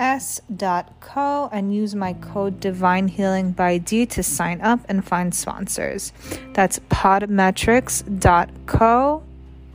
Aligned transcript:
s.co 0.00 1.48
and 1.52 1.72
use 1.74 1.94
my 1.94 2.14
code 2.14 2.58
divine 2.58 3.06
healing 3.06 3.52
by 3.52 3.78
d 3.78 4.06
to 4.06 4.22
sign 4.22 4.62
up 4.62 4.80
and 4.88 5.04
find 5.04 5.34
sponsors. 5.34 6.12
That's 6.54 6.78
podmetrics.co 6.90 9.22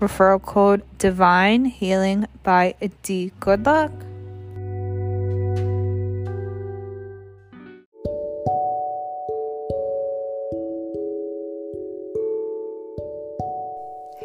referral 0.02 0.42
code 0.42 0.82
divine 0.98 1.66
healing 1.66 2.26
by 2.44 2.74
d. 3.04 3.32
Good 3.40 3.66
luck. 3.66 3.92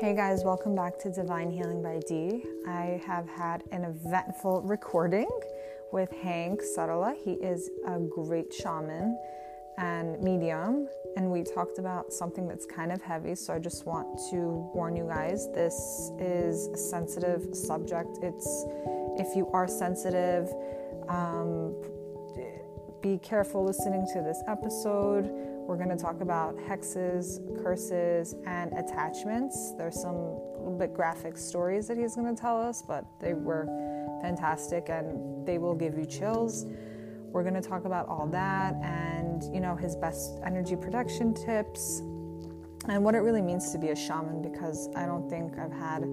Hey 0.00 0.16
guys, 0.16 0.44
welcome 0.44 0.74
back 0.74 0.98
to 1.00 1.10
Divine 1.10 1.50
Healing 1.50 1.82
by 1.82 2.00
D. 2.08 2.42
I 2.66 3.02
have 3.06 3.28
had 3.28 3.62
an 3.70 3.84
eventful 3.84 4.62
recording 4.62 5.28
with 5.92 6.10
Hank 6.22 6.62
Sutala. 6.62 7.14
He 7.16 7.32
is 7.32 7.70
a 7.86 7.98
great 7.98 8.52
shaman 8.52 9.18
and 9.78 10.20
medium, 10.22 10.88
and 11.16 11.30
we 11.30 11.42
talked 11.42 11.78
about 11.78 12.12
something 12.12 12.46
that's 12.46 12.66
kind 12.66 12.92
of 12.92 13.00
heavy. 13.02 13.34
So 13.34 13.54
I 13.54 13.58
just 13.58 13.86
want 13.86 14.18
to 14.30 14.70
warn 14.74 14.94
you 14.96 15.04
guys 15.04 15.48
this 15.52 16.10
is 16.18 16.66
a 16.68 16.76
sensitive 16.76 17.54
subject. 17.54 18.18
It's 18.22 18.64
if 19.18 19.34
you 19.36 19.48
are 19.52 19.66
sensitive, 19.66 20.52
um, 21.08 21.74
be 23.00 23.18
careful 23.18 23.64
listening 23.64 24.06
to 24.12 24.20
this 24.20 24.42
episode. 24.46 25.30
We're 25.66 25.76
going 25.76 25.90
to 25.90 25.96
talk 25.96 26.20
about 26.20 26.56
hexes, 26.58 27.40
curses, 27.62 28.34
and 28.44 28.72
attachments. 28.72 29.72
There's 29.78 30.00
some 30.00 30.16
little 30.58 30.76
bit 30.78 30.92
graphic 30.92 31.38
stories 31.38 31.86
that 31.88 31.96
he's 31.96 32.16
going 32.16 32.34
to 32.34 32.40
tell 32.40 32.60
us, 32.60 32.82
but 32.82 33.04
they 33.20 33.34
were 33.34 33.66
fantastic 34.20 34.88
and 34.88 35.46
they 35.46 35.58
will 35.58 35.74
give 35.74 35.98
you 35.98 36.06
chills. 36.06 36.66
We're 37.32 37.42
going 37.42 37.54
to 37.54 37.66
talk 37.66 37.84
about 37.84 38.08
all 38.08 38.26
that 38.28 38.74
and, 38.82 39.42
you 39.54 39.60
know, 39.60 39.76
his 39.76 39.94
best 39.96 40.40
energy 40.44 40.76
protection 40.76 41.32
tips 41.32 42.00
and 42.88 43.04
what 43.04 43.14
it 43.14 43.18
really 43.18 43.42
means 43.42 43.70
to 43.72 43.78
be 43.78 43.88
a 43.88 43.96
shaman 43.96 44.42
because 44.42 44.88
I 44.96 45.06
don't 45.06 45.28
think 45.28 45.58
I've 45.58 45.72
had 45.72 46.04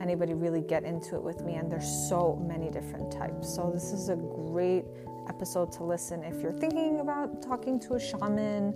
anybody 0.00 0.34
really 0.34 0.60
get 0.60 0.84
into 0.84 1.16
it 1.16 1.22
with 1.22 1.42
me 1.42 1.54
and 1.54 1.70
there's 1.70 1.88
so 2.08 2.42
many 2.46 2.70
different 2.70 3.10
types. 3.10 3.52
So 3.54 3.70
this 3.72 3.92
is 3.92 4.08
a 4.08 4.16
great 4.16 4.84
episode 5.28 5.72
to 5.72 5.84
listen 5.84 6.22
if 6.24 6.40
you're 6.42 6.52
thinking 6.52 7.00
about 7.00 7.42
talking 7.42 7.78
to 7.80 7.94
a 7.94 8.00
shaman, 8.00 8.74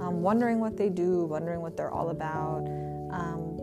um, 0.00 0.22
wondering 0.22 0.60
what 0.60 0.76
they 0.76 0.88
do, 0.88 1.24
wondering 1.24 1.60
what 1.60 1.76
they're 1.76 1.92
all 1.92 2.10
about. 2.10 2.66
Um, 3.10 3.53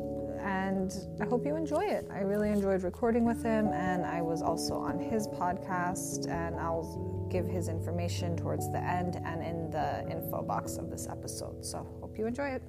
and 0.71 1.21
I 1.21 1.25
hope 1.25 1.45
you 1.45 1.55
enjoy 1.57 1.83
it. 1.83 2.07
I 2.09 2.19
really 2.19 2.49
enjoyed 2.49 2.83
recording 2.83 3.25
with 3.25 3.43
him, 3.43 3.67
and 3.67 4.05
I 4.05 4.21
was 4.21 4.41
also 4.41 4.75
on 4.75 4.97
his 4.99 5.27
podcast, 5.27 6.29
and 6.29 6.55
I'll 6.55 7.27
give 7.29 7.45
his 7.45 7.67
information 7.67 8.37
towards 8.37 8.71
the 8.71 8.79
end 8.79 9.17
and 9.25 9.43
in 9.43 9.69
the 9.69 10.07
info 10.09 10.41
box 10.41 10.77
of 10.77 10.89
this 10.89 11.07
episode. 11.09 11.65
So, 11.65 11.85
hope 11.99 12.17
you 12.17 12.25
enjoy 12.25 12.57
it. 12.57 12.63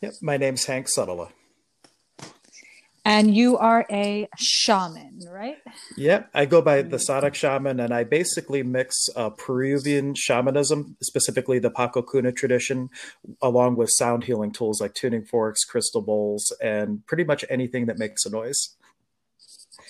Yep, 0.00 0.14
my 0.22 0.36
name's 0.36 0.64
Hank 0.64 0.86
Sutala. 0.86 1.30
And 3.08 3.34
you 3.34 3.56
are 3.56 3.86
a 3.90 4.28
shaman, 4.36 5.20
right? 5.30 5.56
Yep, 5.96 6.28
I 6.34 6.44
go 6.44 6.60
by 6.60 6.82
the 6.82 6.98
Sonic 6.98 7.34
Shaman, 7.34 7.80
and 7.80 7.94
I 7.94 8.04
basically 8.04 8.62
mix 8.62 9.08
uh, 9.16 9.30
Peruvian 9.30 10.14
shamanism, 10.14 10.94
specifically 11.02 11.58
the 11.58 11.70
Paco 11.70 12.02
Cuna 12.02 12.32
tradition, 12.32 12.90
along 13.40 13.76
with 13.76 13.88
sound 13.88 14.24
healing 14.24 14.52
tools 14.52 14.82
like 14.82 14.92
tuning 14.92 15.24
forks, 15.24 15.64
crystal 15.64 16.02
bowls, 16.02 16.52
and 16.62 17.06
pretty 17.06 17.24
much 17.24 17.46
anything 17.48 17.86
that 17.86 17.98
makes 17.98 18.26
a 18.26 18.30
noise. 18.30 18.76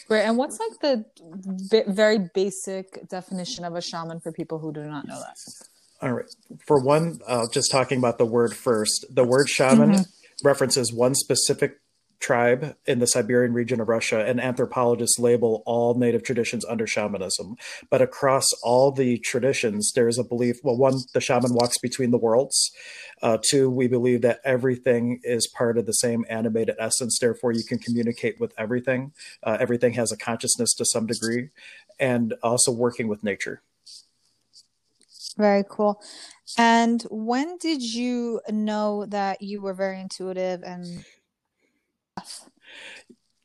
Great. 0.07 0.23
And 0.23 0.37
what's 0.37 0.61
like 0.61 0.79
the 0.81 1.85
very 1.89 2.31
basic 2.37 3.09
definition 3.09 3.65
of 3.65 3.75
a 3.75 3.81
shaman 3.81 4.21
for 4.21 4.31
people 4.31 4.61
who 4.61 4.73
do 4.73 4.85
not 4.85 5.09
know 5.09 5.19
that? 5.19 5.37
All 6.03 6.13
right. 6.13 6.27
For 6.69 6.81
one, 6.81 7.19
uh, 7.27 7.47
just 7.53 7.73
talking 7.73 7.99
about 7.99 8.19
the 8.19 8.27
word 8.27 8.55
first, 8.55 9.07
the 9.11 9.25
word 9.25 9.49
shaman 9.49 9.91
mm-hmm. 9.91 10.47
references 10.47 10.93
one 10.93 11.17
specific 11.17 11.81
tribe 12.21 12.77
in 12.87 12.99
the 12.99 13.07
Siberian 13.07 13.53
region 13.53 13.81
of 13.81 13.89
Russia, 13.89 14.25
and 14.25 14.41
anthropologists 14.41 15.19
label 15.19 15.63
all 15.67 15.95
native 15.95 16.23
traditions 16.23 16.65
under 16.65 16.87
shamanism. 16.87 17.57
But 17.91 18.03
across 18.03 18.47
all 18.63 18.91
the 18.91 19.19
traditions, 19.19 19.93
there 19.95 20.09
is 20.09 20.19
a 20.19 20.25
belief 20.25 20.57
well, 20.63 20.77
one, 20.77 21.01
the 21.15 21.21
shaman 21.21 21.55
walks 21.55 21.79
between 21.79 22.11
the 22.11 22.19
worlds. 22.19 22.71
Uh, 23.23 23.39
two, 23.49 23.71
we 23.71 23.89
believe 23.89 24.23
that 24.23 24.41
everything 24.45 25.21
is 25.23 25.47
part 25.47 25.79
of 25.79 25.87
the 25.87 25.93
same 25.93 26.25
animated 26.29 26.77
essence. 26.79 27.19
Therefore, 27.21 27.53
you 27.53 27.65
can 27.65 27.79
communicate 27.79 28.41
with 28.41 28.53
everything. 28.59 29.13
Uh, 29.43 29.57
everything 29.61 29.95
has 29.95 30.13
a 30.13 30.17
consciousness 30.17 30.75
to 30.75 30.85
some 30.85 31.07
degree, 31.07 31.51
and 31.99 32.35
also 32.43 32.73
working 32.73 33.09
with 33.09 33.23
nature. 33.25 33.63
Very 35.37 35.65
cool. 35.69 36.03
And 36.57 37.03
when 37.11 37.59
did 37.59 37.83
you 37.83 38.41
know 38.49 39.07
that 39.07 39.41
you 39.41 39.61
were 39.61 39.75
very 39.75 40.01
intuitive 40.01 40.65
and 40.65 41.05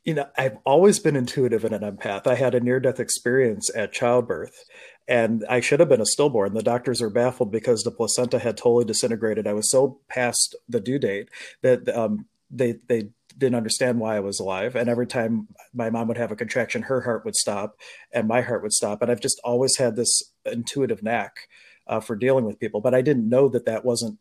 you 0.04 0.14
know, 0.14 0.28
I've 0.36 0.58
always 0.64 0.98
been 0.98 1.16
intuitive 1.16 1.64
and 1.64 1.74
an 1.74 1.80
empath. 1.80 2.26
I 2.26 2.34
had 2.34 2.54
a 2.54 2.60
near 2.60 2.78
death 2.78 3.00
experience 3.00 3.70
at 3.74 3.92
childbirth, 3.92 4.64
and 5.08 5.44
I 5.48 5.60
should 5.60 5.80
have 5.80 5.88
been 5.88 6.00
a 6.00 6.06
stillborn. 6.06 6.52
The 6.52 6.62
doctors 6.62 7.00
are 7.00 7.10
baffled 7.10 7.50
because 7.50 7.82
the 7.82 7.90
placenta 7.90 8.38
had 8.38 8.56
totally 8.56 8.84
disintegrated. 8.84 9.46
I 9.46 9.54
was 9.54 9.70
so 9.70 10.00
past 10.08 10.54
the 10.68 10.80
due 10.80 10.98
date 10.98 11.30
that 11.62 11.88
um, 11.88 12.26
they 12.50 12.76
they 12.86 13.08
didn't 13.36 13.56
understand 13.56 13.98
why 13.98 14.16
I 14.16 14.20
was 14.20 14.38
alive. 14.38 14.76
And 14.76 14.88
every 14.88 15.06
time 15.06 15.48
my 15.72 15.90
mom 15.90 16.06
would 16.08 16.18
have 16.18 16.30
a 16.30 16.36
contraction, 16.36 16.82
her 16.82 17.00
heart 17.00 17.24
would 17.24 17.34
stop 17.34 17.76
and 18.12 18.28
my 18.28 18.42
heart 18.42 18.62
would 18.62 18.72
stop. 18.72 19.02
And 19.02 19.10
I've 19.10 19.20
just 19.20 19.40
always 19.42 19.76
had 19.76 19.96
this 19.96 20.22
intuitive 20.44 21.02
knack 21.02 21.48
uh, 21.88 21.98
for 21.98 22.14
dealing 22.14 22.44
with 22.44 22.60
people, 22.60 22.80
but 22.80 22.94
I 22.94 23.02
didn't 23.02 23.28
know 23.28 23.48
that 23.48 23.66
that 23.66 23.84
wasn't 23.84 24.18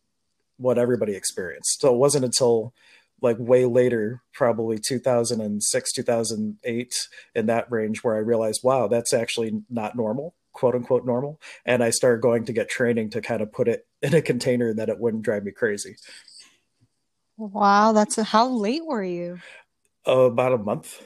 what 0.57 0.79
everybody 0.79 1.13
experienced. 1.13 1.79
So 1.79 1.93
it 1.93 1.97
wasn't 1.97 2.25
until 2.25 2.73
like 3.23 3.37
way 3.39 3.65
later, 3.65 4.21
probably 4.33 4.77
2006, 4.77 5.93
2008, 5.93 7.07
in 7.33 7.45
that 7.45 7.71
range, 7.71 8.03
where 8.03 8.15
I 8.15 8.19
realized, 8.19 8.61
wow, 8.63 8.87
that's 8.87 9.13
actually 9.13 9.63
not 9.69 9.95
normal, 9.95 10.35
quote 10.51 10.75
unquote 10.75 11.05
normal. 11.05 11.39
And 11.65 11.81
I 11.81 11.89
started 11.89 12.21
going 12.21 12.45
to 12.45 12.53
get 12.53 12.69
training 12.69 13.11
to 13.11 13.21
kind 13.21 13.41
of 13.41 13.51
put 13.51 13.69
it 13.69 13.87
in 14.01 14.13
a 14.13 14.21
container 14.21 14.73
that 14.73 14.89
it 14.89 14.99
wouldn't 14.99 15.23
drive 15.23 15.45
me 15.45 15.51
crazy. 15.51 15.95
Wow, 17.37 17.93
that's 17.93 18.17
a, 18.17 18.23
how 18.23 18.47
late 18.47 18.85
were 18.85 19.03
you? 19.03 19.39
Oh, 20.05 20.25
about 20.25 20.53
a 20.53 20.57
month. 20.57 21.01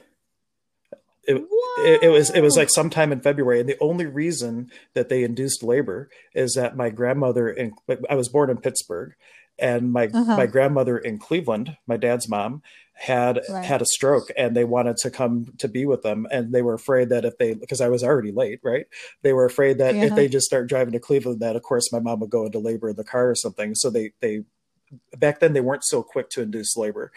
It, 1.23 1.45
it, 1.79 2.03
it, 2.03 2.09
was 2.09 2.29
it 2.29 2.41
was 2.41 2.55
like 2.55 2.69
sometime 2.69 3.11
in 3.11 3.19
February, 3.19 3.59
and 3.59 3.67
the 3.67 3.77
only 3.81 4.05
reason 4.05 4.71
that 4.93 5.09
they 5.09 5.23
induced 5.23 5.61
labor 5.61 6.09
is 6.33 6.53
that 6.53 6.77
my 6.77 6.89
grandmother 6.89 7.49
in 7.49 7.73
I 8.09 8.15
was 8.15 8.29
born 8.29 8.49
in 8.49 8.57
Pittsburgh, 8.57 9.13
and 9.59 9.91
my 9.91 10.07
uh-huh. 10.07 10.37
my 10.37 10.45
grandmother 10.45 10.97
in 10.97 11.17
Cleveland, 11.17 11.77
my 11.87 11.97
dad's 11.97 12.29
mom, 12.29 12.61
had 12.93 13.41
right. 13.49 13.63
had 13.63 13.81
a 13.81 13.85
stroke 13.85 14.31
and 14.35 14.55
they 14.55 14.63
wanted 14.63 14.97
to 14.97 15.11
come 15.11 15.53
to 15.59 15.67
be 15.67 15.85
with 15.85 16.01
them 16.01 16.27
and 16.31 16.51
they 16.51 16.61
were 16.61 16.73
afraid 16.73 17.09
that 17.09 17.25
if 17.25 17.37
they 17.37 17.53
because 17.53 17.79
I 17.79 17.89
was 17.89 18.03
already 18.03 18.31
late, 18.31 18.59
right? 18.63 18.87
They 19.21 19.33
were 19.33 19.45
afraid 19.45 19.77
that 19.77 19.95
if 19.95 20.15
they 20.15 20.27
just 20.27 20.47
start 20.47 20.67
driving 20.67 20.93
to 20.93 20.99
Cleveland 20.99 21.39
that 21.41 21.55
of 21.55 21.63
course 21.63 21.91
my 21.91 21.99
mom 21.99 22.19
would 22.21 22.29
go 22.29 22.45
into 22.45 22.59
labor 22.59 22.89
in 22.89 22.95
the 22.95 23.03
car 23.03 23.29
or 23.29 23.35
something. 23.35 23.75
So 23.75 23.89
they 23.89 24.13
they 24.19 24.43
back 25.15 25.39
then 25.39 25.53
they 25.53 25.61
weren't 25.61 25.85
so 25.85 26.01
quick 26.01 26.29
to 26.31 26.41
induce 26.41 26.75
labor. 26.75 27.11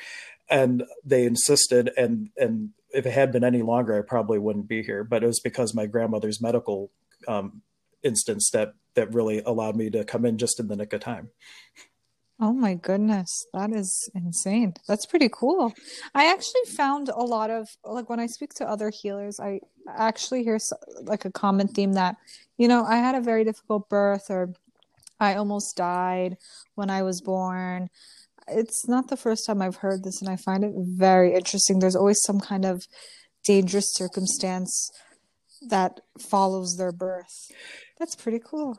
And 0.49 0.85
they 1.05 1.25
insisted 1.25 1.91
and 1.97 2.31
and 2.37 2.71
if 2.93 3.07
it 3.07 3.13
had 3.13 3.33
been 3.33 3.45
any 3.45 3.63
longer 3.63 3.99
I 3.99 4.03
probably 4.03 4.39
wouldn't 4.39 4.69
be 4.69 4.83
here, 4.83 5.05
but 5.05 5.23
it 5.23 5.27
was 5.27 5.41
because 5.41 5.75
my 5.75 5.87
grandmother's 5.87 6.43
medical 6.43 6.91
um, 7.27 7.63
instance 8.03 8.51
that 8.53 8.75
that 8.95 9.15
really 9.15 9.41
allowed 9.47 9.77
me 9.77 9.89
to 9.91 10.05
come 10.05 10.25
in 10.25 10.37
just 10.37 10.59
in 10.61 10.69
the 10.69 10.77
nick 10.77 10.93
of 10.93 11.01
time. 11.01 11.31
Oh 12.43 12.55
my 12.55 12.73
goodness, 12.75 13.47
that 13.53 13.71
is 13.71 14.09
insane. 14.15 14.73
That's 14.89 15.05
pretty 15.05 15.29
cool. 15.31 15.75
I 16.15 16.33
actually 16.33 16.65
found 16.69 17.11
a 17.11 17.23
lot 17.23 17.51
of 17.51 17.69
like 17.85 18.09
when 18.09 18.19
I 18.19 18.27
speak 18.27 18.55
to 18.55 18.69
other 18.69 18.89
healers, 18.89 19.39
I 19.39 19.61
actually 19.87 20.43
hear 20.43 20.59
like 21.03 21.27
a 21.27 21.31
common 21.31 21.69
theme 21.69 21.93
that, 21.95 22.17
you 22.57 22.67
know, 22.67 22.85
I 22.85 22.97
had 22.97 23.15
a 23.15 23.21
very 23.21 23.45
difficult 23.45 23.91
birth 23.91 24.31
or 24.31 24.55
I 25.21 25.35
almost 25.35 25.77
died 25.77 26.39
when 26.77 26.89
I 26.89 27.03
was 27.03 27.21
born. 27.21 27.91
It's 28.49 28.89
not 28.89 29.09
the 29.09 29.19
first 29.19 29.47
time 29.47 29.61
I've 29.61 29.77
heard 29.77 30.03
this, 30.03 30.21
and 30.23 30.31
I 30.31 30.37
find 30.37 30.65
it 30.65 30.73
very 30.75 31.35
interesting. 31.35 31.79
There's 31.79 31.95
always 31.95 32.23
some 32.23 32.41
kind 32.41 32.65
of 32.65 32.87
dangerous 33.45 33.95
circumstance 33.95 34.91
that 35.69 36.01
follows 36.19 36.77
their 36.79 36.93
birth. 36.93 37.53
That's 37.99 38.17
pretty 38.17 38.41
cool. 38.45 38.77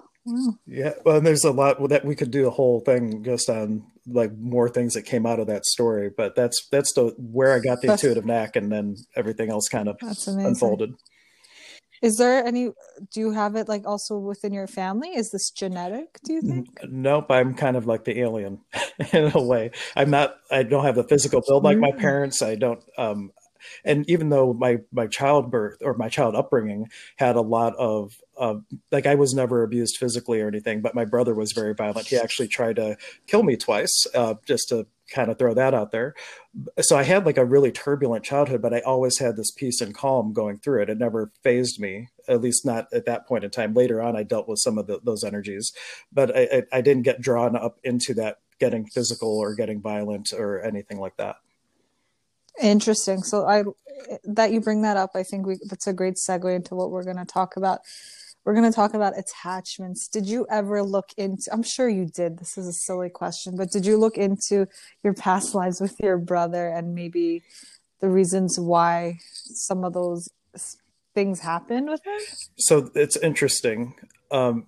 Yeah, 0.67 0.93
well, 1.03 1.17
and 1.17 1.25
there's 1.25 1.43
a 1.43 1.51
lot 1.51 1.87
that 1.89 2.05
we 2.05 2.15
could 2.15 2.31
do 2.31 2.47
a 2.47 2.51
whole 2.51 2.79
thing 2.81 3.23
just 3.23 3.49
on 3.49 3.83
like 4.07 4.31
more 4.37 4.69
things 4.69 4.93
that 4.93 5.03
came 5.03 5.25
out 5.25 5.39
of 5.39 5.47
that 5.47 5.65
story. 5.65 6.09
But 6.15 6.35
that's 6.35 6.67
that's 6.71 6.93
the 6.93 7.13
where 7.17 7.53
I 7.53 7.59
got 7.59 7.81
the 7.81 7.91
intuitive 7.91 8.25
knack, 8.25 8.55
and 8.55 8.71
then 8.71 8.97
everything 9.15 9.49
else 9.49 9.67
kind 9.67 9.89
of 9.89 9.97
unfolded. 10.27 10.93
Is 12.01 12.17
there 12.17 12.43
any? 12.43 12.71
Do 13.13 13.19
you 13.19 13.31
have 13.31 13.55
it 13.55 13.67
like 13.67 13.85
also 13.85 14.17
within 14.17 14.53
your 14.53 14.67
family? 14.67 15.09
Is 15.09 15.29
this 15.29 15.51
genetic? 15.51 16.19
Do 16.23 16.33
you 16.33 16.41
think? 16.41 16.67
Nope, 16.89 17.29
I'm 17.29 17.53
kind 17.53 17.77
of 17.77 17.85
like 17.85 18.05
the 18.05 18.19
alien 18.19 18.59
in 19.13 19.31
a 19.33 19.41
way. 19.41 19.71
I'm 19.95 20.09
not. 20.09 20.35
I 20.49 20.63
don't 20.63 20.83
have 20.83 20.95
the 20.95 21.03
physical 21.03 21.43
build 21.47 21.63
like 21.63 21.77
my 21.77 21.91
mm. 21.91 21.99
parents. 21.99 22.41
I 22.41 22.55
don't. 22.55 22.81
Um, 22.97 23.31
and 23.83 24.09
even 24.09 24.29
though 24.29 24.53
my 24.53 24.79
my 24.91 25.07
childbirth 25.07 25.77
or 25.81 25.93
my 25.93 26.09
child 26.09 26.35
upbringing 26.35 26.87
had 27.17 27.35
a 27.35 27.41
lot 27.41 27.75
of 27.77 28.17
like 28.91 29.05
I 29.05 29.15
was 29.15 29.33
never 29.33 29.63
abused 29.63 29.97
physically 29.97 30.41
or 30.41 30.47
anything, 30.47 30.81
but 30.81 30.95
my 30.95 31.05
brother 31.05 31.35
was 31.35 31.51
very 31.51 31.73
violent. 31.73 32.07
He 32.07 32.17
actually 32.17 32.47
tried 32.47 32.77
to 32.77 32.97
kill 33.27 33.43
me 33.43 33.55
twice, 33.55 34.07
uh, 34.15 34.35
just 34.47 34.69
to 34.69 34.87
kind 35.11 35.29
of 35.29 35.37
throw 35.37 35.53
that 35.53 35.73
out 35.73 35.91
there. 35.91 36.15
So 36.79 36.97
I 36.97 37.03
had 37.03 37.25
like 37.25 37.37
a 37.37 37.45
really 37.45 37.71
turbulent 37.71 38.23
childhood, 38.23 38.61
but 38.61 38.73
I 38.73 38.79
always 38.79 39.19
had 39.19 39.35
this 39.35 39.51
peace 39.51 39.81
and 39.81 39.93
calm 39.93 40.33
going 40.33 40.57
through 40.57 40.83
it. 40.83 40.89
It 40.89 40.97
never 40.97 41.31
phased 41.43 41.79
me, 41.79 42.07
at 42.27 42.41
least 42.41 42.65
not 42.65 42.87
at 42.93 43.05
that 43.05 43.27
point 43.27 43.43
in 43.43 43.51
time. 43.51 43.73
Later 43.73 44.01
on, 44.01 44.15
I 44.15 44.23
dealt 44.23 44.47
with 44.47 44.59
some 44.59 44.77
of 44.77 44.87
the, 44.87 44.99
those 45.03 45.23
energies, 45.23 45.71
but 46.11 46.35
I, 46.35 46.63
I 46.71 46.81
didn't 46.81 47.03
get 47.03 47.21
drawn 47.21 47.55
up 47.55 47.77
into 47.83 48.13
that 48.15 48.37
getting 48.59 48.85
physical 48.85 49.37
or 49.37 49.53
getting 49.55 49.81
violent 49.81 50.31
or 50.33 50.61
anything 50.61 50.99
like 50.99 51.17
that. 51.17 51.37
Interesting. 52.61 53.23
So 53.23 53.45
I 53.45 53.63
that 54.23 54.51
you 54.51 54.61
bring 54.61 54.81
that 54.81 54.97
up, 54.97 55.11
I 55.15 55.23
think 55.23 55.45
we 55.45 55.59
that's 55.69 55.87
a 55.87 55.93
great 55.93 56.15
segue 56.15 56.55
into 56.55 56.75
what 56.75 56.91
we're 56.91 57.03
going 57.03 57.17
to 57.17 57.25
talk 57.25 57.55
about. 57.57 57.79
We're 58.43 58.55
going 58.55 58.69
to 58.69 58.75
talk 58.75 58.95
about 58.95 59.13
attachments. 59.17 60.07
Did 60.07 60.25
you 60.25 60.47
ever 60.49 60.81
look 60.81 61.09
into 61.17 61.43
I'm 61.51 61.63
sure 61.63 61.87
you 61.87 62.07
did. 62.07 62.39
This 62.39 62.57
is 62.57 62.67
a 62.67 62.73
silly 62.73 63.09
question, 63.09 63.55
but 63.55 63.71
did 63.71 63.85
you 63.85 63.97
look 63.97 64.17
into 64.17 64.67
your 65.03 65.13
past 65.13 65.53
lives 65.53 65.79
with 65.79 65.95
your 66.01 66.17
brother 66.17 66.67
and 66.67 66.95
maybe 66.95 67.43
the 67.99 68.09
reasons 68.09 68.59
why 68.59 69.19
some 69.45 69.83
of 69.83 69.93
those 69.93 70.27
things 71.13 71.39
happened 71.39 71.87
with 71.87 72.05
him? 72.05 72.19
So 72.57 72.89
it's 72.95 73.15
interesting. 73.17 73.95
Um, 74.31 74.65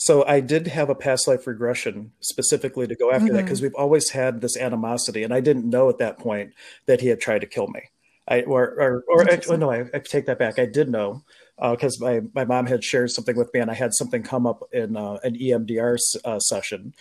so 0.00 0.24
I 0.26 0.40
did 0.40 0.66
have 0.68 0.88
a 0.88 0.94
past 0.94 1.28
life 1.28 1.46
regression 1.46 2.12
specifically 2.20 2.86
to 2.86 2.94
go 2.94 3.10
after 3.12 3.26
mm-hmm. 3.26 3.36
that 3.36 3.42
because 3.42 3.60
we've 3.60 3.74
always 3.74 4.08
had 4.08 4.40
this 4.40 4.56
animosity, 4.56 5.22
and 5.22 5.34
I 5.34 5.40
didn't 5.40 5.68
know 5.68 5.90
at 5.90 5.98
that 5.98 6.18
point 6.18 6.54
that 6.86 7.02
he 7.02 7.08
had 7.08 7.20
tried 7.20 7.42
to 7.42 7.46
kill 7.46 7.68
me. 7.68 7.82
I 8.26 8.40
or 8.40 8.64
or, 8.80 9.04
or 9.08 9.30
I, 9.30 9.38
oh, 9.50 9.56
no, 9.56 9.70
I, 9.70 9.84
I, 9.92 9.98
take 9.98 10.24
that 10.24 10.38
back. 10.38 10.58
I 10.58 10.64
did 10.64 10.88
know 10.88 11.22
because 11.70 12.00
uh, 12.00 12.06
my 12.06 12.20
my 12.34 12.44
mom 12.46 12.64
had 12.64 12.82
shared 12.82 13.10
something 13.10 13.36
with 13.36 13.52
me, 13.52 13.60
and 13.60 13.70
I 13.70 13.74
had 13.74 13.92
something 13.92 14.22
come 14.22 14.46
up 14.46 14.62
in 14.72 14.96
uh, 14.96 15.18
an 15.22 15.36
EMDR 15.36 15.98
uh, 16.24 16.38
session 16.38 16.94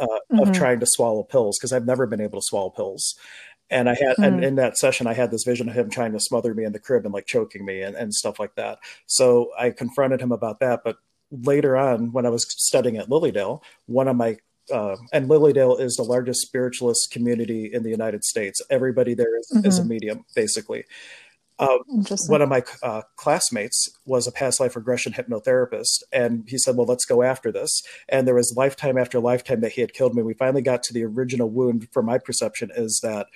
uh, 0.00 0.06
mm-hmm. 0.06 0.38
of 0.38 0.52
trying 0.52 0.78
to 0.78 0.86
swallow 0.86 1.24
pills 1.24 1.58
because 1.58 1.72
I've 1.72 1.86
never 1.86 2.06
been 2.06 2.20
able 2.20 2.38
to 2.38 2.46
swallow 2.46 2.70
pills. 2.70 3.16
And 3.68 3.88
I 3.88 3.94
had, 3.94 4.12
mm-hmm. 4.12 4.22
and 4.22 4.44
in 4.44 4.54
that 4.54 4.78
session, 4.78 5.08
I 5.08 5.14
had 5.14 5.32
this 5.32 5.42
vision 5.44 5.68
of 5.68 5.74
him 5.74 5.90
trying 5.90 6.12
to 6.12 6.20
smother 6.20 6.54
me 6.54 6.64
in 6.64 6.72
the 6.72 6.78
crib 6.78 7.04
and 7.04 7.12
like 7.12 7.26
choking 7.26 7.64
me 7.64 7.82
and, 7.82 7.96
and 7.96 8.14
stuff 8.14 8.38
like 8.38 8.54
that. 8.54 8.78
So 9.06 9.50
I 9.58 9.70
confronted 9.70 10.20
him 10.20 10.32
about 10.32 10.60
that. 10.60 10.80
But 10.84 10.98
later 11.30 11.76
on, 11.76 12.12
when 12.12 12.26
I 12.26 12.30
was 12.30 12.46
studying 12.48 12.96
at 12.96 13.10
Lily 13.10 13.32
Dale, 13.32 13.62
one 13.86 14.08
of 14.08 14.16
my 14.16 14.38
uh, 14.72 14.96
and 15.12 15.28
Lily 15.28 15.52
Dale 15.52 15.76
is 15.76 15.96
the 15.96 16.02
largest 16.02 16.42
spiritualist 16.42 17.10
community 17.10 17.70
in 17.72 17.82
the 17.82 17.90
United 17.90 18.24
States. 18.24 18.60
Everybody 18.70 19.14
there 19.14 19.38
is, 19.38 19.50
mm-hmm. 19.54 19.66
is 19.66 19.78
a 19.78 19.84
medium, 19.84 20.24
basically. 20.34 20.84
Uh, 21.58 21.78
one 22.28 22.40
of 22.40 22.48
my 22.48 22.62
uh, 22.84 23.02
classmates 23.16 23.88
was 24.04 24.28
a 24.28 24.32
past 24.32 24.60
life 24.60 24.76
regression 24.76 25.12
hypnotherapist, 25.12 26.02
and 26.12 26.44
he 26.46 26.56
said, 26.56 26.76
"Well, 26.76 26.86
let's 26.86 27.04
go 27.04 27.22
after 27.22 27.50
this." 27.50 27.82
And 28.08 28.28
there 28.28 28.34
was 28.34 28.54
lifetime 28.56 28.96
after 28.96 29.18
lifetime 29.18 29.60
that 29.62 29.72
he 29.72 29.80
had 29.80 29.92
killed 29.92 30.14
me. 30.14 30.22
We 30.22 30.34
finally 30.34 30.62
got 30.62 30.84
to 30.84 30.94
the 30.94 31.04
original 31.04 31.50
wound. 31.50 31.88
For 31.90 32.02
my 32.02 32.18
perception, 32.18 32.70
is 32.76 33.00
that 33.02 33.26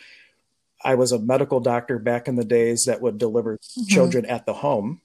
I 0.84 0.94
was 0.94 1.10
a 1.10 1.18
medical 1.18 1.58
doctor 1.58 1.98
back 1.98 2.28
in 2.28 2.36
the 2.36 2.44
days 2.44 2.84
that 2.86 3.02
would 3.02 3.18
deliver 3.18 3.56
mm-hmm. 3.56 3.86
children 3.88 4.24
at 4.26 4.46
the 4.46 4.54
home, 4.54 5.00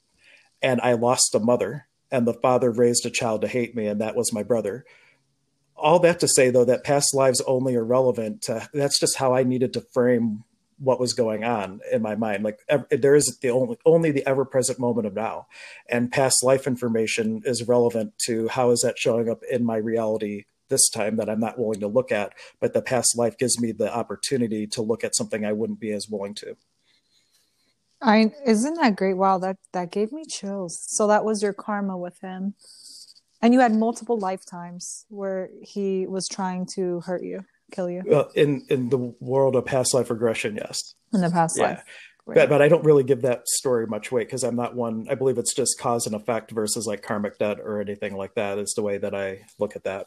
and 0.62 0.80
I 0.80 0.92
lost 0.92 1.34
a 1.34 1.40
mother 1.40 1.88
and 2.10 2.26
the 2.26 2.34
father 2.34 2.70
raised 2.70 3.04
a 3.06 3.10
child 3.10 3.42
to 3.42 3.48
hate 3.48 3.74
me, 3.74 3.86
and 3.86 4.00
that 4.00 4.16
was 4.16 4.32
my 4.32 4.42
brother. 4.42 4.84
All 5.76 5.98
that 6.00 6.20
to 6.20 6.28
say, 6.28 6.50
though, 6.50 6.64
that 6.64 6.84
past 6.84 7.14
lives 7.14 7.40
only 7.42 7.76
are 7.76 7.84
relevant. 7.84 8.42
To, 8.42 8.68
that's 8.72 8.98
just 8.98 9.18
how 9.18 9.34
I 9.34 9.44
needed 9.44 9.72
to 9.74 9.80
frame 9.92 10.44
what 10.78 11.00
was 11.00 11.12
going 11.12 11.44
on 11.44 11.80
in 11.90 12.02
my 12.02 12.14
mind. 12.14 12.44
Like 12.44 12.60
there 12.90 13.14
is 13.14 13.38
the 13.42 13.50
only 13.50 13.78
only 13.84 14.10
the 14.10 14.26
ever 14.26 14.44
present 14.44 14.78
moment 14.78 15.06
of 15.06 15.14
now, 15.14 15.46
and 15.88 16.10
past 16.10 16.42
life 16.42 16.66
information 16.66 17.42
is 17.44 17.66
relevant 17.66 18.18
to 18.26 18.48
how 18.48 18.70
is 18.70 18.80
that 18.80 18.98
showing 18.98 19.28
up 19.28 19.42
in 19.50 19.64
my 19.64 19.76
reality 19.76 20.44
this 20.68 20.88
time 20.88 21.16
that 21.16 21.28
I'm 21.28 21.40
not 21.40 21.58
willing 21.58 21.80
to 21.80 21.88
look 21.88 22.12
at. 22.12 22.32
But 22.60 22.74
the 22.74 22.82
past 22.82 23.16
life 23.16 23.38
gives 23.38 23.60
me 23.60 23.72
the 23.72 23.92
opportunity 23.94 24.66
to 24.68 24.82
look 24.82 25.02
at 25.02 25.16
something 25.16 25.44
I 25.44 25.52
wouldn't 25.52 25.80
be 25.80 25.92
as 25.92 26.08
willing 26.08 26.34
to. 26.36 26.56
I 28.00 28.32
isn't 28.46 28.74
that 28.74 28.96
great? 28.96 29.14
Wow, 29.14 29.38
that 29.38 29.56
that 29.72 29.90
gave 29.90 30.12
me 30.12 30.24
chills. 30.24 30.78
So 30.86 31.06
that 31.08 31.24
was 31.24 31.42
your 31.42 31.52
karma 31.52 31.96
with 31.96 32.20
him. 32.20 32.54
And 33.40 33.54
you 33.54 33.60
had 33.60 33.74
multiple 33.74 34.18
lifetimes 34.18 35.06
where 35.08 35.48
he 35.62 36.06
was 36.06 36.28
trying 36.28 36.66
to 36.74 37.00
hurt 37.00 37.22
you, 37.22 37.44
kill 37.72 37.90
you. 37.90 38.02
Well, 38.06 38.30
in 38.34 38.64
in 38.68 38.88
the 38.88 38.98
world 39.20 39.56
of 39.56 39.64
past 39.64 39.94
life 39.94 40.10
regression, 40.10 40.56
yes. 40.56 40.94
In 41.12 41.20
the 41.20 41.30
past 41.30 41.56
yeah. 41.58 41.68
life. 41.68 41.84
But, 42.26 42.50
but 42.50 42.60
I 42.60 42.68
don't 42.68 42.84
really 42.84 43.04
give 43.04 43.22
that 43.22 43.48
story 43.48 43.86
much 43.86 44.12
weight 44.12 44.26
because 44.26 44.44
I'm 44.44 44.56
not 44.56 44.74
one. 44.74 45.06
I 45.10 45.14
believe 45.14 45.38
it's 45.38 45.54
just 45.54 45.78
cause 45.78 46.04
and 46.06 46.14
effect 46.14 46.50
versus 46.50 46.86
like 46.86 47.02
karmic 47.02 47.38
debt 47.38 47.58
or 47.58 47.80
anything 47.80 48.16
like 48.16 48.34
that. 48.34 48.58
Is 48.58 48.74
the 48.76 48.82
way 48.82 48.98
that 48.98 49.14
I 49.14 49.46
look 49.58 49.76
at 49.76 49.84
that. 49.84 50.06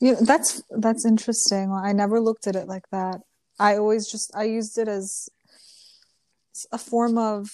Yeah, 0.00 0.16
that's 0.20 0.62
that's 0.70 1.06
interesting. 1.06 1.72
I 1.72 1.92
never 1.92 2.20
looked 2.20 2.46
at 2.46 2.54
it 2.56 2.68
like 2.68 2.88
that. 2.90 3.22
I 3.58 3.76
always 3.76 4.10
just 4.10 4.30
I 4.34 4.44
used 4.44 4.76
it 4.76 4.88
as 4.88 5.30
a 6.72 6.78
form 6.78 7.18
of 7.18 7.50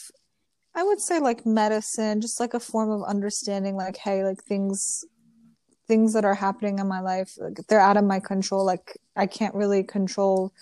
I 0.74 0.84
would 0.84 1.00
say 1.00 1.18
like 1.18 1.44
medicine, 1.44 2.20
just 2.20 2.38
like 2.38 2.54
a 2.54 2.60
form 2.60 2.90
of 2.90 3.02
understanding 3.02 3.76
like 3.76 3.96
hey, 3.96 4.24
like 4.24 4.42
things 4.42 5.04
things 5.88 6.12
that 6.12 6.24
are 6.24 6.34
happening 6.34 6.78
in 6.78 6.86
my 6.86 7.00
life, 7.00 7.32
like 7.38 7.58
they're 7.68 7.80
out 7.80 7.96
of 7.96 8.04
my 8.04 8.20
control. 8.20 8.64
Like 8.64 8.96
I 9.16 9.26
can't 9.26 9.54
really 9.54 9.82
control 9.82 10.52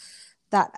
that 0.50 0.72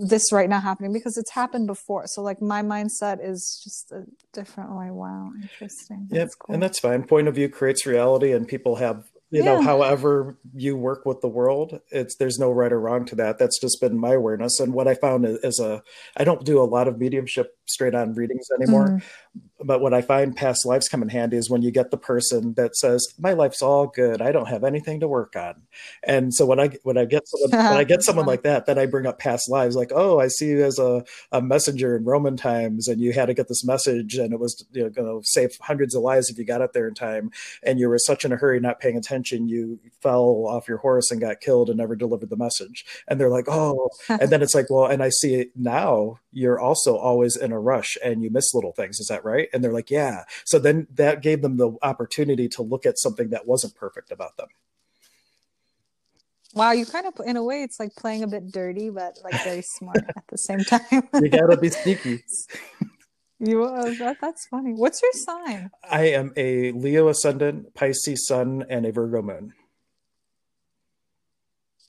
this 0.00 0.32
right 0.32 0.48
now 0.48 0.60
happening 0.60 0.92
because 0.92 1.18
it's 1.18 1.30
happened 1.30 1.66
before. 1.66 2.06
So 2.06 2.22
like 2.22 2.40
my 2.40 2.62
mindset 2.62 3.18
is 3.22 3.60
just 3.62 3.92
a 3.92 4.04
different 4.32 4.74
way. 4.74 4.90
Wow, 4.90 5.32
interesting. 5.42 6.08
Yeah, 6.10 6.26
cool. 6.38 6.54
and 6.54 6.62
that's 6.62 6.78
fine. 6.78 7.02
Point 7.02 7.28
of 7.28 7.34
view 7.34 7.50
creates 7.50 7.84
reality, 7.84 8.32
and 8.32 8.48
people 8.48 8.76
have 8.76 9.09
you 9.30 9.42
yeah. 9.42 9.54
know 9.54 9.62
however 9.62 10.38
you 10.54 10.76
work 10.76 11.06
with 11.06 11.20
the 11.20 11.28
world 11.28 11.80
it's 11.90 12.16
there's 12.16 12.38
no 12.38 12.50
right 12.50 12.72
or 12.72 12.80
wrong 12.80 13.04
to 13.04 13.14
that 13.14 13.38
that's 13.38 13.60
just 13.60 13.80
been 13.80 13.98
my 13.98 14.12
awareness 14.12 14.60
and 14.60 14.72
what 14.72 14.88
i 14.88 14.94
found 14.94 15.24
is 15.26 15.58
a 15.58 15.82
i 16.16 16.24
don't 16.24 16.44
do 16.44 16.60
a 16.60 16.64
lot 16.64 16.88
of 16.88 16.98
mediumship 16.98 17.56
straight 17.66 17.94
on 17.94 18.14
readings 18.14 18.48
anymore 18.58 18.88
mm 18.88 19.02
but 19.62 19.80
what 19.80 19.92
I 19.92 20.00
find 20.00 20.34
past 20.34 20.64
lives 20.64 20.88
come 20.88 21.02
in 21.02 21.08
handy 21.08 21.36
is 21.36 21.50
when 21.50 21.62
you 21.62 21.70
get 21.70 21.90
the 21.90 21.96
person 21.96 22.54
that 22.54 22.76
says, 22.76 23.06
"My 23.18 23.32
life's 23.32 23.62
all 23.62 23.86
good. 23.86 24.22
I 24.22 24.32
don't 24.32 24.48
have 24.48 24.64
anything 24.64 25.00
to 25.00 25.08
work 25.08 25.36
on." 25.36 25.62
And 26.02 26.32
so 26.32 26.46
when 26.46 26.58
I 26.58 26.70
when 26.82 26.96
I 26.96 27.04
get 27.04 27.28
someone, 27.28 27.50
when 27.50 27.78
I 27.78 27.84
get 27.84 28.02
someone 28.04 28.26
like 28.26 28.42
that, 28.42 28.66
then 28.66 28.78
I 28.78 28.86
bring 28.86 29.06
up 29.06 29.18
past 29.18 29.50
lives, 29.50 29.76
like, 29.76 29.92
"Oh, 29.94 30.18
I 30.18 30.28
see 30.28 30.48
you 30.48 30.64
as 30.64 30.78
a, 30.78 31.04
a 31.30 31.42
messenger 31.42 31.96
in 31.96 32.04
Roman 32.04 32.36
times, 32.36 32.88
and 32.88 33.00
you 33.00 33.12
had 33.12 33.26
to 33.26 33.34
get 33.34 33.48
this 33.48 33.64
message, 33.64 34.16
and 34.16 34.32
it 34.32 34.40
was 34.40 34.64
you 34.72 34.84
know, 34.84 34.90
going 34.90 35.20
to 35.20 35.26
save 35.26 35.56
hundreds 35.60 35.94
of 35.94 36.02
lives 36.02 36.30
if 36.30 36.38
you 36.38 36.44
got 36.44 36.62
up 36.62 36.72
there 36.72 36.88
in 36.88 36.94
time, 36.94 37.30
and 37.62 37.78
you 37.78 37.88
were 37.88 37.98
such 37.98 38.24
in 38.24 38.32
a 38.32 38.36
hurry, 38.36 38.60
not 38.60 38.80
paying 38.80 38.96
attention, 38.96 39.19
you 39.28 39.78
fell 40.02 40.46
off 40.46 40.68
your 40.68 40.78
horse 40.78 41.10
and 41.10 41.20
got 41.20 41.40
killed 41.40 41.68
and 41.68 41.78
never 41.78 41.96
delivered 41.96 42.30
the 42.30 42.36
message." 42.36 42.84
And 43.08 43.20
they're 43.20 43.30
like, 43.30 43.46
"Oh," 43.48 43.90
and 44.08 44.30
then 44.30 44.42
it's 44.42 44.54
like, 44.54 44.70
"Well," 44.70 44.86
and 44.86 45.02
I 45.02 45.08
see 45.10 45.34
it 45.34 45.50
now. 45.56 46.18
You're 46.32 46.60
also 46.60 46.96
always 46.96 47.36
in 47.36 47.52
a 47.52 47.58
rush, 47.58 47.96
and 48.04 48.22
you 48.22 48.30
miss 48.30 48.54
little 48.54 48.72
things. 48.72 49.00
Is 49.00 49.08
that 49.08 49.24
right? 49.24 49.48
And 49.52 49.62
they're 49.62 49.72
like, 49.72 49.90
yeah. 49.90 50.24
So 50.44 50.58
then 50.58 50.86
that 50.94 51.22
gave 51.22 51.42
them 51.42 51.56
the 51.56 51.72
opportunity 51.82 52.48
to 52.50 52.62
look 52.62 52.86
at 52.86 52.98
something 52.98 53.30
that 53.30 53.46
wasn't 53.46 53.74
perfect 53.74 54.10
about 54.10 54.36
them. 54.36 54.48
Wow, 56.52 56.72
you 56.72 56.84
kind 56.84 57.06
of, 57.06 57.14
in 57.24 57.36
a 57.36 57.44
way, 57.44 57.62
it's 57.62 57.78
like 57.78 57.94
playing 57.94 58.24
a 58.24 58.26
bit 58.26 58.50
dirty, 58.50 58.90
but 58.90 59.18
like 59.22 59.42
very 59.44 59.62
smart 59.62 60.04
at 60.16 60.24
the 60.28 60.38
same 60.38 60.60
time. 60.60 61.08
you 61.14 61.28
gotta 61.28 61.56
be 61.56 61.70
sneaky. 61.70 62.24
You 63.40 63.64
uh, 63.64 63.94
that, 63.98 64.18
that's 64.20 64.46
funny. 64.46 64.74
What's 64.74 65.00
your 65.00 65.12
sign? 65.12 65.70
I 65.90 66.08
am 66.08 66.32
a 66.36 66.72
Leo 66.72 67.08
ascendant, 67.08 67.74
Pisces 67.74 68.26
sun, 68.26 68.66
and 68.68 68.84
a 68.84 68.92
Virgo 68.92 69.22
moon. 69.22 69.54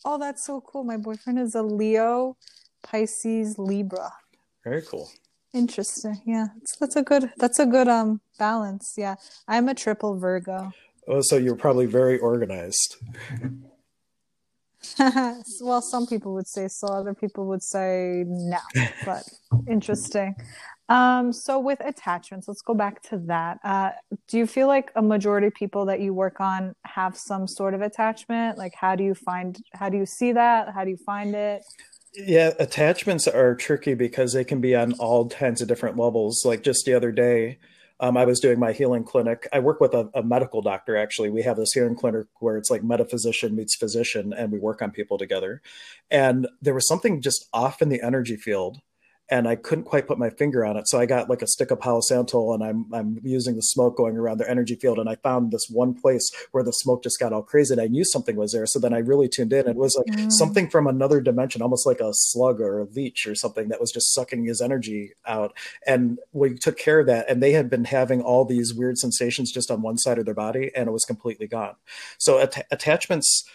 Oh, 0.06 0.18
that's 0.18 0.46
so 0.46 0.62
cool. 0.62 0.86
My 0.86 0.96
boyfriend 0.96 1.40
is 1.40 1.54
a 1.54 1.62
Leo, 1.62 2.38
Pisces, 2.84 3.60
Libra. 3.60 4.14
Very 4.64 4.82
cool. 4.82 5.12
Interesting. 5.54 6.22
Yeah, 6.26 6.48
that's, 6.56 6.78
that's 6.78 6.96
a 6.96 7.04
good. 7.04 7.32
That's 7.38 7.60
a 7.60 7.66
good 7.66 7.90
um 7.90 8.22
balance. 8.40 8.94
Yeah, 8.98 9.16
I'm 9.46 9.68
a 9.68 9.76
triple 9.76 10.18
Virgo. 10.18 10.72
Oh, 11.06 11.20
so 11.22 11.36
you're 11.36 11.58
probably 11.58 11.86
very 11.86 12.18
organized. 12.18 12.96
well, 15.62 15.82
some 15.82 16.08
people 16.08 16.34
would 16.34 16.48
say 16.48 16.70
so. 16.70 16.88
Other 16.88 17.14
people 17.14 17.46
would 17.48 17.64
say 17.64 18.24
no. 18.26 18.60
But 19.06 19.24
interesting. 19.68 20.36
Um, 20.92 21.32
so 21.32 21.58
with 21.58 21.80
attachments, 21.80 22.50
let's 22.50 22.62
go 22.62 22.74
back 22.74 23.02
to 23.04 23.18
that. 23.28 23.60
Uh, 23.64 23.92
do 24.28 24.38
you 24.38 24.46
feel 24.46 24.68
like 24.68 24.92
a 24.98 25.02
majority 25.02 25.48
of 25.48 25.54
people 25.54 25.86
that 25.86 26.02
you 26.02 26.14
work 26.14 26.42
on 26.42 26.76
have 26.84 27.16
some 27.16 27.48
sort 27.48 27.74
of 27.74 27.82
attachment? 27.82 28.58
Like, 28.58 28.74
how 28.76 28.98
do 28.98 29.04
you 29.06 29.16
find, 29.16 29.58
how 29.72 29.88
do 29.88 29.96
you 29.96 30.06
see 30.06 30.34
that? 30.34 30.74
How 30.74 30.84
do 30.84 30.90
you 30.90 30.98
find 30.98 31.34
it? 31.34 31.64
Yeah, 32.14 32.52
attachments 32.60 33.26
are 33.26 33.56
tricky 33.56 33.94
because 33.94 34.34
they 34.34 34.44
can 34.44 34.60
be 34.60 34.76
on 34.76 34.92
all 35.00 35.30
kinds 35.30 35.62
of 35.62 35.70
different 35.70 35.98
levels. 35.98 36.44
Like 36.44 36.62
just 36.62 36.84
the 36.86 36.94
other 36.94 37.14
day, 37.14 37.60
um, 38.02 38.18
I 38.18 38.26
was 38.26 38.42
doing 38.42 38.60
my 38.60 38.74
healing 38.74 39.06
clinic. 39.06 39.48
I 39.54 39.60
work 39.60 39.80
with 39.80 39.94
a, 39.94 40.10
a, 40.14 40.22
medical 40.22 40.62
doctor, 40.62 40.98
actually. 40.98 41.30
We 41.30 41.44
have 41.44 41.56
this 41.56 41.72
healing 41.72 41.96
clinic 41.96 42.28
where 42.42 42.58
it's 42.58 42.70
like 42.70 42.84
metaphysician 42.84 43.56
meets 43.56 43.78
physician, 43.78 44.34
and 44.34 44.52
we 44.52 44.60
work 44.60 44.82
on 44.82 44.92
people 44.92 45.18
together. 45.18 45.62
And 46.10 46.50
there 46.62 46.74
was 46.74 46.86
something 46.86 47.22
just 47.22 47.48
off 47.54 47.82
in 47.82 47.88
the 47.88 48.02
energy 48.02 48.36
field 48.36 48.82
and 49.32 49.48
I 49.48 49.56
couldn't 49.56 49.86
quite 49.86 50.08
put 50.08 50.20
my 50.20 50.30
finger 50.30 50.66
on 50.66 50.76
it. 50.76 50.90
So 50.90 51.00
I 51.00 51.06
got 51.06 51.30
like 51.30 51.42
a 51.42 51.48
stick 51.48 51.72
of 51.72 51.80
Palo 51.80 52.02
Santo 52.02 52.54
and 52.54 52.62
I'm 52.62 52.86
I'm 52.94 53.18
using 53.24 53.56
the 53.56 53.62
smoke 53.62 53.96
going 53.96 54.18
around 54.18 54.38
their 54.40 54.50
energy 54.50 54.76
field. 54.76 55.00
And 55.00 55.10
I 55.10 55.16
found 55.16 55.52
this 55.52 55.68
one 55.70 55.94
place 55.94 56.30
where 56.52 56.64
the 56.64 56.74
smoke 56.74 57.02
just 57.02 57.18
got 57.18 57.32
all 57.32 57.42
crazy. 57.42 57.74
And 57.74 57.82
I 57.82 57.88
knew 57.88 58.04
something 58.04 58.36
was 58.36 58.52
there. 58.52 58.66
So 58.66 58.78
then 58.78 58.94
I 58.94 58.98
really 58.98 59.30
tuned 59.30 59.54
in. 59.54 59.70
It 59.70 59.78
was 59.78 59.96
like 59.96 60.18
mm. 60.18 60.32
something 60.32 60.70
from 60.70 60.86
another 60.86 61.22
dimension, 61.22 61.62
almost 61.62 61.88
like 61.88 62.02
a 62.02 62.12
slug 62.12 62.60
or 62.60 62.82
a 62.82 62.86
leech 62.86 63.26
or 63.26 63.34
something 63.34 63.70
that 63.70 63.80
was 63.80 63.92
just 63.92 64.14
sucking 64.14 64.44
his 64.44 64.60
energy 64.60 65.14
out. 65.26 65.56
And 65.88 66.20
we 66.34 66.56
took 66.56 66.78
care 66.78 67.00
of 67.00 67.08
that. 67.08 67.30
And 67.30 67.42
they 67.42 67.54
had 67.54 67.70
been 67.70 67.86
having 67.86 68.22
all 68.22 68.44
these 68.44 68.74
weird 68.74 68.98
sensations 68.98 69.52
just 69.52 69.72
on 69.72 69.82
one 69.82 69.98
side 69.98 70.18
of 70.18 70.26
their 70.26 70.34
body, 70.34 70.72
and 70.76 70.90
it 70.90 70.92
was 70.92 71.06
completely 71.06 71.48
gone. 71.48 71.76
So 72.18 72.40
att- 72.40 72.68
attachments, 72.70 73.46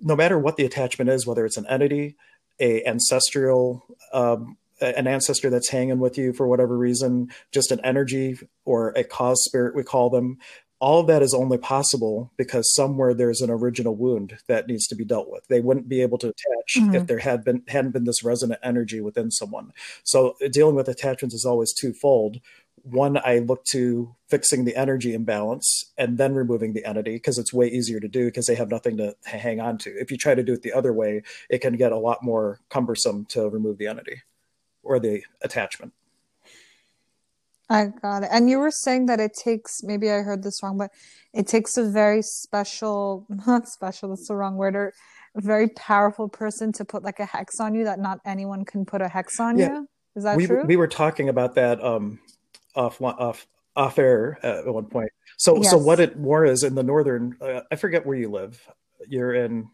no 0.00 0.16
matter 0.16 0.38
what 0.38 0.56
the 0.56 0.64
attachment 0.64 1.10
is, 1.10 1.26
whether 1.26 1.44
it's 1.44 1.58
an 1.58 1.66
entity, 1.66 2.16
a 2.58 2.82
ancestral 2.86 3.84
um, 4.14 4.56
an 4.80 5.06
ancestor 5.06 5.50
that's 5.50 5.70
hanging 5.70 5.98
with 5.98 6.18
you 6.18 6.32
for 6.32 6.46
whatever 6.46 6.76
reason, 6.76 7.30
just 7.52 7.70
an 7.70 7.80
energy 7.84 8.38
or 8.64 8.90
a 8.90 9.04
cause 9.04 9.42
spirit, 9.44 9.74
we 9.74 9.82
call 9.82 10.10
them. 10.10 10.38
All 10.78 11.00
of 11.00 11.06
that 11.06 11.22
is 11.22 11.32
only 11.32 11.56
possible 11.56 12.30
because 12.36 12.74
somewhere 12.74 13.14
there's 13.14 13.40
an 13.40 13.50
original 13.50 13.96
wound 13.96 14.38
that 14.46 14.68
needs 14.68 14.86
to 14.88 14.94
be 14.94 15.06
dealt 15.06 15.30
with. 15.30 15.46
They 15.48 15.60
wouldn't 15.60 15.88
be 15.88 16.02
able 16.02 16.18
to 16.18 16.28
attach 16.28 16.76
mm-hmm. 16.76 16.94
if 16.94 17.06
there 17.06 17.20
had 17.20 17.44
been 17.44 17.62
hadn't 17.68 17.92
been 17.92 18.04
this 18.04 18.22
resonant 18.22 18.60
energy 18.62 19.00
within 19.00 19.30
someone. 19.30 19.72
So 20.04 20.36
dealing 20.50 20.74
with 20.74 20.88
attachments 20.88 21.34
is 21.34 21.46
always 21.46 21.72
twofold. 21.72 22.40
One, 22.82 23.16
I 23.24 23.38
look 23.38 23.64
to 23.72 24.14
fixing 24.28 24.66
the 24.66 24.76
energy 24.76 25.14
imbalance 25.14 25.92
and 25.96 26.18
then 26.18 26.34
removing 26.34 26.74
the 26.74 26.84
entity 26.84 27.14
because 27.14 27.38
it's 27.38 27.54
way 27.54 27.68
easier 27.68 27.98
to 27.98 28.06
do 28.06 28.26
because 28.26 28.46
they 28.46 28.54
have 28.54 28.68
nothing 28.68 28.98
to 28.98 29.16
hang 29.24 29.60
on 29.60 29.78
to. 29.78 29.90
If 29.98 30.10
you 30.10 30.18
try 30.18 30.34
to 30.34 30.42
do 30.42 30.52
it 30.52 30.60
the 30.60 30.74
other 30.74 30.92
way, 30.92 31.22
it 31.48 31.62
can 31.62 31.76
get 31.76 31.90
a 31.90 31.98
lot 31.98 32.22
more 32.22 32.60
cumbersome 32.68 33.24
to 33.30 33.48
remove 33.48 33.78
the 33.78 33.86
entity 33.86 34.20
or 34.86 35.00
the 35.00 35.22
attachment. 35.42 35.92
I 37.68 37.86
got 37.86 38.22
it. 38.22 38.28
And 38.32 38.48
you 38.48 38.58
were 38.58 38.70
saying 38.70 39.06
that 39.06 39.18
it 39.18 39.34
takes, 39.34 39.82
maybe 39.82 40.10
I 40.10 40.18
heard 40.18 40.42
this 40.42 40.62
wrong, 40.62 40.78
but 40.78 40.92
it 41.32 41.48
takes 41.48 41.76
a 41.76 41.84
very 41.84 42.22
special, 42.22 43.26
not 43.46 43.68
special, 43.68 44.10
that's 44.10 44.28
the 44.28 44.36
wrong 44.36 44.56
word, 44.56 44.76
or 44.76 44.92
a 45.34 45.40
very 45.40 45.68
powerful 45.68 46.28
person 46.28 46.72
to 46.72 46.84
put 46.84 47.02
like 47.02 47.18
a 47.18 47.26
hex 47.26 47.60
on 47.60 47.74
you 47.74 47.84
that 47.84 47.98
not 47.98 48.20
anyone 48.24 48.64
can 48.64 48.84
put 48.84 49.02
a 49.02 49.08
hex 49.08 49.40
on 49.40 49.58
yeah. 49.58 49.68
you. 49.68 49.88
Is 50.14 50.24
that 50.24 50.36
we, 50.36 50.46
true? 50.46 50.64
We 50.64 50.76
were 50.76 50.88
talking 50.88 51.28
about 51.28 51.56
that 51.56 51.82
um, 51.82 52.20
off, 52.74 53.02
off, 53.02 53.46
off 53.74 53.98
air 53.98 54.38
at 54.42 54.66
one 54.66 54.86
point. 54.86 55.10
So, 55.36 55.56
yes. 55.56 55.70
so 55.70 55.76
what 55.76 56.00
it 56.00 56.18
more 56.18 56.46
is 56.46 56.62
in 56.62 56.74
the 56.74 56.82
northern, 56.82 57.36
uh, 57.40 57.60
I 57.70 57.76
forget 57.76 58.06
where 58.06 58.16
you 58.16 58.30
live. 58.30 58.58
You're 59.08 59.34
in 59.34 59.68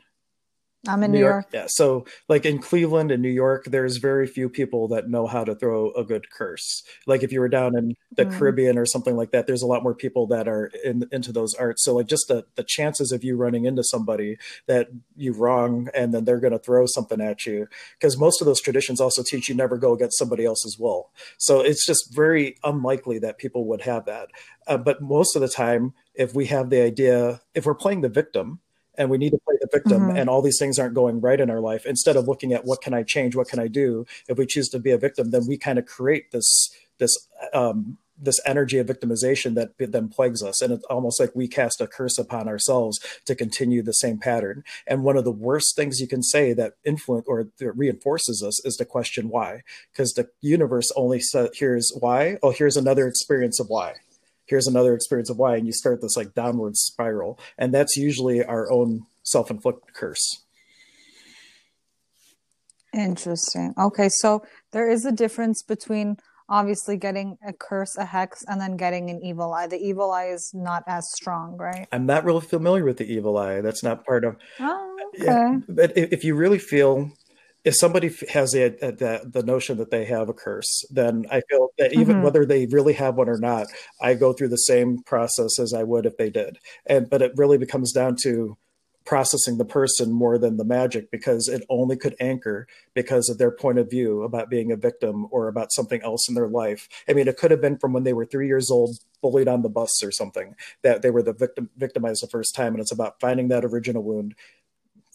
I'm 0.89 1.03
in 1.05 1.13
New, 1.13 1.19
New 1.19 1.25
York. 1.25 1.33
York. 1.33 1.47
Yeah. 1.53 1.67
So, 1.69 2.07
like 2.29 2.45
in 2.45 2.59
Cleveland 2.59 3.13
and 3.13 3.23
New 3.23 3.29
York, 3.29 3.67
there's 3.67 3.99
very 3.99 4.27
few 4.27 4.49
people 4.49 4.89
that 4.89 5.09
know 5.09 5.29
how 5.29 5.45
to 5.45 5.55
throw 5.55 5.93
a 5.93 6.03
good 6.03 6.31
curse. 6.31 6.83
Like 7.07 7.23
if 7.23 7.31
you 7.31 7.39
were 7.39 7.49
down 7.49 7.77
in 7.77 7.95
the 8.17 8.25
mm. 8.25 8.37
Caribbean 8.37 8.77
or 8.77 8.85
something 8.85 9.17
like 9.17 9.31
that, 9.31 9.47
there's 9.47 9.63
a 9.63 9.67
lot 9.67 9.85
more 9.85 9.95
people 9.95 10.27
that 10.29 10.49
are 10.49 10.73
in, 10.85 11.05
into 11.13 11.31
those 11.31 11.55
arts. 11.55 11.85
So, 11.85 11.95
like 11.95 12.07
just 12.07 12.27
the 12.27 12.47
the 12.57 12.65
chances 12.65 13.13
of 13.13 13.23
you 13.23 13.37
running 13.37 13.65
into 13.65 13.85
somebody 13.85 14.39
that 14.67 14.89
you 15.17 15.33
wrong 15.33 15.89
and 15.95 16.13
then 16.13 16.25
they're 16.25 16.41
going 16.41 16.53
to 16.53 16.59
throw 16.59 16.87
something 16.87 17.21
at 17.21 17.47
you, 17.47 17.69
because 17.99 18.19
most 18.19 18.41
of 18.41 18.47
those 18.47 18.61
traditions 18.61 19.01
also 19.01 19.23
teach 19.23 19.49
you 19.49 19.55
never 19.55 19.79
go 19.79 19.93
against 19.93 20.19
somebody 20.19 20.45
else's 20.45 20.79
will. 20.79 21.11
So 21.39 21.61
it's 21.61 21.87
just 21.87 22.13
very 22.13 22.57
unlikely 22.65 23.21
that 23.21 23.39
people 23.39 23.67
would 23.67 23.83
have 23.83 24.05
that. 24.07 24.29
Uh, 24.67 24.79
but 24.79 25.01
most 25.01 25.37
of 25.37 25.43
the 25.43 25.49
time, 25.49 25.95
if 26.15 26.35
we 26.35 26.47
have 26.47 26.71
the 26.71 26.83
idea, 26.83 27.41
if 27.55 27.67
we're 27.67 27.75
playing 27.75 28.01
the 28.01 28.09
victim 28.09 28.61
and 28.97 29.11
we 29.11 29.19
need 29.19 29.31
to 29.31 29.39
play 29.45 29.57
the 29.61 29.69
victim 29.73 30.03
mm-hmm. 30.03 30.17
and 30.17 30.29
all 30.29 30.43
these 30.43 30.59
things 30.59 30.79
aren't 30.79 30.95
going 30.95 31.21
right 31.21 31.41
in 31.41 31.51
our 31.51 31.61
life. 31.61 31.87
Instead 31.87 32.17
of 32.17 32.29
looking 32.29 32.53
at 32.53 32.65
what 32.65 32.81
can 32.81 32.95
i 32.95 33.03
change 33.03 33.35
what 33.35 33.49
can 33.49 33.59
i 33.59 33.69
do 33.69 34.05
if 34.29 34.39
we 34.39 34.47
choose 34.47 34.69
to 34.69 34.79
be 34.79 34.91
a 34.91 34.99
victim 34.99 35.31
then 35.31 35.47
we 35.47 35.57
kind 35.57 35.79
of 35.79 35.87
create 35.87 36.31
this 36.31 36.71
this 36.99 37.29
um, 37.55 37.99
this 38.23 38.41
energy 38.47 38.79
of 38.79 38.87
victimization 38.87 39.55
that 39.55 39.73
then 39.79 40.09
plagues 40.09 40.43
us. 40.43 40.63
And 40.63 40.73
it's 40.73 40.85
almost 40.85 41.19
like 41.19 41.33
we 41.35 41.49
cast 41.49 41.81
a 41.81 41.87
curse 41.87 42.19
upon 42.19 42.49
ourselves 42.49 43.01
to 43.27 43.35
continue 43.35 43.83
the 43.83 43.93
same 43.93 44.19
pattern. 44.19 44.63
And 44.87 45.03
one 45.03 45.17
of 45.17 45.25
the 45.25 45.33
worst 45.33 45.75
things 45.75 46.01
you 46.01 46.07
can 46.07 46.23
say 46.23 46.53
that 46.53 46.75
influence 46.85 47.27
or 47.27 47.49
that 47.59 47.73
reinforces 47.73 48.43
us 48.43 48.65
is 48.65 48.77
to 48.77 48.85
question 48.85 49.29
why. 49.29 49.63
Because 49.93 50.13
the 50.13 50.29
universe 50.41 50.93
only 50.95 51.21
says 51.21 51.51
here's 51.55 51.93
why? 51.99 52.39
Oh 52.43 52.51
here's 52.51 52.77
another 52.77 53.09
experience 53.09 53.59
of 53.59 53.69
why 53.69 53.95
here's 54.53 54.67
another 54.67 54.95
experience 54.95 55.31
of 55.31 55.39
why 55.39 55.57
and 55.57 55.67
you 55.67 55.73
start 55.73 56.03
this 56.03 56.15
like 56.15 56.35
downward 56.35 56.77
spiral 56.77 57.39
and 57.57 57.73
that's 57.73 57.97
usually 57.97 58.45
our 58.45 58.71
own 58.71 59.07
self-inflicted 59.23 59.95
curse. 59.95 60.43
Interesting. 62.93 63.73
Okay 63.81 64.11
so 64.11 64.45
there 64.73 64.91
is 64.91 65.07
a 65.07 65.11
difference 65.11 65.63
between 65.63 66.19
obviously 66.51 66.99
getting 66.99 67.39
a 67.47 67.55
curse 67.55 67.97
a 67.97 68.05
hex 68.05 68.45
and 68.47 68.61
then 68.61 68.77
getting 68.77 69.09
an 69.09 69.25
evil 69.25 69.55
eye. 69.55 69.69
The 69.69 69.81
evil 69.81 70.11
eye 70.13 70.27
is 70.27 70.53
not 70.53 70.85
as 70.87 71.11
strong 71.11 71.57
right? 71.57 71.89
I'm 71.91 72.05
not 72.05 72.23
really 72.23 72.43
familiar 72.43 72.85
with 72.85 72.99
the 72.99 73.11
evil 73.11 73.39
eye. 73.39 73.63
That's 73.63 73.83
not 73.83 74.05
part 74.05 74.23
of 74.23 74.37
oh, 74.61 74.99
okay. 75.15 75.25
yeah 75.25 75.61
but 75.67 75.97
if 75.97 76.25
you 76.25 76.35
really 76.35 76.59
feel 76.59 77.11
if 77.65 77.77
somebody 77.77 78.11
has 78.31 78.53
the, 78.53 78.67
uh, 78.83 78.91
the, 78.91 79.23
the 79.25 79.43
notion 79.43 79.79
that 79.79 79.91
they 79.91 80.05
have 80.05 80.29
a 80.29 80.35
curse, 80.35 80.85
then 80.91 81.27
I 81.31 81.43
feel 81.49 81.69
that 81.79 81.93
even 81.93 82.17
mm-hmm. 82.17 82.25
whether 82.25 82.45
they 82.45 82.67
really 82.67 82.95
have 82.95 83.15
one 83.15 83.29
or 83.29 83.39
not, 83.39 83.69
I 84.01 84.15
go 84.15 84.33
through 84.33 84.49
the 84.49 84.57
same 84.57 85.03
process 85.05 85.59
as 85.61 85.73
I 85.73 85.85
would 85.85 86.07
if 86.07 86.17
they 86.17 86.31
did. 86.31 86.59
And 86.87 87.09
but 87.09 87.23
it 87.23 87.33
really 87.37 87.59
becomes 87.59 87.93
down 87.93 88.17
to 88.23 88.57
processing 89.05 89.59
the 89.59 89.65
person 89.65 90.13
more 90.13 90.39
than 90.39 90.57
the 90.57 90.65
magic 90.65 91.11
because 91.11 91.49
it 91.49 91.65
only 91.69 91.97
could 91.97 92.15
anchor 92.21 92.67
because 92.95 93.29
of 93.29 93.39
their 93.39 93.51
point 93.51 93.79
of 93.79 93.91
view 93.91 94.23
about 94.23 94.51
being 94.51 94.71
a 94.71 94.77
victim 94.77 95.27
or 95.31 95.49
about 95.49 95.73
something 95.73 96.01
else 96.03 96.29
in 96.29 96.35
their 96.35 96.49
life. 96.49 96.89
I 97.09 97.13
mean, 97.13 97.27
it 97.27 97.37
could 97.37 97.51
have 97.51 97.61
been 97.61 97.79
from 97.79 97.93
when 97.93 98.05
they 98.05 98.13
were 98.13 98.25
three 98.25 98.47
years 98.47 98.71
old, 98.71 98.97
bullied 99.21 99.49
on 99.49 99.63
the 99.63 99.69
bus 99.69 100.03
or 100.03 100.13
something 100.13 100.55
that 100.83 101.03
they 101.03 101.11
were 101.11 101.23
the 101.23 101.33
victim 101.33 101.71
victimized 101.77 102.23
the 102.23 102.29
first 102.29 102.55
time, 102.55 102.75
and 102.75 102.81
it's 102.81 102.93
about 102.93 103.21
finding 103.21 103.49
that 103.49 103.65
original 103.65 104.03
wound, 104.03 104.35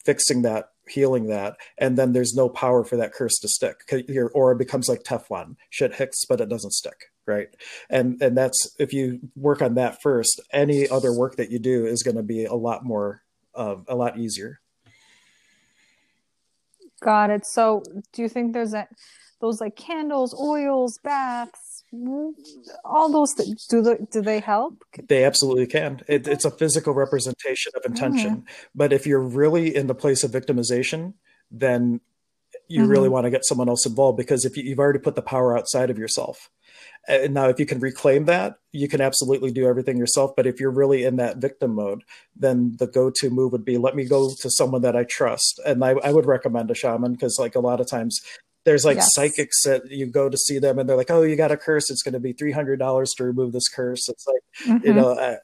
fixing 0.04 0.42
that 0.42 0.72
healing 0.90 1.28
that 1.28 1.58
and 1.78 1.98
then 1.98 2.14
there's 2.14 2.34
no 2.34 2.50
power 2.50 2.84
for 2.84 2.98
that 2.98 3.14
curse 3.14 3.38
to 3.40 3.48
stick. 3.48 3.78
Your 4.08 4.30
aura 4.32 4.56
becomes 4.56 4.90
like 4.90 5.04
teflon. 5.04 5.56
Shit 5.70 5.96
hits 5.96 6.26
but 6.26 6.42
it 6.42 6.50
doesn't 6.50 6.74
stick 6.74 7.12
right? 7.28 7.50
And 7.90 8.20
and 8.22 8.36
that's 8.36 8.76
if 8.80 8.94
you 8.94 9.20
work 9.36 9.62
on 9.62 9.76
that 9.76 10.02
first 10.02 10.42
any 10.52 10.90
other 10.90 11.14
work 11.14 11.36
that 11.36 11.52
you 11.52 11.60
do 11.60 11.86
is 11.86 12.02
going 12.02 12.18
to 12.18 12.24
be 12.24 12.46
a 12.46 12.56
lot 12.56 12.84
more 12.84 13.22
uh, 13.54 13.76
a 13.88 13.96
lot 13.96 14.18
easier. 14.18 14.62
Got 17.02 17.30
it. 17.30 17.46
So 17.46 17.84
do 18.14 18.24
you 18.24 18.30
think 18.30 18.54
there's 18.54 18.74
a, 18.74 18.88
those 19.40 19.62
like 19.62 19.76
candles 19.76 20.34
oils 20.34 21.00
baths 21.04 21.67
all 22.84 23.12
those 23.12 23.34
things 23.34 23.66
do 23.66 23.82
they 23.82 23.98
do 24.12 24.22
they 24.22 24.40
help? 24.40 24.84
They 25.08 25.24
absolutely 25.24 25.68
can. 25.68 26.02
It, 26.08 26.28
it's 26.28 26.46
a 26.46 26.52
physical 26.52 26.94
representation 26.94 27.72
of 27.76 27.86
intention. 27.86 28.38
Mm-hmm. 28.38 28.68
but 28.76 28.94
if 28.94 29.08
you're 29.08 29.22
really 29.22 29.76
in 29.76 29.88
the 29.88 29.96
place 29.96 30.24
of 30.24 30.32
victimization 30.32 31.14
then 31.50 32.02
you 32.68 32.82
mm-hmm. 32.82 32.92
really 32.92 33.10
want 33.10 33.26
to 33.26 33.30
get 33.30 33.46
someone 33.46 33.70
else 33.70 33.86
involved 33.86 34.18
because 34.18 34.46
if 34.46 34.58
you, 34.58 34.70
have 34.70 34.80
already 34.80 35.00
put 35.00 35.16
the 35.16 35.22
power 35.22 35.58
outside 35.58 35.90
of 35.90 35.98
yourself. 35.98 36.50
And 37.08 37.34
now 37.34 37.48
if 37.48 37.60
you 37.60 37.66
can 37.66 37.80
reclaim 37.80 38.26
that 38.26 38.56
you 38.74 38.90
can 38.90 39.00
absolutely 39.00 39.52
do 39.52 39.66
everything 39.66 39.98
yourself. 39.98 40.36
But 40.36 40.46
if 40.46 40.60
you're 40.60 40.72
really 40.72 41.06
in 41.06 41.16
that 41.18 41.38
victim 41.38 41.76
mode 41.76 42.04
then 42.36 42.76
the 42.80 42.88
go-to 42.88 43.30
move 43.30 43.54
would 43.54 43.66
be 43.66 43.78
let 43.78 43.96
me 43.96 44.06
go 44.06 44.34
to 44.42 44.50
someone 44.50 44.82
that 44.82 44.96
i 44.96 45.04
trust. 45.04 45.60
And 45.66 45.84
i, 45.84 45.92
I 45.92 46.12
would 46.12 46.26
recommend 46.26 46.70
a 46.70 46.76
shaman 46.76 47.14
because 47.14 47.40
like 47.40 47.56
a 47.56 47.62
lot 47.62 47.80
of 47.80 47.88
times 47.88 48.22
there's 48.68 48.84
like 48.84 48.98
yes. 48.98 49.14
psychics 49.14 49.64
that 49.64 49.90
you 49.90 50.06
go 50.06 50.28
to 50.28 50.38
see 50.38 50.60
them 50.60 50.78
and 50.78 50.90
they're 50.90 50.98
like, 50.98 51.10
oh, 51.10 51.22
you 51.22 51.38
got 51.38 51.54
a 51.54 51.58
curse. 51.58 51.90
It's 51.90 52.04
going 52.04 52.16
to 52.16 52.20
be 52.20 52.34
$300 52.34 53.08
to 53.16 53.24
remove 53.24 53.54
this 53.54 53.70
curse. 53.70 54.10
It's 54.10 54.28
like, 54.28 54.42
mm-hmm. 54.68 54.86
you 54.86 54.94
know, 54.94 55.12
uh, 55.14 55.38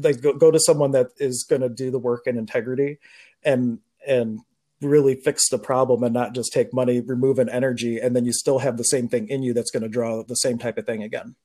like 0.00 0.22
go, 0.22 0.32
go 0.32 0.50
to 0.50 0.58
someone 0.58 0.92
that 0.92 1.08
is 1.18 1.44
going 1.44 1.60
to 1.60 1.68
do 1.68 1.90
the 1.90 1.98
work 1.98 2.26
in 2.26 2.38
integrity 2.38 2.96
and, 3.42 3.80
and 4.06 4.40
really 4.80 5.14
fix 5.14 5.50
the 5.50 5.58
problem 5.58 6.02
and 6.02 6.14
not 6.14 6.34
just 6.34 6.50
take 6.50 6.72
money, 6.72 7.02
remove 7.02 7.38
an 7.38 7.50
energy, 7.50 7.98
and 7.98 8.16
then 8.16 8.24
you 8.24 8.32
still 8.32 8.60
have 8.60 8.78
the 8.78 8.84
same 8.84 9.06
thing 9.06 9.28
in 9.28 9.42
you 9.42 9.52
that's 9.52 9.70
going 9.70 9.82
to 9.82 9.88
draw 9.90 10.22
the 10.22 10.34
same 10.36 10.56
type 10.56 10.78
of 10.78 10.86
thing 10.86 11.02
again. 11.02 11.36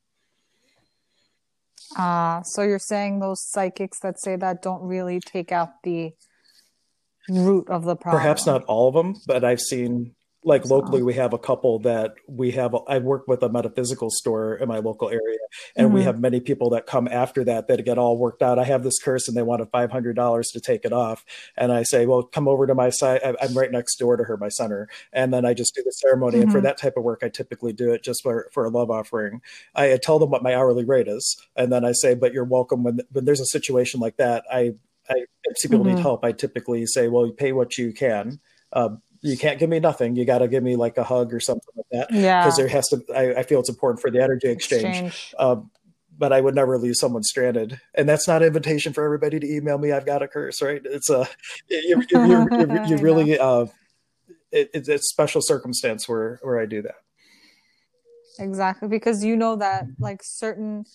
Ah, 1.98 2.38
uh, 2.38 2.43
so 2.43 2.62
you're 2.62 2.79
saying 2.79 3.19
those 3.19 3.41
psychics 3.41 4.00
that 4.00 4.17
say 4.22 4.38
that 4.38 4.62
don't 4.62 4.81
really 4.81 5.19
take 5.19 5.51
out 5.51 5.84
the 5.84 6.13
root 7.27 7.69
of 7.69 7.84
the 7.84 7.98
problem. 7.98 8.22
Perhaps 8.22 8.46
not 8.46 8.63
all 8.63 8.88
of 8.88 8.93
them, 8.93 9.15
but 9.25 9.43
I've 9.43 9.60
seen 9.60 10.13
like 10.44 10.65
locally 10.65 11.01
we 11.01 11.13
have 11.13 11.34
a 11.34 11.38
couple 11.38 11.79
that 11.79 12.13
we 12.27 12.51
have 12.51 12.75
i 12.88 12.98
work 13.00 13.27
with 13.27 13.41
a 13.41 13.50
metaphysical 13.50 14.10
store 14.10 14.56
in 14.56 14.67
my 14.67 14.79
local 14.79 15.10
area 15.10 15.38
and 15.75 15.88
mm-hmm. 15.88 15.96
we 15.96 16.03
have 16.03 16.20
many 16.20 16.39
people 16.39 16.70
that 16.70 16.86
come 16.86 17.08
after 17.08 17.44
that 17.44 17.67
that 17.67 17.84
get 17.84 17.98
all 17.98 18.17
worked 18.17 18.41
out 18.41 18.60
i 18.60 18.63
have 18.63 18.84
this 18.84 19.00
curse 19.00 19.27
and 19.27 19.36
they 19.36 19.41
want 19.41 19.62
a 19.62 19.65
$500 19.65 20.44
to 20.51 20.60
take 20.60 20.86
it 20.86 20.94
off 20.94 21.25
and 21.56 21.72
i 21.72 21.84
say 21.84 22.06
well 22.06 22.24
come 22.24 22.48
over 22.48 22.67
to 22.67 22.75
my 22.75 22.89
site 22.89 23.22
i'm 23.24 23.58
right 23.58 23.72
next 23.72 23.98
door 23.98 24.15
to 24.15 24.24
her 24.24 24.38
my 24.38 24.50
center 24.50 24.88
and 25.12 25.34
then 25.34 25.46
i 25.46 25.53
just 25.53 25.74
do 25.75 25.82
the 25.84 25.91
ceremony 25.91 26.36
mm-hmm. 26.36 26.44
and 26.44 26.51
for 26.51 26.60
mm-hmm. 26.60 26.65
that 26.65 26.77
type 26.77 26.98
of 26.98 27.03
work 27.03 27.22
i 27.24 27.29
typically 27.29 27.74
do 27.74 27.91
it 27.91 28.03
just 28.03 28.22
for, 28.22 28.50
for 28.53 28.65
a 28.65 28.70
love 28.70 28.91
offering 28.91 29.41
I, 29.75 29.94
I 29.94 29.98
tell 29.98 30.20
them 30.20 30.29
what 30.29 30.44
my 30.44 30.56
hourly 30.56 30.86
rate 30.86 31.08
is 31.08 31.36
and 31.56 31.72
then 31.72 31.84
i 31.84 31.91
say 31.94 32.13
but 32.13 32.34
you're 32.34 32.46
welcome 32.46 32.84
when, 32.84 33.00
when 33.12 33.25
there's 33.25 33.41
a 33.41 33.46
situation 33.46 34.00
like 34.00 34.17
that 34.17 34.44
i 34.51 34.74
I, 35.10 35.25
if 35.46 35.62
people 35.62 35.79
mm-hmm. 35.79 35.96
need 35.96 36.01
help, 36.01 36.25
I 36.25 36.32
typically 36.34 36.86
say, 36.86 37.08
well, 37.08 37.25
you 37.25 37.32
pay 37.32 37.53
what 37.53 37.77
you 37.77 37.94
can. 37.94 38.39
Uh, 38.74 38.89
you 39.21 39.38
can't 39.38 39.59
give 39.59 39.69
me 39.69 39.79
nothing. 39.79 40.15
You 40.15 40.25
got 40.25 40.39
to 40.39 40.47
give 40.47 40.63
me 40.63 40.75
like 40.75 40.97
a 40.97 41.03
hug 41.03 41.33
or 41.33 41.39
something 41.39 41.69
like 41.75 41.86
that. 41.91 42.12
Yeah. 42.12 42.43
Because 42.43 42.57
there 42.57 42.67
has 42.67 42.88
to, 42.89 43.03
I, 43.15 43.39
I, 43.39 43.43
feel 43.43 43.59
it's 43.59 43.69
important 43.69 44.01
for 44.01 44.12
the 44.12 44.21
energy 44.21 44.50
exchange. 44.50 44.86
exchange. 44.86 45.36
Um, 45.39 45.71
but 46.17 46.33
I 46.33 46.41
would 46.41 46.55
never 46.55 46.77
leave 46.77 46.95
someone 46.95 47.24
stranded. 47.24 47.79
And 47.93 48.09
that's 48.09 48.27
not 48.27 48.41
an 48.41 48.47
invitation 48.47 48.93
for 48.93 49.03
everybody 49.03 49.39
to 49.39 49.47
email 49.47 49.77
me. 49.77 49.91
I've 49.91 50.05
got 50.05 50.24
a 50.24 50.27
curse, 50.27 50.62
right? 50.62 50.81
It's 50.83 51.09
a, 51.09 51.27
you, 51.69 52.03
you, 52.09 52.25
you, 52.25 52.86
you 52.88 52.97
really, 53.01 53.38
uh, 53.38 53.67
it, 54.51 54.69
it's 54.74 54.89
a 54.89 54.97
special 54.97 55.41
circumstance 55.41 56.07
where, 56.09 56.39
where 56.41 56.59
I 56.59 56.65
do 56.65 56.81
that. 56.81 56.95
Exactly. 58.39 58.88
Because 58.88 59.24
you 59.24 59.36
know 59.36 59.55
that 59.57 59.86
like 60.00 60.21
certain 60.24 60.86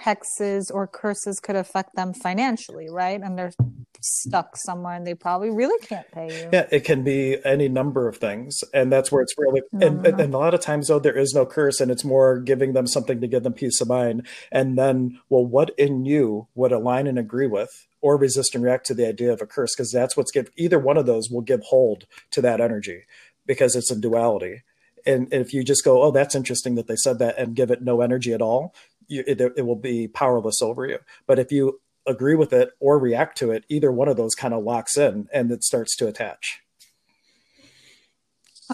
hexes 0.00 0.70
or 0.72 0.86
curses 0.86 1.38
could 1.38 1.56
affect 1.56 1.94
them 1.94 2.14
financially, 2.14 2.88
right? 2.90 3.20
And 3.20 3.38
they're 3.38 3.52
stuck 4.00 4.56
somewhere 4.56 4.94
and 4.94 5.06
they 5.06 5.14
probably 5.14 5.50
really 5.50 5.78
can't 5.86 6.10
pay 6.10 6.26
you. 6.26 6.48
Yeah, 6.52 6.66
it 6.70 6.84
can 6.84 7.04
be 7.04 7.38
any 7.44 7.68
number 7.68 8.08
of 8.08 8.16
things. 8.16 8.64
And 8.74 8.92
that's 8.92 9.12
where 9.12 9.22
it's 9.22 9.34
really, 9.36 9.62
and, 9.72 10.02
no, 10.02 10.10
no. 10.10 10.24
and 10.24 10.34
a 10.34 10.38
lot 10.38 10.54
of 10.54 10.60
times, 10.60 10.88
though, 10.88 10.98
there 10.98 11.16
is 11.16 11.34
no 11.34 11.46
curse 11.46 11.80
and 11.80 11.90
it's 11.90 12.04
more 12.04 12.38
giving 12.38 12.72
them 12.72 12.86
something 12.86 13.20
to 13.20 13.26
give 13.26 13.42
them 13.42 13.52
peace 13.52 13.80
of 13.80 13.88
mind. 13.88 14.26
And 14.50 14.76
then, 14.78 15.20
well, 15.28 15.44
what 15.46 15.70
in 15.78 16.04
you 16.04 16.48
would 16.54 16.72
align 16.72 17.06
and 17.06 17.18
agree 17.18 17.46
with? 17.46 17.86
Or 18.00 18.16
resist 18.16 18.56
and 18.56 18.64
react 18.64 18.86
to 18.86 18.94
the 18.94 19.06
idea 19.06 19.32
of 19.32 19.40
a 19.40 19.46
curse, 19.46 19.76
because 19.76 19.92
that's 19.92 20.16
what's 20.16 20.32
give 20.32 20.50
either 20.56 20.78
one 20.78 20.96
of 20.96 21.06
those 21.06 21.30
will 21.30 21.40
give 21.40 21.60
hold 21.66 22.06
to 22.32 22.40
that 22.40 22.60
energy 22.60 23.04
because 23.46 23.76
it's 23.76 23.92
a 23.92 23.96
duality 23.96 24.62
and 25.06 25.32
if 25.32 25.52
you 25.52 25.64
just 25.64 25.84
go, 25.84 26.02
oh, 26.02 26.10
that's 26.10 26.34
interesting 26.34 26.74
that 26.76 26.86
they 26.86 26.96
said 26.96 27.18
that, 27.18 27.38
and 27.38 27.54
give 27.54 27.70
it 27.70 27.82
no 27.82 28.00
energy 28.00 28.32
at 28.32 28.42
all, 28.42 28.74
you, 29.08 29.24
it, 29.26 29.40
it 29.40 29.66
will 29.66 29.76
be 29.76 30.08
powerless 30.08 30.62
over 30.62 30.86
you. 30.86 30.98
But 31.26 31.38
if 31.38 31.52
you 31.52 31.80
agree 32.06 32.34
with 32.34 32.52
it 32.52 32.70
or 32.80 32.98
react 32.98 33.38
to 33.38 33.50
it, 33.50 33.64
either 33.68 33.92
one 33.92 34.08
of 34.08 34.16
those 34.16 34.34
kind 34.34 34.54
of 34.54 34.64
locks 34.64 34.96
in 34.96 35.28
and 35.32 35.50
it 35.50 35.62
starts 35.62 35.96
to 35.96 36.08
attach. 36.08 36.60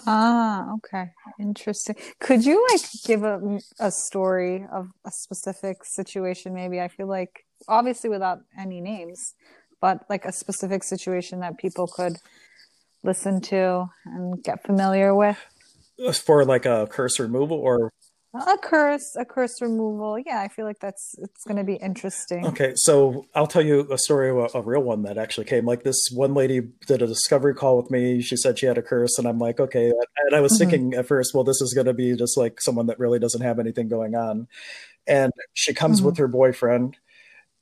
Ah, 0.05 0.73
okay. 0.75 1.11
Interesting. 1.39 1.95
Could 2.19 2.45
you 2.45 2.65
like 2.71 2.81
give 3.05 3.23
a, 3.23 3.59
a 3.79 3.91
story 3.91 4.65
of 4.71 4.89
a 5.05 5.11
specific 5.11 5.83
situation? 5.83 6.53
Maybe 6.53 6.79
I 6.79 6.87
feel 6.87 7.07
like 7.07 7.45
obviously 7.67 8.09
without 8.09 8.39
any 8.57 8.81
names, 8.81 9.33
but 9.81 10.05
like 10.09 10.25
a 10.25 10.31
specific 10.31 10.83
situation 10.83 11.41
that 11.41 11.57
people 11.57 11.87
could 11.87 12.17
listen 13.03 13.41
to 13.41 13.89
and 14.05 14.43
get 14.43 14.65
familiar 14.65 15.15
with 15.15 15.37
for 16.23 16.45
like 16.45 16.65
a 16.65 16.87
curse 16.89 17.19
removal 17.19 17.57
or 17.57 17.91
a 18.33 18.57
curse 18.61 19.15
a 19.17 19.25
curse 19.25 19.61
removal. 19.61 20.17
Yeah 20.23 20.41
i 20.41 20.47
feel 20.47 20.65
like 20.65 20.79
that's 20.79 21.15
it's 21.17 21.43
going 21.45 21.57
to 21.57 21.63
be 21.63 21.75
interesting. 21.75 22.45
Okay 22.47 22.73
so 22.75 23.25
i'll 23.35 23.47
tell 23.47 23.65
you 23.65 23.87
a 23.91 23.97
story 23.97 24.29
a, 24.29 24.57
a, 24.57 24.61
real 24.61 24.81
one 24.81 25.03
that 25.03 25.17
actually 25.17 25.45
came. 25.45 25.65
Like 25.65 25.83
this 25.83 26.09
one 26.13 26.33
lady 26.33 26.61
did 26.85 27.01
a 27.01 27.07
discovery 27.07 27.55
call 27.55 27.77
with 27.77 27.89
me. 27.89 28.21
She 28.21 28.35
said 28.35 28.59
she 28.59 28.65
had 28.65 28.77
a 28.77 28.83
curse 28.83 29.17
and 29.17 29.27
i'm 29.27 29.39
like 29.39 29.59
okay 29.59 29.91
and 30.25 30.35
i 30.35 30.41
was 30.41 30.53
mm-hmm. 30.53 30.69
thinking 30.69 30.93
at 30.93 31.07
first 31.07 31.33
well 31.33 31.43
this 31.43 31.61
is 31.61 31.73
going 31.73 31.87
to 31.87 31.93
be 31.93 32.15
just 32.15 32.37
like 32.37 32.61
someone 32.61 32.87
that 32.87 32.99
really 32.99 33.19
doesn't 33.19 33.41
have 33.41 33.59
anything 33.59 33.87
going 33.87 34.15
on. 34.15 34.47
And 35.07 35.31
she 35.53 35.73
comes 35.73 35.97
mm-hmm. 35.97 36.07
with 36.07 36.17
her 36.17 36.27
boyfriend 36.27 36.97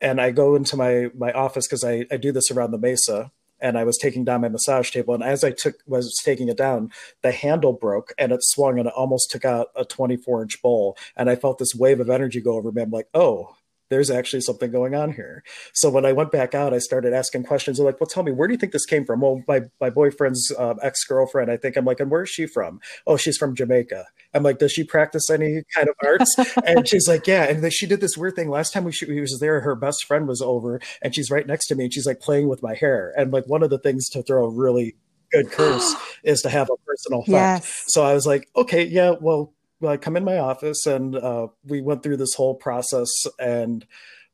and 0.01 0.19
i 0.19 0.32
go 0.32 0.56
into 0.56 0.75
my 0.75 1.08
my 1.15 1.32
office 1.32 1.67
because 1.67 1.84
I, 1.84 2.06
I 2.12 2.17
do 2.17 2.32
this 2.32 2.51
around 2.51 2.71
the 2.71 2.77
mesa 2.77 3.32
and 3.60 3.78
I 3.78 3.84
was 3.84 3.98
taking 3.98 4.24
down 4.24 4.41
my 4.41 4.50
massage 4.50 4.91
table. 4.91 5.13
And 5.13 5.24
as 5.24 5.43
I 5.43 5.52
took 5.52 5.76
was 5.86 6.15
taking 6.24 6.50
it 6.50 6.58
down, 6.58 6.91
the 7.22 7.32
handle 7.32 7.74
broke 7.74 8.13
and 8.17 8.32
it 8.32 8.43
swung 8.43 8.80
and 8.80 8.88
it 8.88 8.93
almost 8.96 9.32
took 9.32 9.46
out 9.46 9.67
a 9.76 9.86
24 9.86 10.43
inch 10.43 10.62
bowl. 10.62 10.98
And 11.15 11.30
I 11.30 11.36
felt 11.36 11.58
this 11.58 11.76
wave 11.76 12.00
of 12.00 12.10
energy 12.10 12.41
go 12.41 12.54
over 12.54 12.72
me. 12.72 12.82
I'm 12.82 12.91
like, 12.91 13.10
oh, 13.13 13.57
there's 13.89 14.10
actually 14.10 14.41
something 14.41 14.71
going 14.71 14.95
on 14.95 15.13
here. 15.13 15.43
So 15.73 15.89
when 15.89 16.06
I 16.06 16.13
went 16.13 16.32
back 16.32 16.54
out, 16.54 16.73
I 16.73 16.80
started 16.80 17.13
asking 17.13 17.43
questions. 17.43 17.78
They're 17.78 17.86
like, 17.86 18.00
well, 18.00 18.08
tell 18.08 18.23
me, 18.23 18.32
where 18.32 18.47
do 18.47 18.54
you 18.54 18.58
think 18.58 18.73
this 18.73 18.86
came 18.86 19.06
from? 19.06 19.21
Well, 19.21 19.43
my, 19.47 19.62
my 19.80 19.89
boyfriend's 19.89 20.52
uh, 20.58 20.76
ex 20.82 21.04
girlfriend, 21.04 21.52
I 21.52 21.58
think. 21.58 21.76
I'm 21.76 21.86
like, 21.86 22.00
and 22.00 22.12
where's 22.12 22.30
she 22.30 22.47
from? 22.47 22.80
Oh, 23.06 23.17
she's 23.17 23.38
from 23.38 23.56
Jamaica. 23.56 24.06
I'm 24.34 24.43
like, 24.43 24.60
does 24.60 24.71
she 24.71 24.84
practice 24.84 25.30
any 25.30 25.63
kind 25.73 25.89
of 25.89 25.95
arts? 26.04 26.36
and 26.65 26.88
she's 26.88 27.08
like, 27.08 27.28
yeah. 27.28 27.43
And 27.43 27.71
she 27.71 27.88
did 27.88 28.02
this 28.02 28.17
weird 28.17 28.36
thing. 28.36 28.50
Last 28.50 28.73
time 28.73 28.84
we, 28.84 28.91
she, 28.91 29.06
we 29.06 29.21
was 29.21 29.39
there, 29.39 29.62
her 29.62 29.76
best 29.76 30.06
friend 30.06 30.28
was 30.28 30.41
over 30.41 30.80
and 31.02 31.15
she's 31.15 31.32
right 31.32 31.47
next 31.47 31.67
to 31.67 31.76
me 31.76 31.86
and 31.86 31.93
she's 31.93 32.06
like 32.06 32.19
playing 32.19 32.47
with 32.47 32.62
my 32.62 32.76
hair. 32.76 33.13
And 33.17 33.32
like 33.32 33.45
one 33.47 33.63
of 33.63 33.69
the 33.69 33.80
things 33.80 34.10
to 34.10 34.21
throw 34.21 34.45
a 34.45 34.50
really 34.50 34.95
good 35.32 35.52
curse 35.52 35.95
is 36.23 36.41
to 36.41 36.50
have 36.50 36.69
a 36.69 36.78
personal 36.86 37.21
effect. 37.21 37.65
Yes. 37.65 37.84
So 37.88 38.04
I 38.04 38.13
was 38.13 38.28
like, 38.28 38.50
okay, 38.56 38.86
yeah, 38.86 39.15
well, 39.19 39.54
I 39.85 39.97
come 39.97 40.17
in 40.17 40.23
my 40.23 40.39
office 40.39 40.85
and 40.85 41.15
uh, 41.15 41.47
we 41.65 41.81
went 41.81 42.03
through 42.03 42.17
this 42.17 42.33
whole 42.33 42.55
process 42.55 43.09
and 43.39 43.85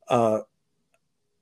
uh, 0.08 0.40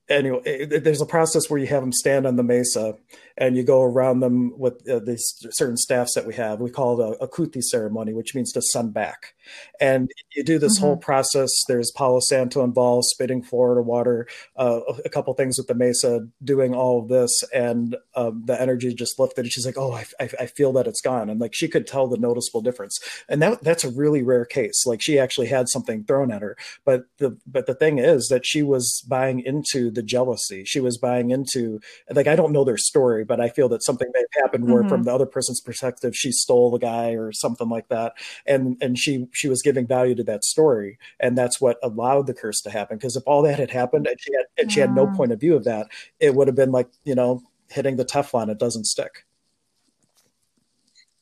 anyway, 0.09 0.41
it, 0.45 0.85
there's 0.85 1.01
a 1.01 1.07
process 1.07 1.49
where 1.49 1.61
you 1.61 1.67
have 1.67 1.83
them 1.83 1.93
stand 1.93 2.27
on 2.27 2.37
the 2.37 2.43
mesa 2.43 2.97
and 3.37 3.57
you 3.57 3.63
go 3.63 3.83
around 3.83 4.21
them 4.21 4.59
with 4.59 4.89
uh, 4.89 4.99
these 5.01 5.25
certain 5.51 5.77
staffs 5.77 6.15
that 6.15 6.27
we 6.27 6.35
have. 6.35 6.61
We 6.61 6.71
call 6.71 7.01
it 7.01 7.19
a, 7.21 7.25
a 7.25 7.29
kuti 7.29 7.63
ceremony, 7.63 8.13
which 8.13 8.35
means 8.35 8.53
to 8.53 8.63
send 8.63 8.95
back. 8.95 9.35
And 9.81 10.11
you 10.35 10.45
do 10.45 10.59
this 10.59 10.77
mm-hmm. 10.77 10.87
whole 10.87 10.97
process. 10.97 11.51
There's 11.67 11.91
Palo 11.91 12.21
Santo 12.21 12.63
involved, 12.63 13.07
spitting 13.07 13.43
Florida 13.43 13.83
water, 13.83 14.27
uh, 14.57 14.81
a 15.05 15.09
couple 15.09 15.35
things 15.35 15.59
with 15.59 15.67
the 15.67 15.75
mesa, 15.75 16.27
doing 16.43 16.75
all 16.75 17.01
of 17.01 17.09
this, 17.09 17.43
and 17.55 17.97
um, 18.15 18.45
the 18.47 18.61
energy 18.61 18.95
just 18.95 19.19
lifted. 19.19 19.45
And 19.45 19.53
she's 19.53 19.67
like, 19.67 19.79
"Oh, 19.79 19.93
I, 19.93 20.07
I, 20.21 20.29
I, 20.41 20.47
feel 20.47 20.73
that 20.75 20.87
it's 20.87 21.01
gone," 21.01 21.29
and 21.29 21.41
like 21.41 21.55
she 21.55 21.69
could 21.69 21.87
tell 21.87 22.07
the 22.07 22.19
noticeable 22.19 22.61
difference. 22.61 22.99
And 23.29 23.43
that 23.43 23.63
that's 23.63 23.85
a 23.85 23.91
really 23.91 24.23
rare 24.23 24.45
case. 24.45 24.87
Like 24.87 25.03
she 25.03 25.19
actually 25.19 25.49
had 25.49 25.69
something 25.69 26.05
thrown 26.05 26.31
at 26.31 26.43
her, 26.43 26.57
but 26.85 27.05
the 27.19 27.39
but 27.47 27.67
the 27.67 27.75
thing 27.75 27.99
is 27.99 28.29
that 28.29 28.47
she 28.47 28.63
was 28.63 29.03
buying 29.09 29.41
into 29.41 29.91
the 29.91 30.03
jealousy. 30.03 30.65
She 30.65 30.81
was 30.81 30.99
buying 30.99 31.31
into 31.31 31.81
like 32.11 32.27
I 32.27 32.37
don't 32.37 32.53
know 32.53 32.65
their 32.65 32.79
story, 33.23 33.37
but 33.37 33.43
I 33.43 33.49
feel 33.53 33.69
that 33.71 33.83
something 33.83 34.09
may 34.13 34.21
have 34.21 34.43
happened 34.43 34.71
where, 34.71 34.81
mm-hmm. 34.81 34.89
from 34.89 35.03
the 35.05 35.13
other 35.13 35.27
person's 35.27 35.61
perspective, 35.61 36.15
she 36.15 36.33
stole 36.33 36.71
the 36.71 36.79
guy 36.79 37.13
or 37.13 37.33
something 37.33 37.69
like 37.69 37.89
that, 37.89 38.15
and 38.47 38.77
and 38.81 38.99
she 38.99 39.27
she 39.33 39.49
was 39.49 39.63
giving 39.63 39.87
value 39.87 40.15
to 40.15 40.25
that 40.25 40.45
story, 40.45 40.99
and 41.21 41.37
that's 41.37 41.61
what 41.61 41.79
allowed 41.83 42.27
the 42.27 42.35
curse 42.35 42.61
to 42.63 42.71
happen. 42.71 42.97
Because 42.99 43.17
if 43.17 43.23
all 43.27 43.43
that 43.43 43.59
had 43.59 43.71
happened 43.71 44.07
and 44.07 44.21
she 44.21 44.33
had 44.35 44.47
and 44.59 44.73
she 44.73 44.81
had 44.81 44.95
no 44.95 45.07
point 45.07 45.33
of 45.33 45.41
view 45.41 45.57
of 45.57 45.65
that, 45.65 45.89
it 46.21 46.35
would 46.35 46.49
have 46.49 46.57
been 46.57 46.73
like 46.73 46.89
you 47.05 47.15
know 47.15 47.43
hitting 47.69 47.97
the 47.97 48.05
Teflon; 48.05 48.49
it 48.49 48.59
doesn't 48.59 48.87
stick. 48.87 49.25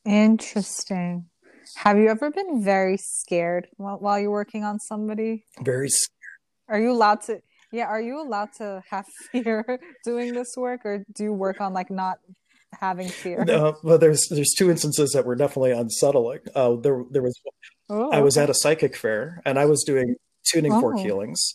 Interesting. 0.05 1.27
Have 1.77 1.99
you 1.99 2.09
ever 2.09 2.31
been 2.31 2.65
very 2.65 2.97
scared 2.97 3.69
while, 3.77 3.99
while 3.99 4.19
you're 4.19 4.31
working 4.31 4.65
on 4.65 4.81
somebody? 4.81 5.45
Very 5.63 5.89
scared. 5.89 6.17
Are 6.69 6.81
you 6.81 6.91
allowed 6.91 7.23
to? 7.23 7.41
Yeah, 7.73 7.87
are 7.87 8.01
you 8.01 8.21
allowed 8.21 8.53
to 8.59 8.83
have 8.91 9.07
fear 9.33 9.79
doing 10.05 10.35
this 10.35 10.55
work, 10.57 10.85
or 10.85 11.05
do 11.15 11.25
you 11.25 11.33
work 11.33 11.61
on 11.61 11.73
like 11.73 11.91
not 11.91 12.19
having 12.81 13.09
fear? 13.09 13.45
No, 13.45 13.77
well, 13.83 13.99
there's 13.99 14.27
there's 14.29 14.55
two 14.57 14.71
instances 14.71 15.13
that 15.13 15.25
were 15.25 15.37
definitely 15.37 15.73
unsettling. 15.73 16.41
Uh, 16.55 16.77
there 16.77 17.05
there 17.11 17.23
was 17.23 17.39
oh, 17.89 18.11
I 18.11 18.21
was 18.21 18.37
okay. 18.37 18.45
at 18.45 18.51
a 18.51 18.55
psychic 18.55 18.97
fair 18.97 19.41
and 19.45 19.59
I 19.59 19.67
was 19.67 19.85
doing 19.85 20.17
tuning 20.45 20.73
oh. 20.73 20.81
fork 20.81 20.99
healings, 20.99 21.55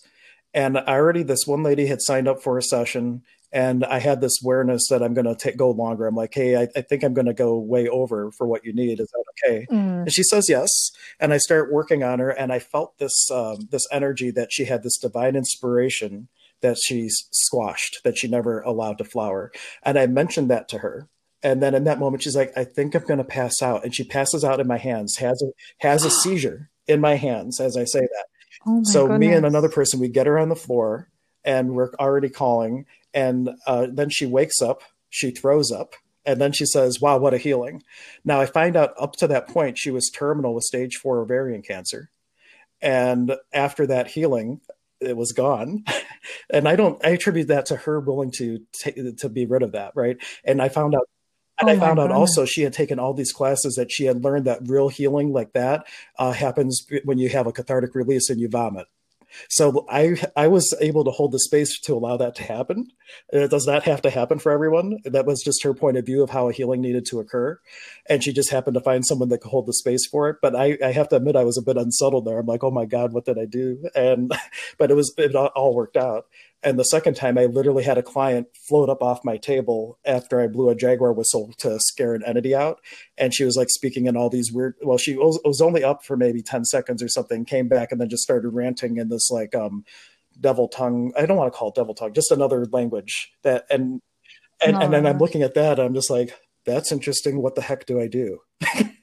and 0.53 0.77
I 0.77 0.93
already 0.93 1.23
this 1.23 1.45
one 1.45 1.63
lady 1.63 1.87
had 1.87 2.01
signed 2.01 2.27
up 2.27 2.41
for 2.41 2.57
a 2.57 2.63
session, 2.63 3.23
and 3.51 3.83
I 3.83 3.99
had 3.99 4.21
this 4.21 4.41
awareness 4.43 4.87
that 4.89 5.03
I'm 5.03 5.13
going 5.13 5.27
to 5.27 5.35
take 5.35 5.57
go 5.57 5.71
longer. 5.71 6.07
I'm 6.07 6.15
like, 6.15 6.33
hey, 6.33 6.55
I, 6.55 6.67
I 6.75 6.81
think 6.81 7.03
I'm 7.03 7.13
going 7.13 7.27
to 7.27 7.33
go 7.33 7.59
way 7.59 7.87
over 7.89 8.31
for 8.37 8.47
what 8.47 8.65
you 8.65 8.73
need. 8.73 8.99
Is 8.99 9.07
that 9.07 9.24
okay? 9.43 9.65
Mm. 9.71 10.01
And 10.01 10.13
she 10.13 10.23
says 10.23 10.49
yes, 10.49 10.91
and 11.19 11.33
I 11.33 11.37
start 11.37 11.71
working 11.71 12.03
on 12.03 12.19
her, 12.19 12.29
and 12.29 12.51
I 12.51 12.59
felt 12.59 12.97
this 12.97 13.29
um, 13.31 13.67
this 13.71 13.87
energy 13.91 14.31
that 14.31 14.51
she 14.51 14.65
had 14.65 14.83
this 14.83 14.97
divine 14.97 15.35
inspiration 15.35 16.27
that 16.61 16.77
she's 16.77 17.27
squashed, 17.31 17.99
that 18.03 18.17
she 18.17 18.27
never 18.27 18.61
allowed 18.61 18.97
to 18.97 19.03
flower. 19.03 19.51
And 19.83 19.99
I 19.99 20.07
mentioned 20.07 20.49
that 20.49 20.67
to 20.69 20.79
her. 20.79 21.07
And 21.43 21.61
then 21.61 21.75
in 21.75 21.83
that 21.83 21.99
moment, 21.99 22.23
she's 22.23 22.35
like, 22.35 22.51
I 22.57 22.63
think 22.63 22.95
I'm 22.95 23.03
going 23.03 23.19
to 23.19 23.23
pass 23.23 23.61
out. 23.61 23.83
And 23.83 23.93
she 23.93 24.03
passes 24.03 24.43
out 24.43 24.59
in 24.59 24.65
my 24.65 24.77
hands, 24.77 25.17
has 25.17 25.41
a, 25.43 25.51
has 25.85 26.03
a 26.03 26.09
seizure 26.23 26.71
in 26.87 26.99
my 27.01 27.15
hands 27.15 27.59
as 27.59 27.77
I 27.77 27.83
say 27.83 28.01
that. 28.01 28.25
Oh 28.67 28.81
so 28.83 29.07
goodness. 29.07 29.19
me 29.19 29.33
and 29.33 29.45
another 29.45 29.69
person, 29.69 29.99
we 29.99 30.07
get 30.07 30.27
her 30.27 30.39
on 30.39 30.49
the 30.49 30.55
floor 30.55 31.09
and 31.43 31.75
we're 31.75 31.91
already 31.99 32.29
calling. 32.29 32.85
And 33.13 33.51
uh, 33.67 33.87
then 33.91 34.09
she 34.09 34.25
wakes 34.25 34.61
up, 34.61 34.81
she 35.09 35.31
throws 35.31 35.71
up, 35.71 35.93
and 36.25 36.41
then 36.41 36.51
she 36.51 36.65
says, 36.65 37.01
Wow, 37.01 37.17
what 37.17 37.33
a 37.33 37.37
healing. 37.37 37.83
Now 38.23 38.41
I 38.41 38.45
find 38.45 38.75
out 38.75 38.93
up 38.99 39.13
to 39.17 39.27
that 39.27 39.47
point, 39.47 39.77
she 39.77 39.91
was 39.91 40.09
terminal 40.09 40.53
with 40.53 40.63
stage 40.63 40.95
four 40.95 41.19
ovarian 41.19 41.61
cancer. 41.61 42.09
And 42.81 43.35
after 43.53 43.87
that 43.87 44.07
healing, 44.07 44.61
it 45.01 45.17
was 45.17 45.33
gone 45.33 45.83
and 46.49 46.67
i 46.67 46.75
don't 46.75 47.03
i 47.05 47.09
attribute 47.09 47.49
that 47.49 47.65
to 47.65 47.75
her 47.75 47.99
willing 47.99 48.31
to 48.31 48.59
to 49.17 49.29
be 49.29 49.45
rid 49.45 49.61
of 49.61 49.73
that 49.73 49.91
right 49.95 50.17
and 50.45 50.61
i 50.61 50.69
found 50.69 50.95
out 50.95 51.07
And 51.59 51.69
oh 51.69 51.73
I 51.73 51.79
found 51.79 51.99
out 51.99 52.11
also 52.11 52.45
she 52.45 52.63
had 52.63 52.73
taken 52.73 52.99
all 52.99 53.13
these 53.13 53.31
classes 53.31 53.75
that 53.75 53.91
she 53.91 54.05
had 54.05 54.23
learned 54.23 54.45
that 54.45 54.61
real 54.65 54.89
healing 54.89 55.31
like 55.31 55.53
that 55.53 55.85
uh, 56.17 56.31
happens 56.31 56.85
when 57.03 57.17
you 57.17 57.29
have 57.29 57.47
a 57.47 57.51
cathartic 57.51 57.95
release 57.95 58.29
and 58.29 58.39
you 58.39 58.49
vomit. 58.49 58.87
So 59.49 59.85
I 59.89 60.15
I 60.35 60.47
was 60.47 60.73
able 60.81 61.03
to 61.03 61.11
hold 61.11 61.31
the 61.31 61.39
space 61.39 61.79
to 61.81 61.93
allow 61.93 62.17
that 62.17 62.35
to 62.35 62.43
happen. 62.43 62.87
It 63.29 63.51
does 63.51 63.67
not 63.67 63.83
have 63.83 64.01
to 64.03 64.09
happen 64.09 64.39
for 64.39 64.51
everyone. 64.51 64.99
That 65.05 65.25
was 65.25 65.43
just 65.43 65.63
her 65.63 65.73
point 65.73 65.97
of 65.97 66.05
view 66.05 66.23
of 66.23 66.29
how 66.29 66.49
a 66.49 66.53
healing 66.53 66.81
needed 66.81 67.05
to 67.07 67.19
occur, 67.19 67.59
and 68.07 68.23
she 68.23 68.33
just 68.33 68.51
happened 68.51 68.75
to 68.75 68.81
find 68.81 69.05
someone 69.05 69.29
that 69.29 69.41
could 69.41 69.51
hold 69.51 69.67
the 69.67 69.73
space 69.73 70.05
for 70.05 70.29
it. 70.29 70.37
But 70.41 70.55
I, 70.55 70.77
I 70.83 70.91
have 70.91 71.09
to 71.09 71.17
admit 71.17 71.35
I 71.35 71.43
was 71.43 71.57
a 71.57 71.61
bit 71.61 71.77
unsettled 71.77 72.25
there. 72.25 72.39
I'm 72.39 72.45
like, 72.45 72.63
oh 72.63 72.71
my 72.71 72.85
god, 72.85 73.13
what 73.13 73.25
did 73.25 73.37
I 73.37 73.45
do? 73.45 73.89
And 73.95 74.31
but 74.77 74.91
it 74.91 74.95
was 74.95 75.13
it 75.17 75.35
all 75.35 75.75
worked 75.75 75.97
out. 75.97 76.27
And 76.65 76.79
the 76.79 76.83
second 76.83 77.13
time, 77.13 77.37
I 77.37 77.45
literally 77.45 77.83
had 77.83 77.99
a 77.99 78.03
client 78.03 78.47
float 78.67 78.89
up 78.89 79.03
off 79.03 79.23
my 79.23 79.37
table 79.37 79.99
after 80.03 80.41
I 80.41 80.47
blew 80.47 80.69
a 80.69 80.75
jaguar 80.75 81.13
whistle 81.13 81.53
to 81.59 81.79
scare 81.79 82.15
an 82.15 82.23
entity 82.25 82.55
out. 82.55 82.81
And 83.19 83.35
she 83.35 83.43
was 83.43 83.55
like 83.55 83.69
speaking 83.69 84.07
in 84.07 84.17
all 84.17 84.31
these 84.31 84.51
weird, 84.51 84.73
well, 84.81 84.97
she 84.97 85.15
was, 85.15 85.39
was 85.45 85.61
only 85.61 85.83
up 85.83 86.03
for 86.03 86.17
maybe 86.17 86.41
10 86.41 86.65
seconds 86.65 87.03
or 87.03 87.07
something, 87.07 87.45
came 87.45 87.67
back 87.67 87.91
and 87.91 88.01
then 88.01 88.09
just 88.09 88.23
started 88.23 88.49
ranting 88.49 88.97
in 88.97 89.09
this 89.09 89.29
like 89.29 89.53
um, 89.53 89.85
devil 90.41 90.67
tongue. 90.67 91.13
I 91.15 91.27
don't 91.27 91.37
want 91.37 91.53
to 91.53 91.57
call 91.57 91.69
it 91.69 91.75
devil 91.75 91.93
tongue, 91.93 92.13
just 92.13 92.31
another 92.31 92.65
language 92.65 93.31
that, 93.43 93.65
and, 93.69 94.01
and, 94.59 94.75
and 94.81 94.91
then 94.91 95.05
I'm 95.05 95.19
looking 95.19 95.43
at 95.43 95.53
that. 95.53 95.79
I'm 95.79 95.93
just 95.93 96.09
like, 96.09 96.33
that's 96.65 96.91
interesting. 96.91 97.43
What 97.43 97.53
the 97.53 97.61
heck 97.61 97.85
do 97.85 98.01
I 98.01 98.07
do? 98.07 98.39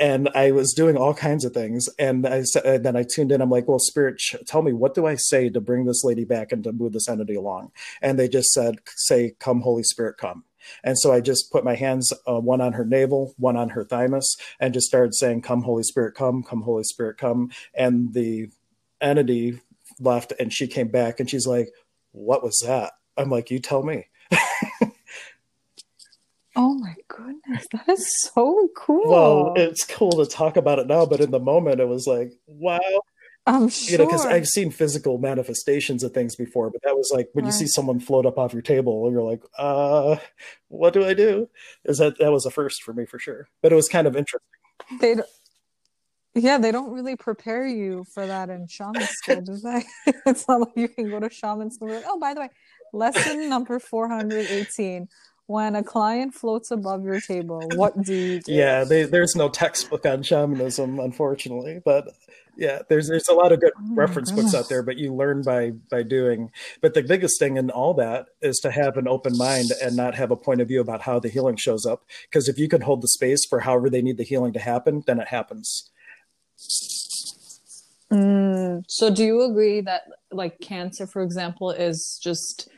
and 0.00 0.30
I 0.34 0.50
was 0.50 0.72
doing 0.72 0.96
all 0.96 1.12
kinds 1.12 1.44
of 1.44 1.52
things. 1.52 1.86
And 1.98 2.26
I 2.26 2.42
said, 2.42 2.82
then 2.82 2.96
I 2.96 3.04
tuned 3.04 3.30
in. 3.30 3.42
I'm 3.42 3.50
like, 3.50 3.68
well, 3.68 3.78
spirit, 3.78 4.20
tell 4.46 4.62
me, 4.62 4.72
what 4.72 4.94
do 4.94 5.06
I 5.06 5.14
say 5.14 5.50
to 5.50 5.60
bring 5.60 5.84
this 5.84 6.02
lady 6.02 6.24
back 6.24 6.50
and 6.50 6.64
to 6.64 6.72
move 6.72 6.94
this 6.94 7.08
entity 7.08 7.34
along? 7.34 7.70
And 8.00 8.18
they 8.18 8.26
just 8.26 8.50
said, 8.50 8.76
say, 8.96 9.34
come, 9.38 9.60
Holy 9.60 9.82
Spirit, 9.82 10.16
come. 10.16 10.44
And 10.82 10.98
so 10.98 11.12
I 11.12 11.20
just 11.20 11.52
put 11.52 11.64
my 11.64 11.74
hands, 11.74 12.12
uh, 12.26 12.40
one 12.40 12.60
on 12.60 12.72
her 12.72 12.84
navel, 12.84 13.34
one 13.36 13.56
on 13.56 13.70
her 13.70 13.84
thymus, 13.84 14.36
and 14.58 14.74
just 14.74 14.86
started 14.86 15.14
saying, 15.14 15.42
come, 15.42 15.62
Holy 15.62 15.82
Spirit, 15.82 16.14
come, 16.14 16.42
come, 16.42 16.62
Holy 16.62 16.84
Spirit, 16.84 17.18
come. 17.18 17.50
And 17.74 18.14
the 18.14 18.48
entity 19.00 19.60
left 19.98 20.32
and 20.40 20.52
she 20.52 20.66
came 20.66 20.88
back 20.88 21.20
and 21.20 21.28
she's 21.28 21.46
like, 21.46 21.68
what 22.12 22.42
was 22.42 22.62
that? 22.66 22.92
I'm 23.16 23.30
like, 23.30 23.50
you 23.50 23.58
tell 23.58 23.82
me. 23.82 24.06
Oh 26.56 26.74
my 26.74 26.94
goodness, 27.08 27.66
that 27.72 27.88
is 27.88 28.06
so 28.32 28.68
cool. 28.76 29.08
Well, 29.08 29.54
it's 29.56 29.84
cool 29.84 30.10
to 30.12 30.26
talk 30.26 30.56
about 30.56 30.78
it 30.78 30.86
now, 30.86 31.06
but 31.06 31.20
in 31.20 31.30
the 31.30 31.38
moment, 31.38 31.80
it 31.80 31.88
was 31.88 32.06
like, 32.06 32.32
wow. 32.46 32.80
I'm 33.46 33.68
sure. 33.68 33.92
You 33.92 33.98
know, 33.98 34.06
because 34.06 34.26
I've 34.26 34.46
seen 34.46 34.70
physical 34.70 35.18
manifestations 35.18 36.02
of 36.02 36.12
things 36.12 36.36
before, 36.36 36.70
but 36.70 36.82
that 36.82 36.96
was 36.96 37.10
like 37.12 37.30
when 37.32 37.44
right. 37.44 37.52
you 37.52 37.58
see 37.58 37.66
someone 37.66 37.98
float 37.98 38.26
up 38.26 38.38
off 38.38 38.52
your 38.52 38.62
table, 38.62 39.06
and 39.06 39.14
you're 39.14 39.22
like, 39.22 39.42
uh, 39.58 40.16
what 40.68 40.92
do 40.92 41.04
I 41.04 41.14
do? 41.14 41.48
Is 41.84 41.98
that 41.98 42.18
that 42.18 42.32
was 42.32 42.46
a 42.46 42.50
first 42.50 42.82
for 42.82 42.92
me 42.92 43.06
for 43.06 43.18
sure, 43.18 43.48
but 43.62 43.72
it 43.72 43.76
was 43.76 43.88
kind 43.88 44.06
of 44.06 44.16
interesting. 44.16 44.40
They, 45.00 45.16
yeah, 46.34 46.58
they 46.58 46.70
don't 46.70 46.92
really 46.92 47.16
prepare 47.16 47.66
you 47.66 48.04
for 48.12 48.26
that 48.26 48.50
in 48.50 48.66
shaman 48.68 49.02
school, 49.02 49.40
do 49.40 49.56
they? 49.56 49.84
it's 50.26 50.46
not 50.46 50.60
like 50.60 50.76
you 50.76 50.88
can 50.88 51.10
go 51.10 51.18
to 51.20 51.30
shaman 51.30 51.70
school. 51.70 51.88
Like, 51.88 52.04
oh, 52.06 52.18
by 52.20 52.34
the 52.34 52.40
way, 52.40 52.50
lesson 52.92 53.48
number 53.48 53.78
four 53.78 54.08
hundred 54.08 54.46
eighteen 54.50 55.08
when 55.50 55.74
a 55.74 55.82
client 55.82 56.32
floats 56.32 56.70
above 56.70 57.04
your 57.04 57.20
table, 57.20 57.60
what 57.74 58.00
do 58.00 58.14
you 58.14 58.40
do? 58.40 58.52
Yeah, 58.52 58.84
they, 58.84 59.02
there's 59.02 59.34
no 59.34 59.48
textbook 59.48 60.06
on 60.06 60.22
shamanism, 60.22 61.00
unfortunately, 61.00 61.82
but 61.84 62.08
yeah, 62.56 62.82
there's 62.88 63.08
there's 63.08 63.28
a 63.28 63.34
lot 63.34 63.50
of 63.50 63.60
good 63.60 63.72
oh 63.76 63.94
reference 63.94 64.30
books 64.30 64.54
out 64.54 64.68
there, 64.68 64.82
but 64.82 64.96
you 64.96 65.12
learn 65.12 65.42
by 65.42 65.70
by 65.90 66.04
doing. 66.04 66.52
But 66.80 66.94
the 66.94 67.02
biggest 67.02 67.40
thing 67.40 67.56
in 67.56 67.68
all 67.70 67.94
that 67.94 68.26
is 68.40 68.58
to 68.60 68.70
have 68.70 68.96
an 68.96 69.08
open 69.08 69.36
mind 69.36 69.70
and 69.82 69.96
not 69.96 70.14
have 70.14 70.30
a 70.30 70.36
point 70.36 70.60
of 70.60 70.68
view 70.68 70.80
about 70.80 71.02
how 71.02 71.18
the 71.18 71.28
healing 71.28 71.56
shows 71.56 71.84
up. 71.84 72.04
Because 72.28 72.48
if 72.48 72.56
you 72.56 72.68
can 72.68 72.82
hold 72.82 73.02
the 73.02 73.08
space 73.08 73.44
for 73.44 73.60
however 73.60 73.90
they 73.90 74.02
need 74.02 74.18
the 74.18 74.24
healing 74.24 74.52
to 74.52 74.60
happen, 74.60 75.02
then 75.06 75.18
it 75.18 75.28
happens. 75.28 75.90
Mm, 78.12 78.84
so, 78.88 79.12
do 79.12 79.24
you 79.24 79.42
agree 79.42 79.80
that, 79.82 80.02
like, 80.32 80.60
cancer, 80.60 81.06
for 81.06 81.22
example, 81.22 81.70
is 81.70 82.20
just 82.22 82.68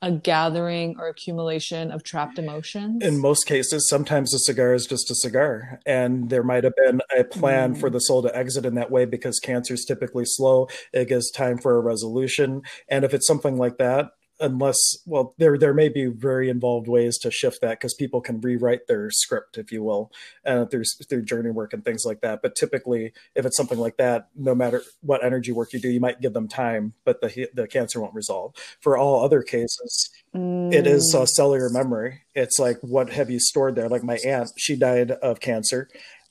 a 0.00 0.12
gathering 0.12 0.96
or 0.98 1.08
accumulation 1.08 1.90
of 1.90 2.02
trapped 2.02 2.38
emotions? 2.38 3.02
In 3.04 3.20
most 3.20 3.46
cases, 3.46 3.88
sometimes 3.88 4.32
a 4.32 4.38
cigar 4.38 4.74
is 4.74 4.86
just 4.86 5.10
a 5.10 5.14
cigar. 5.14 5.80
And 5.86 6.30
there 6.30 6.42
might 6.42 6.64
have 6.64 6.74
been 6.76 7.00
a 7.16 7.24
plan 7.24 7.74
mm. 7.74 7.80
for 7.80 7.90
the 7.90 7.98
soul 7.98 8.22
to 8.22 8.36
exit 8.36 8.64
in 8.64 8.74
that 8.76 8.90
way 8.90 9.04
because 9.04 9.38
cancer 9.40 9.74
is 9.74 9.84
typically 9.84 10.24
slow. 10.24 10.68
It 10.92 11.08
gives 11.08 11.30
time 11.30 11.58
for 11.58 11.76
a 11.76 11.80
resolution. 11.80 12.62
And 12.88 13.04
if 13.04 13.12
it's 13.12 13.26
something 13.26 13.56
like 13.56 13.78
that, 13.78 14.10
unless 14.40 14.76
well 15.06 15.34
there 15.38 15.58
there 15.58 15.74
may 15.74 15.88
be 15.88 16.06
very 16.06 16.48
involved 16.48 16.88
ways 16.88 17.18
to 17.18 17.30
shift 17.30 17.60
that 17.60 17.78
because 17.78 17.94
people 17.94 18.20
can 18.20 18.40
rewrite 18.40 18.86
their 18.86 19.10
script 19.10 19.58
if 19.58 19.72
you 19.72 19.82
will 19.82 20.10
uh, 20.46 20.64
through 20.66 20.84
through 21.08 21.22
journey 21.22 21.50
work 21.50 21.72
and 21.72 21.84
things 21.84 22.04
like 22.04 22.20
that. 22.20 22.40
But 22.42 22.54
typically 22.54 23.12
if 23.34 23.44
it's 23.44 23.56
something 23.56 23.78
like 23.78 23.96
that 23.96 24.28
no 24.36 24.54
matter 24.54 24.82
what 25.00 25.24
energy 25.24 25.52
work 25.52 25.72
you 25.72 25.80
do 25.80 25.88
you 25.88 26.00
might 26.00 26.20
give 26.20 26.32
them 26.32 26.48
time 26.48 26.94
but 27.04 27.20
the 27.20 27.48
the 27.54 27.66
cancer 27.66 28.00
won't 28.00 28.14
resolve. 28.14 28.54
For 28.80 28.96
all 28.96 29.24
other 29.24 29.42
cases 29.42 30.10
mm. 30.34 30.72
it 30.72 30.86
is 30.86 31.14
a 31.16 31.26
cellular 31.26 31.70
memory. 31.70 32.22
It's 32.34 32.58
like 32.58 32.78
what 32.80 33.10
have 33.10 33.30
you 33.30 33.40
stored 33.40 33.74
there? 33.74 33.88
Like 33.88 34.04
my 34.04 34.18
aunt 34.24 34.50
she 34.56 34.76
died 34.76 35.10
of 35.10 35.40
cancer 35.40 35.88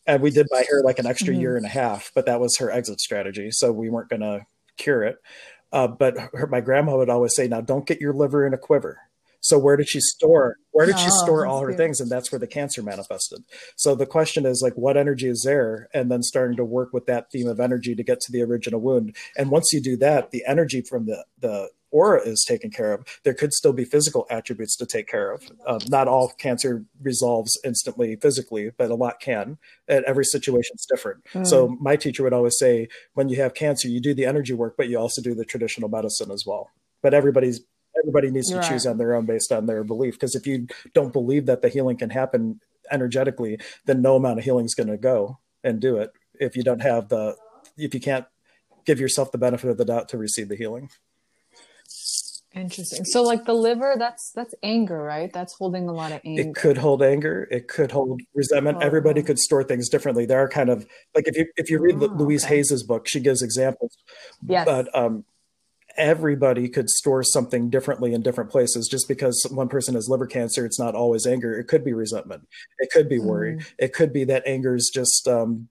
and 0.07 0.21
we 0.21 0.31
did 0.31 0.47
buy 0.49 0.63
her 0.69 0.81
like 0.83 0.99
an 0.99 1.05
extra 1.05 1.33
mm-hmm. 1.33 1.41
year 1.41 1.57
and 1.57 1.65
a 1.65 1.69
half 1.69 2.11
but 2.15 2.25
that 2.25 2.39
was 2.39 2.57
her 2.57 2.71
exit 2.71 2.99
strategy 2.99 3.49
so 3.51 3.71
we 3.71 3.89
weren't 3.89 4.09
going 4.09 4.21
to 4.21 4.45
cure 4.77 5.03
it 5.03 5.17
uh, 5.71 5.87
but 5.87 6.17
her, 6.33 6.47
my 6.47 6.61
grandma 6.61 6.97
would 6.97 7.09
always 7.09 7.35
say, 7.35 7.47
"Now, 7.47 7.61
don't 7.61 7.85
get 7.85 8.01
your 8.01 8.13
liver 8.13 8.45
in 8.45 8.53
a 8.53 8.57
quiver." 8.57 8.99
So 9.39 9.57
where 9.57 9.77
did 9.77 9.87
she 9.87 9.99
store? 9.99 10.57
Where 10.71 10.85
did 10.85 10.95
oh, 10.95 10.97
she 10.97 11.09
store 11.09 11.45
all 11.45 11.61
her 11.61 11.67
good. 11.67 11.77
things? 11.77 11.99
And 11.99 12.09
that's 12.09 12.31
where 12.31 12.39
the 12.39 12.47
cancer 12.47 12.81
manifested. 12.81 13.43
So 13.75 13.95
the 13.95 14.05
question 14.05 14.45
is 14.45 14.61
like, 14.61 14.73
what 14.73 14.97
energy 14.97 15.27
is 15.27 15.43
there? 15.45 15.89
And 15.93 16.11
then 16.11 16.23
starting 16.23 16.57
to 16.57 16.65
work 16.65 16.91
with 16.91 17.05
that 17.05 17.31
theme 17.31 17.47
of 17.47 17.59
energy 17.59 17.95
to 17.95 18.03
get 18.03 18.19
to 18.21 18.31
the 18.31 18.41
original 18.41 18.81
wound. 18.81 19.15
And 19.37 19.51
once 19.51 19.71
you 19.71 19.81
do 19.81 19.95
that, 19.97 20.31
the 20.31 20.43
energy 20.47 20.81
from 20.81 21.05
the 21.05 21.23
the 21.39 21.69
aura 21.91 22.21
is 22.21 22.43
taken 22.47 22.69
care 22.69 22.93
of, 22.93 23.05
there 23.23 23.33
could 23.33 23.53
still 23.53 23.73
be 23.73 23.85
physical 23.85 24.25
attributes 24.29 24.75
to 24.77 24.85
take 24.85 25.07
care 25.07 25.31
of. 25.31 25.49
Um, 25.65 25.79
not 25.87 26.07
all 26.07 26.29
cancer 26.37 26.85
resolves 27.01 27.59
instantly 27.63 28.15
physically, 28.15 28.71
but 28.77 28.91
a 28.91 28.95
lot 28.95 29.19
can. 29.19 29.57
And 29.87 30.03
every 30.05 30.25
situation 30.25 30.75
is 30.75 30.85
different. 30.89 31.23
Mm. 31.33 31.47
So 31.47 31.77
my 31.79 31.95
teacher 31.95 32.23
would 32.23 32.33
always 32.33 32.57
say, 32.57 32.87
when 33.13 33.29
you 33.29 33.37
have 33.41 33.53
cancer, 33.53 33.87
you 33.87 33.99
do 33.99 34.13
the 34.13 34.25
energy 34.25 34.53
work, 34.53 34.75
but 34.77 34.89
you 34.89 34.97
also 34.97 35.21
do 35.21 35.33
the 35.33 35.45
traditional 35.45 35.89
medicine 35.89 36.31
as 36.31 36.43
well. 36.45 36.69
But 37.01 37.13
everybody's 37.13 37.61
everybody 37.99 38.29
needs 38.29 38.49
to 38.49 38.57
right. 38.57 38.69
choose 38.69 38.85
on 38.85 38.97
their 38.97 39.15
own 39.15 39.25
based 39.25 39.51
on 39.51 39.65
their 39.65 39.83
belief. 39.83 40.13
Because 40.15 40.35
if 40.35 40.45
you 40.45 40.67
don't 40.93 41.13
believe 41.13 41.47
that 41.47 41.61
the 41.61 41.69
healing 41.69 41.97
can 41.97 42.11
happen 42.11 42.61
energetically, 42.91 43.59
then 43.85 44.01
no 44.01 44.15
amount 44.15 44.39
of 44.39 44.45
healing 44.45 44.65
is 44.65 44.75
going 44.75 44.87
to 44.87 44.97
go 44.97 45.39
and 45.63 45.79
do 45.79 45.97
it. 45.97 46.11
If 46.39 46.55
you 46.55 46.63
don't 46.63 46.81
have 46.81 47.09
the, 47.09 47.35
if 47.75 47.93
you 47.93 47.99
can't 47.99 48.25
give 48.85 48.99
yourself 48.99 49.31
the 49.31 49.37
benefit 49.37 49.69
of 49.69 49.77
the 49.77 49.85
doubt 49.85 50.09
to 50.09 50.17
receive 50.17 50.47
the 50.47 50.55
healing. 50.55 50.89
Interesting. 52.57 53.05
So 53.05 53.23
like 53.23 53.45
the 53.45 53.53
liver, 53.53 53.95
that's 53.97 54.31
that's 54.31 54.53
anger, 54.63 55.01
right? 55.01 55.31
That's 55.31 55.53
holding 55.53 55.87
a 55.87 55.93
lot 55.93 56.11
of 56.11 56.21
anger. 56.25 56.41
It 56.41 56.55
could 56.55 56.77
hold 56.77 57.03
anger. 57.03 57.47
It 57.51 57.67
could 57.67 57.91
hold 57.91 58.21
resentment. 58.33 58.77
Oh. 58.77 58.85
Everybody 58.85 59.21
could 59.21 59.39
store 59.39 59.63
things 59.63 59.89
differently. 59.89 60.25
There 60.25 60.39
are 60.39 60.49
kind 60.49 60.69
of 60.69 60.85
like 61.15 61.27
if 61.27 61.37
you 61.37 61.45
if 61.55 61.69
you 61.69 61.79
read 61.79 61.95
oh, 62.01 62.07
Louise 62.07 62.45
okay. 62.45 62.57
Hayes's 62.57 62.83
book, 62.83 63.07
she 63.07 63.19
gives 63.19 63.41
examples. 63.41 63.97
Yes. 64.45 64.65
But 64.65 64.93
um 64.95 65.25
everybody 65.97 66.69
could 66.69 66.89
store 66.89 67.23
something 67.23 67.69
differently 67.69 68.13
in 68.13 68.21
different 68.21 68.51
places. 68.51 68.87
Just 68.89 69.07
because 69.07 69.47
one 69.49 69.67
person 69.67 69.95
has 69.95 70.07
liver 70.09 70.27
cancer, 70.27 70.65
it's 70.65 70.79
not 70.79 70.95
always 70.95 71.25
anger. 71.25 71.57
It 71.57 71.67
could 71.67 71.83
be 71.83 71.93
resentment. 71.93 72.47
It 72.79 72.91
could 72.91 73.09
be 73.09 73.19
worry. 73.19 73.57
Mm. 73.57 73.73
It 73.79 73.93
could 73.93 74.13
be 74.13 74.23
that 74.25 74.43
anger 74.45 74.75
is 74.75 74.91
just 74.93 75.27
um, 75.27 75.69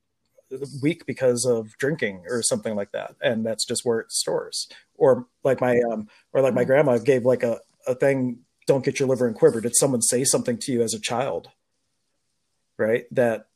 weak 0.82 1.06
because 1.06 1.44
of 1.44 1.76
drinking 1.78 2.24
or 2.28 2.42
something 2.42 2.76
like 2.76 2.92
that 2.92 3.16
and 3.20 3.44
that's 3.44 3.64
just 3.64 3.84
where 3.84 4.00
it 4.00 4.12
stores 4.12 4.68
or 4.98 5.26
like 5.44 5.60
my 5.60 5.78
um 5.92 6.08
or 6.32 6.40
like 6.40 6.54
my 6.54 6.64
mm. 6.64 6.66
grandma 6.66 6.98
gave 6.98 7.24
like 7.24 7.42
a, 7.42 7.60
a 7.86 7.94
thing 7.94 8.40
don't 8.66 8.84
get 8.84 8.98
your 8.98 9.08
liver 9.08 9.26
and 9.26 9.36
quiver 9.36 9.60
did 9.60 9.76
someone 9.76 10.02
say 10.02 10.24
something 10.24 10.58
to 10.58 10.72
you 10.72 10.82
as 10.82 10.92
a 10.92 11.00
child? 11.00 11.48
Right? 12.78 13.04
That 13.12 13.46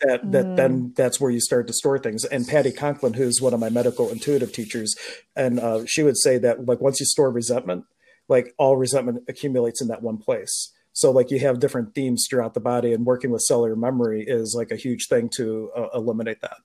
that 0.00 0.32
that 0.32 0.44
mm. 0.44 0.56
then 0.56 0.92
that's 0.96 1.20
where 1.20 1.30
you 1.30 1.40
start 1.40 1.66
to 1.68 1.72
store 1.72 1.98
things. 1.98 2.24
And 2.24 2.48
patty 2.48 2.72
conklin 2.72 3.14
who's 3.14 3.40
one 3.40 3.54
of 3.54 3.60
my 3.60 3.68
medical 3.68 4.10
intuitive 4.10 4.52
teachers 4.52 4.94
and 5.36 5.60
uh, 5.60 5.84
she 5.86 6.02
would 6.02 6.16
say 6.16 6.38
that 6.38 6.66
like 6.66 6.80
once 6.80 7.00
you 7.00 7.06
store 7.06 7.30
resentment 7.30 7.84
like 8.26 8.54
all 8.58 8.76
resentment 8.76 9.24
accumulates 9.28 9.82
in 9.82 9.88
that 9.88 10.02
one 10.02 10.16
place. 10.16 10.72
So 10.94 11.10
like 11.10 11.30
you 11.30 11.40
have 11.40 11.60
different 11.60 11.94
themes 11.94 12.26
throughout 12.28 12.54
the 12.54 12.60
body 12.60 12.92
and 12.92 13.04
working 13.04 13.30
with 13.30 13.42
cellular 13.42 13.76
memory 13.76 14.24
is 14.26 14.54
like 14.56 14.70
a 14.70 14.76
huge 14.76 15.08
thing 15.08 15.28
to 15.36 15.70
uh, 15.76 15.88
eliminate 15.92 16.40
that. 16.40 16.56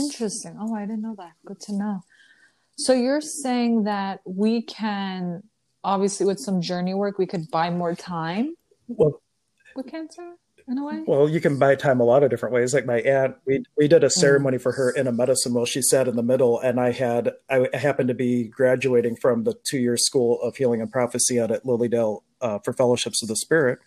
Interesting. 0.00 0.56
Oh 0.58 0.74
i 0.74 0.80
didn't 0.80 1.02
know 1.02 1.14
that. 1.16 1.34
Good 1.46 1.60
to 1.60 1.72
know 1.72 2.02
so 2.76 2.92
you're 2.92 3.20
saying 3.20 3.84
that 3.84 4.20
we 4.24 4.62
can 4.62 5.42
obviously 5.82 6.26
with 6.26 6.38
some 6.38 6.60
journey 6.60 6.94
work 6.94 7.18
we 7.18 7.26
could 7.26 7.50
buy 7.50 7.70
more 7.70 7.94
time 7.94 8.54
well 8.88 9.20
with 9.76 9.86
cancer 9.86 10.34
in 10.66 10.78
a 10.78 10.84
way? 10.84 11.02
Well, 11.06 11.28
you 11.28 11.40
can 11.40 11.58
buy 11.58 11.74
time 11.74 12.00
a 12.00 12.04
lot 12.04 12.22
of 12.22 12.30
different 12.30 12.54
ways. 12.54 12.72
Like 12.74 12.86
my 12.86 13.00
aunt, 13.00 13.36
we 13.46 13.64
we 13.76 13.88
did 13.88 14.04
a 14.04 14.10
ceremony 14.10 14.58
mm. 14.58 14.62
for 14.62 14.72
her 14.72 14.90
in 14.90 15.06
a 15.06 15.12
medicine 15.12 15.54
while 15.54 15.66
she 15.66 15.82
sat 15.82 16.08
in 16.08 16.16
the 16.16 16.22
middle, 16.22 16.58
and 16.60 16.80
I 16.80 16.92
had 16.92 17.32
I 17.50 17.68
happened 17.74 18.08
to 18.08 18.14
be 18.14 18.44
graduating 18.44 19.16
from 19.16 19.44
the 19.44 19.54
two 19.64 19.78
year 19.78 19.96
school 19.96 20.40
of 20.42 20.56
healing 20.56 20.80
and 20.80 20.90
prophecy 20.90 21.40
out 21.40 21.50
at 21.50 21.66
Lily 21.66 21.88
Dale 21.88 22.22
uh, 22.40 22.58
for 22.60 22.72
fellowships 22.72 23.22
of 23.22 23.28
the 23.28 23.36
spirit 23.36 23.78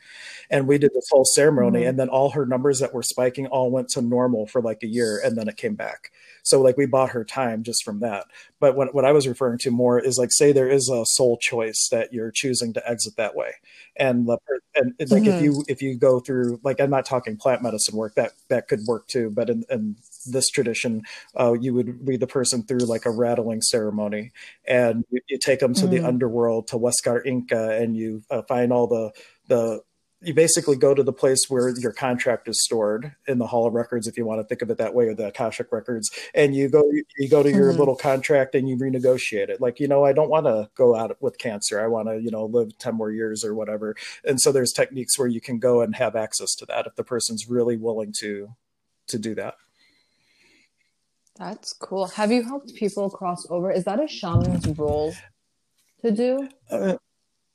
and 0.50 0.68
we 0.68 0.78
did 0.78 0.92
this 0.94 1.08
whole 1.12 1.26
ceremony 1.26 1.82
Mhm. 1.84 1.90
and 1.90 2.00
then 2.00 2.10
all 2.10 2.32
her 2.32 2.46
numbers 2.46 2.80
that 2.80 2.94
were 2.94 3.04
spiking 3.04 3.48
all 3.48 3.72
went 3.72 3.90
to 3.90 4.02
normal 4.02 4.48
for 4.48 4.62
like 4.62 4.84
a 4.84 4.88
year 4.88 5.20
and 5.24 5.38
then 5.38 5.48
it 5.48 5.58
came 5.58 5.76
back 5.76 6.12
so 6.44 6.62
like 6.62 6.78
we 6.78 6.86
bought 6.86 7.10
her 7.10 7.24
time 7.26 7.64
just 7.64 7.84
from 7.84 8.00
that 8.00 8.26
but 8.60 8.76
what, 8.76 8.94
what 8.94 9.06
i 9.06 9.12
was 9.12 9.28
referring 9.28 9.58
to 9.58 9.72
more 9.72 10.00
is 10.00 10.18
like 10.18 10.30
say 10.32 10.52
there 10.52 10.70
is 10.70 10.90
a 10.90 11.04
soul 11.06 11.38
choice 11.38 11.88
that 11.92 12.14
you're 12.14 12.32
choosing 12.32 12.74
to 12.74 12.90
exit 12.90 13.16
that 13.18 13.36
way 13.36 13.52
and 13.96 14.28
the, 14.28 14.38
and 14.76 14.94
like 15.12 15.28
if 15.28 15.36
Mhm. 15.36 15.42
you 15.42 15.64
if 15.68 15.82
you 15.82 15.96
go 15.96 16.20
through 16.20 16.60
like 16.64 16.80
i'm 16.80 16.90
not 16.90 17.06
talking 17.06 17.36
plant 17.38 17.62
medicine 17.62 17.96
work 17.96 18.16
that 18.16 18.34
that 18.50 18.68
could 18.68 18.82
work 18.88 19.08
too 19.08 19.30
but 19.30 19.50
in, 19.50 19.64
in 19.70 19.96
this 20.28 20.50
tradition 20.50 21.02
uh, 21.40 21.54
you 21.54 21.74
would 21.74 22.06
lead 22.06 22.20
the 22.20 22.28
person 22.28 22.64
through 22.64 22.80
like 22.80 23.06
a 23.06 23.12
rattling 23.12 23.62
ceremony 23.62 24.32
and 24.68 25.06
you, 25.10 25.20
you 25.30 25.38
take 25.38 25.60
them 25.60 25.74
to 25.74 25.88
the 25.88 26.00
Mhm. 26.00 26.08
underworld 26.08 26.68
to 26.68 26.78
Westgar 26.78 27.26
Inca 27.26 27.72
and 27.78 27.96
you 27.96 28.22
uh, 28.30 28.42
find 28.44 28.72
all 28.74 28.88
the 28.88 29.12
the 29.48 29.82
you 30.22 30.34
basically 30.34 30.76
go 30.76 30.96
to 30.96 31.04
the 31.04 31.14
place 31.14 31.46
where 31.48 31.70
your 31.78 31.92
contract 31.92 32.48
is 32.48 32.64
stored 32.64 33.16
in 33.28 33.38
the 33.38 33.46
hall 33.46 33.68
of 33.68 33.74
records 33.74 34.08
if 34.08 34.18
you 34.18 34.26
want 34.26 34.40
to 34.42 34.44
think 34.48 34.62
of 34.64 34.70
it 34.72 34.78
that 34.80 34.96
way 34.96 35.06
or 35.06 35.14
the 35.14 35.28
akashic 35.28 35.72
records 35.72 36.10
and 36.34 36.56
you 36.56 36.68
go 36.70 36.84
you 37.18 37.30
go 37.30 37.44
to 37.44 37.52
your 37.52 37.72
Mhm. 37.72 37.78
little 37.78 37.96
contract 37.96 38.56
and 38.56 38.68
you 38.68 38.76
renegotiate 38.78 39.50
it 39.50 39.62
like 39.62 39.80
you 39.80 39.88
know 39.88 40.04
i 40.04 40.12
don't 40.14 40.30
want 40.30 40.46
to 40.48 40.70
go 40.76 40.96
out 40.96 41.16
with 41.22 41.38
cancer 41.38 41.80
i 41.80 41.88
want 41.88 42.08
to 42.08 42.20
you 42.20 42.32
know 42.32 42.46
live 42.46 42.76
10 42.80 42.96
more 42.96 43.12
years 43.12 43.46
or 43.46 43.54
whatever 43.54 43.96
and 44.26 44.42
so 44.42 44.52
there's 44.52 44.74
techniques 44.74 45.20
where 45.20 45.28
you 45.28 45.40
can 45.40 45.60
go 45.60 45.82
and 45.82 45.96
have 45.96 46.16
access 46.16 46.56
to 46.56 46.66
that 46.66 46.88
if 46.88 46.96
the 46.96 47.04
person's 47.04 47.48
really 47.48 47.78
willing 47.78 48.12
to 48.12 48.50
to 49.08 49.20
do 49.20 49.36
that 49.36 49.56
That's 51.38 51.72
cool. 51.74 52.08
Have 52.08 52.32
you 52.32 52.42
helped 52.42 52.74
people 52.74 53.12
cross 53.12 53.46
over? 53.52 53.70
Is 53.72 53.84
that 53.84 54.00
a 54.04 54.08
shaman's 54.08 54.66
role 54.76 55.14
to 56.02 56.10
do? 56.10 56.50
uh, 56.72 56.98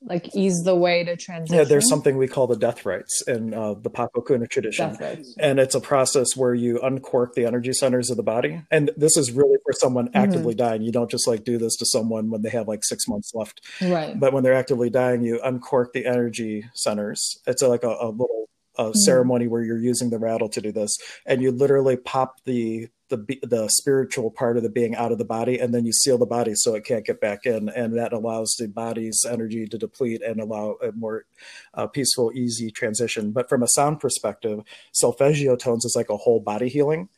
Like 0.05 0.35
ease 0.35 0.63
the 0.65 0.75
way 0.75 1.05
to 1.05 1.17
transition? 1.17 1.57
yeah 1.59 1.65
there's 1.65 1.89
something 1.89 2.17
we 2.17 2.27
call 2.29 2.47
the 2.47 2.57
death 2.57 2.85
rites 2.85 3.23
in 3.29 3.55
uh, 3.55 3.75
the 3.75 3.91
Papakuna 3.91 4.49
tradition 4.51 4.97
and 5.39 5.59
it's 5.61 5.75
a 5.75 5.81
process 5.81 6.37
where 6.37 6.55
you 6.55 6.81
uncork 6.83 7.35
the 7.35 7.47
energy 7.47 7.73
centers 7.73 8.11
of 8.11 8.17
the 8.17 8.23
body 8.23 8.63
and 8.71 8.91
this 8.97 9.17
is 9.17 9.31
really 9.33 9.57
for 9.65 9.73
someone 9.73 10.07
Mm-hmm. 10.09 10.17
actively 10.19 10.55
dying 10.55 10.83
you 10.83 10.93
don't 10.93 11.11
just 11.11 11.29
like 11.29 11.45
do 11.45 11.57
this 11.59 11.77
to 11.77 11.87
someone 11.87 12.31
when 12.31 12.43
they 12.43 12.51
have 12.51 12.67
like 12.69 12.85
six 12.85 13.07
months 13.07 13.33
left 13.35 13.61
Right. 13.81 14.19
but 14.19 14.33
when 14.33 14.43
they're 14.43 14.55
actively 14.55 14.91
dying 14.91 15.23
you 15.23 15.41
uncork 15.43 15.93
the 15.93 16.05
energy 16.07 16.65
centers 16.75 17.39
it's 17.47 17.63
a, 17.63 17.69
like 17.69 17.85
a, 17.85 17.89
a 18.01 18.09
little 18.09 18.49
a 18.77 18.85
Mhm. 18.85 18.97
ceremony 18.97 19.47
where 19.47 19.63
you're 19.63 19.79
using 19.79 20.11
the 20.11 20.19
rattle 20.19 20.49
to 20.49 20.61
do 20.61 20.73
this 20.73 20.97
and 21.27 21.43
you 21.43 21.51
literally 21.51 21.97
pop 21.97 22.37
the 22.45 22.89
the 23.11 23.39
the 23.43 23.69
spiritual 23.69 24.31
part 24.31 24.57
of 24.57 24.63
the 24.63 24.71
being 24.71 24.95
out 24.97 25.13
of 25.13 25.19
the 25.19 25.25
body 25.25 25.59
and 25.59 25.75
then 25.75 25.85
you 25.85 25.93
seal 25.93 26.17
the 26.17 26.25
body 26.25 26.53
so 26.55 26.75
it 26.75 26.83
can't 26.85 27.05
get 27.05 27.21
back 27.21 27.45
in 27.45 27.69
and 27.69 27.95
that 27.95 28.13
allows 28.13 28.55
the 28.59 28.67
body's 28.67 29.27
energy 29.29 29.67
to 29.67 29.77
deplete 29.77 30.23
and 30.23 30.41
allow 30.41 30.77
a 30.83 30.91
more 30.93 31.27
uh, 31.75 31.87
peaceful 31.87 32.33
easy 32.35 32.71
transition 32.71 33.31
but 33.31 33.51
from 33.51 33.63
a 33.63 33.69
sound 33.69 34.01
perspective 34.01 34.61
solfeggio 34.93 35.57
tones 35.57 35.85
is 35.85 35.95
like 35.95 36.09
a 36.09 36.17
whole 36.17 36.41
body 36.41 36.69
healing 36.71 37.09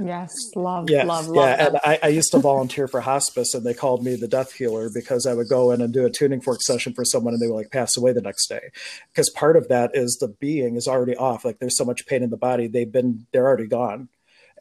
yes. 0.00 0.32
Love, 0.54 0.88
yeah, 0.90 1.04
love, 1.04 1.26
love. 1.28 1.48
yeah. 1.48 1.56
them. 1.56 1.66
And 1.74 1.80
I, 1.84 1.98
I 2.02 2.08
used 2.08 2.30
to 2.32 2.38
volunteer 2.38 2.86
for 2.88 3.00
hospice, 3.00 3.54
and 3.54 3.64
they 3.64 3.74
called 3.74 4.04
me 4.04 4.14
the 4.16 4.28
death 4.28 4.52
healer 4.52 4.88
because 4.92 5.26
I 5.26 5.34
would 5.34 5.48
go 5.48 5.70
in 5.72 5.80
and 5.80 5.92
do 5.92 6.04
a 6.06 6.10
tuning 6.10 6.40
fork 6.40 6.60
session 6.62 6.92
for 6.94 7.04
someone, 7.04 7.34
and 7.34 7.42
they 7.42 7.46
would 7.48 7.56
like 7.56 7.70
pass 7.70 7.96
away 7.96 8.12
the 8.12 8.20
next 8.22 8.46
day. 8.48 8.70
Because 9.12 9.30
part 9.30 9.56
of 9.56 9.68
that 9.68 9.90
is 9.94 10.16
the 10.20 10.28
being 10.28 10.76
is 10.76 10.86
already 10.86 11.16
off. 11.16 11.44
Like 11.44 11.58
there's 11.58 11.76
so 11.76 11.84
much 11.84 12.06
pain 12.06 12.22
in 12.22 12.30
the 12.30 12.36
body, 12.36 12.66
they've 12.66 12.90
been 12.90 13.26
they're 13.32 13.46
already 13.46 13.66
gone, 13.66 14.08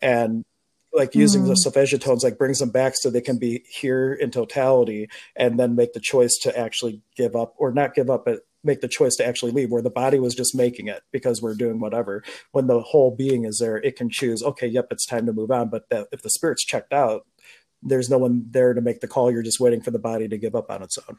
and 0.01 0.45
like 0.91 1.13
using 1.13 1.43
the 1.43 1.53
Mhm. 1.53 1.57
solfeggio 1.57 1.99
tones 1.99 2.23
like 2.23 2.39
brings 2.39 2.57
them 2.57 2.71
back 2.71 2.93
so 2.95 3.11
they 3.11 3.21
can 3.21 3.37
be 3.37 3.63
here 3.69 4.11
in 4.11 4.31
totality, 4.31 5.07
and 5.35 5.59
then 5.59 5.75
make 5.75 5.93
the 5.93 5.99
choice 5.99 6.35
to 6.41 6.57
actually 6.57 7.01
give 7.15 7.35
up 7.35 7.53
or 7.57 7.71
not 7.71 7.93
give 7.93 8.09
up, 8.09 8.25
but 8.25 8.39
make 8.63 8.81
the 8.81 8.87
choice 8.87 9.15
to 9.15 9.25
actually 9.25 9.51
leave 9.51 9.71
where 9.71 9.81
the 9.81 9.89
body 9.89 10.19
was 10.19 10.35
just 10.35 10.55
making 10.55 10.87
it 10.87 11.03
because 11.11 11.41
we're 11.41 11.55
doing 11.55 11.79
whatever 11.79 12.23
when 12.51 12.67
the 12.67 12.81
whole 12.81 13.15
being 13.15 13.45
is 13.45 13.59
there 13.59 13.77
it 13.77 13.95
can 13.95 14.09
choose 14.09 14.43
okay 14.43 14.67
yep 14.67 14.87
it's 14.91 15.05
time 15.05 15.25
to 15.25 15.33
move 15.33 15.51
on 15.51 15.69
but 15.69 15.89
that, 15.89 16.07
if 16.11 16.21
the 16.21 16.29
spirit's 16.29 16.65
checked 16.65 16.93
out 16.93 17.25
there's 17.81 18.09
no 18.09 18.17
one 18.17 18.45
there 18.49 18.73
to 18.73 18.81
make 18.81 18.99
the 18.99 19.07
call 19.07 19.31
you're 19.31 19.41
just 19.41 19.59
waiting 19.59 19.81
for 19.81 19.91
the 19.91 19.99
body 19.99 20.27
to 20.27 20.37
give 20.37 20.55
up 20.55 20.69
on 20.69 20.83
its 20.83 20.97
own 21.07 21.17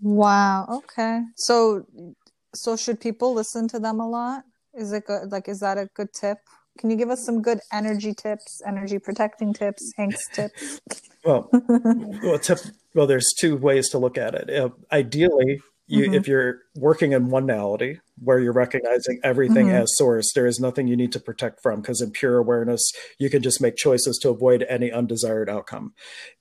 Wow. 0.00 0.66
Okay. 0.70 1.22
So, 1.36 1.86
so 2.54 2.76
should 2.76 3.00
people 3.00 3.34
listen 3.34 3.68
to 3.68 3.78
them 3.78 4.00
a 4.00 4.08
lot? 4.08 4.44
Is 4.74 4.92
it 4.92 5.06
good? 5.06 5.30
Like, 5.30 5.48
is 5.48 5.60
that 5.60 5.78
a 5.78 5.86
good 5.94 6.12
tip? 6.12 6.38
Can 6.78 6.90
you 6.90 6.96
give 6.96 7.10
us 7.10 7.24
some 7.24 7.42
good 7.42 7.60
energy 7.72 8.14
tips, 8.14 8.62
energy 8.66 8.98
protecting 8.98 9.52
tips, 9.52 9.92
Hank's 9.96 10.28
tips? 10.28 10.80
well 11.24 11.48
well 12.22 12.38
tip 12.38 12.58
well 12.94 13.06
there's 13.06 13.32
two 13.38 13.56
ways 13.56 13.88
to 13.90 13.98
look 13.98 14.16
at 14.16 14.34
it 14.34 14.50
uh, 14.50 14.70
ideally 14.92 15.60
you 15.90 16.08
Mhm. 16.08 16.14
if 16.14 16.28
you're 16.28 16.60
working 16.76 17.12
in 17.12 17.28
non-duality 17.28 18.00
where 18.22 18.38
you're 18.38 18.52
recognizing 18.52 19.18
everything 19.24 19.66
Mhm. 19.68 19.82
as 19.82 19.96
source 19.96 20.32
there 20.34 20.46
is 20.46 20.60
nothing 20.60 20.86
you 20.86 20.96
need 20.96 21.12
to 21.12 21.20
protect 21.20 21.60
from 21.62 21.80
because 21.80 22.00
in 22.00 22.10
pure 22.10 22.38
awareness 22.38 22.92
you 23.18 23.28
can 23.28 23.42
just 23.42 23.60
make 23.60 23.76
choices 23.76 24.18
to 24.18 24.28
avoid 24.28 24.64
any 24.68 24.92
undesired 24.92 25.48
outcome 25.50 25.92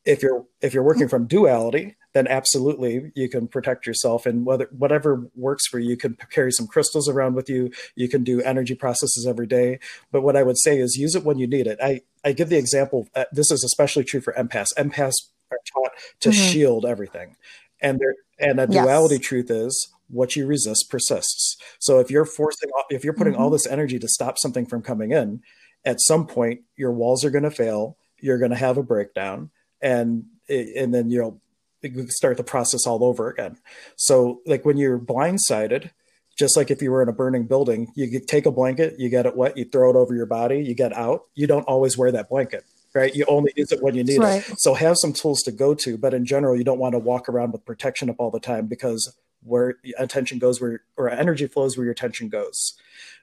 if 0.06 0.22
you're 0.22 0.46
if 0.62 0.74
you're 0.74 0.84
working 0.84 1.08
from 1.08 1.26
duality 1.26 1.96
then 2.14 2.28
absolutely 2.28 3.12
you 3.16 3.30
can 3.30 3.48
protect 3.48 3.88
yourself 3.88 4.26
and 4.26 4.46
whether 4.46 4.68
whatever 4.78 5.30
works 5.36 5.66
for 5.68 5.80
you 5.80 5.90
you 5.92 5.98
can 5.98 6.16
carry 6.32 6.52
some 6.52 6.68
crystals 6.68 7.08
around 7.10 7.34
with 7.34 7.50
you 7.50 7.72
you 7.96 8.08
can 8.08 8.24
do 8.24 8.42
energy 8.42 8.76
processes 8.76 9.26
every 9.28 9.48
day 9.48 9.80
but 10.12 10.22
what 10.22 10.36
i 10.36 10.44
would 10.44 10.58
say 10.58 10.78
is 10.80 10.96
use 10.98 11.16
it 11.16 11.24
when 11.24 11.40
you 11.40 11.48
need 11.48 11.66
it 11.66 11.80
i 11.82 12.02
i 12.24 12.32
give 12.34 12.50
the 12.50 12.58
example 12.58 13.08
uh, 13.16 13.26
this 13.32 13.52
is 13.52 13.64
especially 13.64 14.04
true 14.04 14.22
for 14.22 14.34
empaths 14.34 14.74
empaths 14.78 15.16
are 15.52 15.58
taught 15.74 15.92
to 16.20 16.30
Mhm. 16.30 16.52
shield 16.52 16.86
everything 16.86 17.36
and 17.82 18.00
there 18.00 18.16
and 18.40 18.60
a 18.60 18.68
Yes. 18.70 18.84
duality 18.84 19.20
truth 19.20 19.50
is 19.52 19.90
what 20.10 20.36
you 20.36 20.46
resist 20.48 20.90
persists 20.90 21.58
so 21.80 22.00
if 22.00 22.10
you're 22.10 22.26
forcing 22.26 22.70
if 22.90 23.04
you're 23.04 23.14
putting 23.14 23.36
all 23.36 23.50
Mhm. 23.50 23.54
this 23.54 23.68
energy 23.68 24.00
to 24.00 24.08
stop 24.08 24.38
something 24.38 24.66
from 24.66 24.82
coming 24.82 25.12
in 25.12 25.42
at 25.86 26.02
some 26.02 26.26
point 26.28 26.62
your 26.76 26.92
walls 26.92 27.24
are 27.24 27.30
going 27.30 27.44
to 27.44 27.52
fail 27.52 27.98
you're 28.20 28.38
going 28.40 28.52
to 28.52 28.58
have 28.58 28.78
a 28.78 28.84
breakdown 28.84 29.50
and 29.82 30.26
and 30.50 30.94
then 30.94 31.10
you 31.10 31.20
know 31.20 31.40
you 31.82 32.08
start 32.10 32.38
the 32.38 32.44
process 32.44 32.86
all 32.88 33.04
over 33.04 33.30
again 33.30 33.58
so 33.96 34.42
like 34.46 34.66
when 34.66 34.78
you're 34.78 35.00
blindsided 35.00 35.92
just 36.38 36.58
like 36.58 36.72
if 36.72 36.82
you 36.82 36.92
were 36.92 37.02
in 37.04 37.10
a 37.10 37.14
burning 37.14 37.46
building 37.46 37.92
you 37.96 38.20
take 38.20 38.46
a 38.46 38.52
blanket 38.52 38.96
you 39.00 39.10
get 39.10 39.26
it 39.26 39.36
wet 39.36 39.56
you 39.58 39.64
throw 39.66 39.90
it 39.90 39.96
over 39.96 40.14
your 40.16 40.26
body 40.26 40.58
you 40.64 40.74
get 40.74 40.92
out 40.94 41.26
you 41.36 41.46
don't 41.48 41.64
always 41.64 41.98
wear 41.98 42.12
that 42.12 42.28
blanket 42.30 42.64
right 42.96 43.16
you 43.16 43.26
only 43.28 43.52
use 43.56 43.72
it 43.72 43.82
when 43.82 43.96
you 43.96 44.04
need 44.04 44.24
Right. 44.24 44.48
it 44.50 44.60
so 44.60 44.74
have 44.74 44.98
some 44.98 45.14
tools 45.14 45.42
to 45.44 45.52
go 45.52 45.74
to 45.76 45.98
but 45.98 46.14
in 46.14 46.26
general 46.26 46.56
you 46.58 46.64
don't 46.64 46.80
want 46.80 46.94
to 46.94 47.00
walk 47.00 47.30
around 47.30 47.52
with 47.52 47.66
protection 47.66 48.10
up 48.10 48.18
all 48.20 48.32
the 48.32 48.40
time 48.40 48.68
because 48.68 49.16
where 49.44 49.76
attention 49.98 50.40
goes 50.40 50.60
where 50.62 50.82
or 50.98 51.10
energy 51.10 51.48
flows 51.48 51.78
where 51.78 51.86
your 51.86 51.94
attention 51.94 52.30
goes 52.30 52.74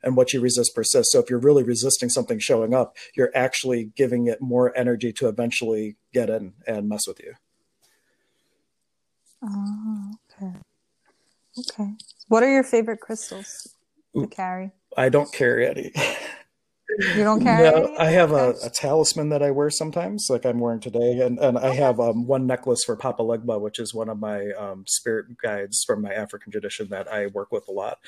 and 0.02 0.16
what 0.16 0.33
you 0.33 0.40
resist 0.40 0.74
persists 0.74 1.12
so 1.12 1.18
if 1.20 1.29
you're 1.31 1.38
really 1.38 1.62
resisting 1.62 2.09
something 2.09 2.38
showing 2.38 2.74
up 2.74 2.96
you're 3.16 3.33
actually 3.35 3.92
giving 3.96 4.26
it 4.26 4.40
more 4.40 4.76
energy 4.76 5.12
to 5.12 5.29
eventually 5.29 5.96
get 6.14 6.31
in 6.31 6.55
and 6.66 6.88
mess 6.88 7.07
with 7.07 7.20
you 7.20 7.35
Oh, 9.44 10.12
okay. 10.42 10.52
Okay. 11.59 11.90
What 12.29 12.42
are 12.42 12.52
your 12.52 12.64
favorite 12.64 13.00
crystals 13.00 13.74
to 14.20 14.26
carry? 14.26 14.72
i 14.96 15.09
don't 15.09 15.33
carry 15.33 15.68
any 15.68 15.92
You 16.99 17.25
don't 17.25 17.42
carry 17.42 17.70
no 17.70 17.94
i 17.99 18.07
have 18.07 18.33
a, 18.33 18.55
a 18.62 18.70
talisman 18.70 19.31
that 19.31 19.42
i 19.42 19.51
wear 19.51 19.70
sometimes 19.70 20.29
like 20.31 20.44
i'm 20.44 20.61
wearing 20.61 20.81
today 20.81 21.20
and, 21.20 21.38
and 21.38 21.59
i 21.59 21.75
have 21.75 21.99
um, 21.99 22.27
one 22.27 22.46
necklace 22.46 22.85
for 22.85 22.96
papa 22.96 23.22
legba 23.22 23.61
which 23.61 23.79
is 23.79 23.92
one 23.92 24.09
of 24.09 24.18
my 24.18 24.51
um, 24.53 24.85
spirit 24.87 25.37
guides 25.42 25.83
from 25.85 26.03
my 26.03 26.12
african 26.12 26.53
tradition 26.53 26.88
that 26.90 27.12
i 27.12 27.27
work 27.27 27.51
with 27.51 27.66
a 27.68 27.72
lot 27.72 27.99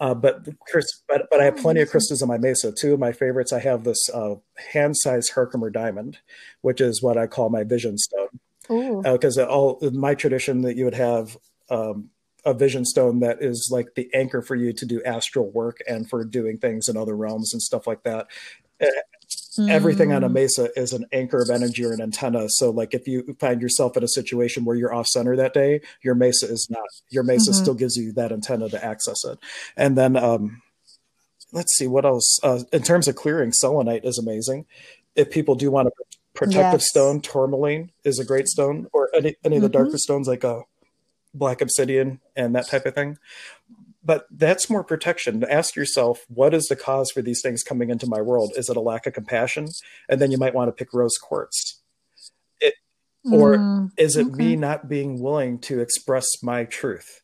uh, 0.00 0.14
but 0.14 0.48
Chris, 0.60 1.02
but 1.06 1.28
but 1.30 1.40
I 1.40 1.44
have 1.44 1.58
plenty 1.58 1.82
of 1.82 1.90
crystals 1.90 2.22
in 2.22 2.28
my 2.28 2.38
mesa. 2.38 2.72
Two 2.72 2.94
of 2.94 2.98
my 2.98 3.12
favorites. 3.12 3.52
I 3.52 3.60
have 3.60 3.84
this 3.84 4.08
uh, 4.08 4.36
hand-sized 4.72 5.32
Herkimer 5.32 5.68
diamond, 5.68 6.18
which 6.62 6.80
is 6.80 7.02
what 7.02 7.18
I 7.18 7.26
call 7.26 7.50
my 7.50 7.64
vision 7.64 7.98
stone. 7.98 8.40
Because 9.02 9.36
all 9.36 9.78
in 9.80 9.98
my 9.98 10.14
tradition 10.14 10.62
that 10.62 10.76
you 10.76 10.86
would 10.86 10.94
have 10.94 11.36
um, 11.68 12.08
a 12.44 12.54
vision 12.54 12.84
stone 12.84 13.20
that 13.20 13.42
is 13.42 13.68
like 13.70 13.94
the 13.94 14.08
anchor 14.14 14.42
for 14.42 14.54
you 14.56 14.72
to 14.72 14.86
do 14.86 15.02
astral 15.04 15.50
work 15.50 15.78
and 15.88 16.08
for 16.08 16.24
doing 16.24 16.58
things 16.58 16.88
in 16.88 16.96
other 16.96 17.16
realms 17.16 17.52
and 17.52 17.62
stuff 17.62 17.86
like 17.86 18.02
that. 18.04 18.26
Everything 19.68 20.12
on 20.12 20.24
a 20.24 20.28
Mm. 20.28 20.32
mesa 20.34 20.70
is 20.76 20.92
an 20.92 21.06
anchor 21.12 21.42
of 21.42 21.50
energy 21.50 21.84
or 21.84 21.92
an 21.92 22.00
antenna. 22.00 22.48
So, 22.48 22.70
like 22.70 22.94
if 22.94 23.06
you 23.06 23.36
find 23.38 23.60
yourself 23.60 23.96
in 23.96 24.02
a 24.04 24.08
situation 24.08 24.64
where 24.64 24.76
you're 24.76 24.94
off 24.94 25.06
center 25.08 25.36
that 25.36 25.52
day, 25.52 25.80
your 26.02 26.14
mesa 26.14 26.46
is 26.46 26.66
not. 26.70 26.88
Your 27.10 27.24
mesa 27.24 27.50
Mhm. 27.50 27.54
still 27.54 27.74
gives 27.74 27.96
you 27.96 28.12
that 28.12 28.32
antenna 28.32 28.68
to 28.70 28.82
access 28.84 29.24
it. 29.24 29.38
And 29.76 29.98
then, 29.98 30.16
um, 30.16 30.62
let's 31.52 31.76
see 31.76 31.86
what 31.86 32.06
else. 32.06 32.38
Uh, 32.42 32.62
in 32.72 32.82
terms 32.82 33.06
of 33.08 33.16
clearing, 33.16 33.52
selenite 33.52 34.04
is 34.04 34.18
amazing. 34.18 34.66
If 35.16 35.30
people 35.30 35.56
do 35.56 35.70
want 35.70 35.88
a 35.88 35.92
protective 36.32 36.80
Yes. 36.80 36.88
stone, 36.88 37.20
tourmaline 37.20 37.90
is 38.04 38.18
a 38.18 38.24
great 38.24 38.48
stone, 38.48 38.86
or 38.92 39.10
any 39.14 39.36
any 39.44 39.56
of 39.56 39.62
the 39.62 39.68
Mhm. 39.68 39.72
darker 39.72 39.98
stones 39.98 40.28
like 40.28 40.44
a 40.44 40.62
black 41.34 41.60
obsidian 41.60 42.20
and 42.36 42.54
that 42.54 42.68
type 42.68 42.86
of 42.86 42.94
thing. 42.94 43.18
But 44.02 44.26
that's 44.30 44.70
more 44.70 44.82
protection. 44.82 45.44
Ask 45.44 45.76
yourself, 45.76 46.24
what 46.28 46.54
is 46.54 46.66
the 46.66 46.76
cause 46.76 47.10
for 47.10 47.20
these 47.20 47.42
things 47.42 47.62
coming 47.62 47.90
into 47.90 48.06
my 48.06 48.20
world? 48.20 48.52
Is 48.56 48.70
it 48.70 48.76
a 48.76 48.80
lack 48.80 49.06
of 49.06 49.12
compassion? 49.12 49.68
And 50.08 50.20
then 50.20 50.30
you 50.30 50.38
might 50.38 50.54
want 50.54 50.68
to 50.68 50.72
pick 50.72 50.94
rose 50.94 51.18
quartz. 51.18 51.80
It, 52.60 52.74
or 53.30 53.58
mm, 53.58 53.90
is 53.98 54.16
it 54.16 54.28
okay. 54.28 54.36
me 54.36 54.56
not 54.56 54.88
being 54.88 55.20
willing 55.20 55.58
to 55.60 55.80
express 55.80 56.42
my 56.42 56.64
truth 56.64 57.20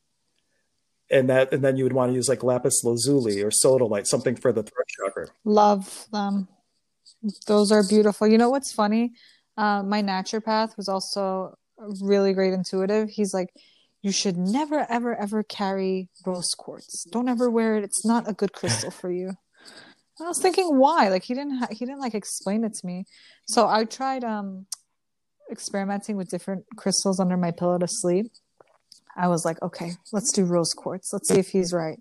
and 1.11 1.31
that 1.31 1.53
and 1.53 1.63
then 1.63 1.77
you 1.77 1.85
would 1.85 1.93
want 1.93 2.11
to 2.11 2.15
use 2.15 2.29
like 2.29 2.43
lapis 2.43 2.83
lazuli 2.85 3.43
or 3.43 3.51
sodalite 3.51 4.07
something 4.07 4.37
for 4.37 4.53
the 4.53 4.63
throat 4.63 4.87
chakra 4.89 5.27
love 5.45 6.07
them 6.13 6.49
those 7.47 7.71
are 7.73 7.87
beautiful 7.87 8.27
you 8.27 8.39
know 8.39 8.51
what's 8.51 8.73
funny 8.73 9.13
uh, 9.57 9.83
my 9.83 10.03
naturopath 10.03 10.77
was 10.77 10.89
also 10.89 11.57
really 12.01 12.33
great 12.33 12.53
intuitive 12.53 13.09
he's 13.09 13.33
like 13.33 13.51
you 14.07 14.13
should 14.13 14.37
never 14.37 14.87
ever 14.89 15.15
ever 15.17 15.43
carry 15.43 16.09
rose 16.25 16.55
quartz 16.57 17.05
don't 17.11 17.29
ever 17.29 17.51
wear 17.51 17.77
it 17.77 17.85
it's 17.85 18.05
not 18.05 18.29
a 18.29 18.33
good 18.33 18.53
crystal 18.53 18.91
for 18.91 19.11
you 19.11 19.33
I 20.21 20.29
was 20.29 20.41
thinking 20.41 20.79
why 20.79 21.09
like 21.09 21.25
he 21.25 21.35
didn't 21.35 21.59
ha- 21.59 21.69
he 21.71 21.85
didn't 21.85 22.01
like 22.01 22.15
explain 22.15 22.65
it 22.65 22.75
to 22.75 22.87
me 22.87 23.05
so 23.47 23.69
I 23.69 23.85
tried 23.85 24.25
um 24.25 24.67
experimenting 25.51 26.17
with 26.17 26.29
different 26.29 26.65
crystals 26.77 27.21
under 27.21 27.37
my 27.37 27.51
pillow 27.51 27.79
to 27.79 27.89
sleep, 27.89 28.33
I 29.17 29.29
was 29.29 29.45
like, 29.45 29.61
okay, 29.63 29.93
let's 30.13 30.33
do 30.33 30.45
rose 30.45 30.73
quartz. 30.75 31.13
Let's 31.13 31.29
see 31.29 31.39
if 31.39 31.49
he's 31.49 31.73
right. 31.73 31.99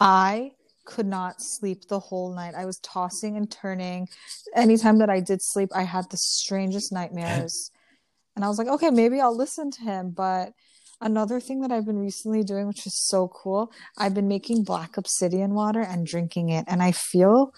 I 0.00 0.52
could 0.86 1.06
not 1.06 1.36
sleep 1.38 1.88
the 1.88 2.00
whole 2.00 2.34
night. 2.34 2.54
I 2.54 2.64
was 2.64 2.78
tossing 2.78 3.36
and 3.36 3.50
turning. 3.50 4.08
Anytime 4.54 4.98
that 4.98 5.10
I 5.10 5.20
did 5.20 5.40
sleep, 5.42 5.70
I 5.74 5.82
had 5.82 6.10
the 6.10 6.16
strangest 6.16 6.92
nightmares. 6.92 7.70
And 8.34 8.44
I 8.44 8.48
was 8.48 8.58
like, 8.58 8.68
okay, 8.68 8.90
maybe 8.90 9.20
I'll 9.20 9.36
listen 9.36 9.70
to 9.72 9.82
him. 9.82 10.10
But 10.10 10.52
another 11.00 11.40
thing 11.40 11.60
that 11.60 11.72
I've 11.72 11.86
been 11.86 11.98
recently 11.98 12.42
doing, 12.42 12.66
which 12.66 12.86
is 12.86 12.96
so 13.06 13.28
cool, 13.28 13.72
I've 13.96 14.14
been 14.14 14.28
making 14.28 14.64
black 14.64 14.96
obsidian 14.96 15.54
water 15.54 15.80
and 15.80 16.06
drinking 16.06 16.50
it. 16.50 16.64
And 16.68 16.82
I 16.82 16.92
feel 16.92 17.52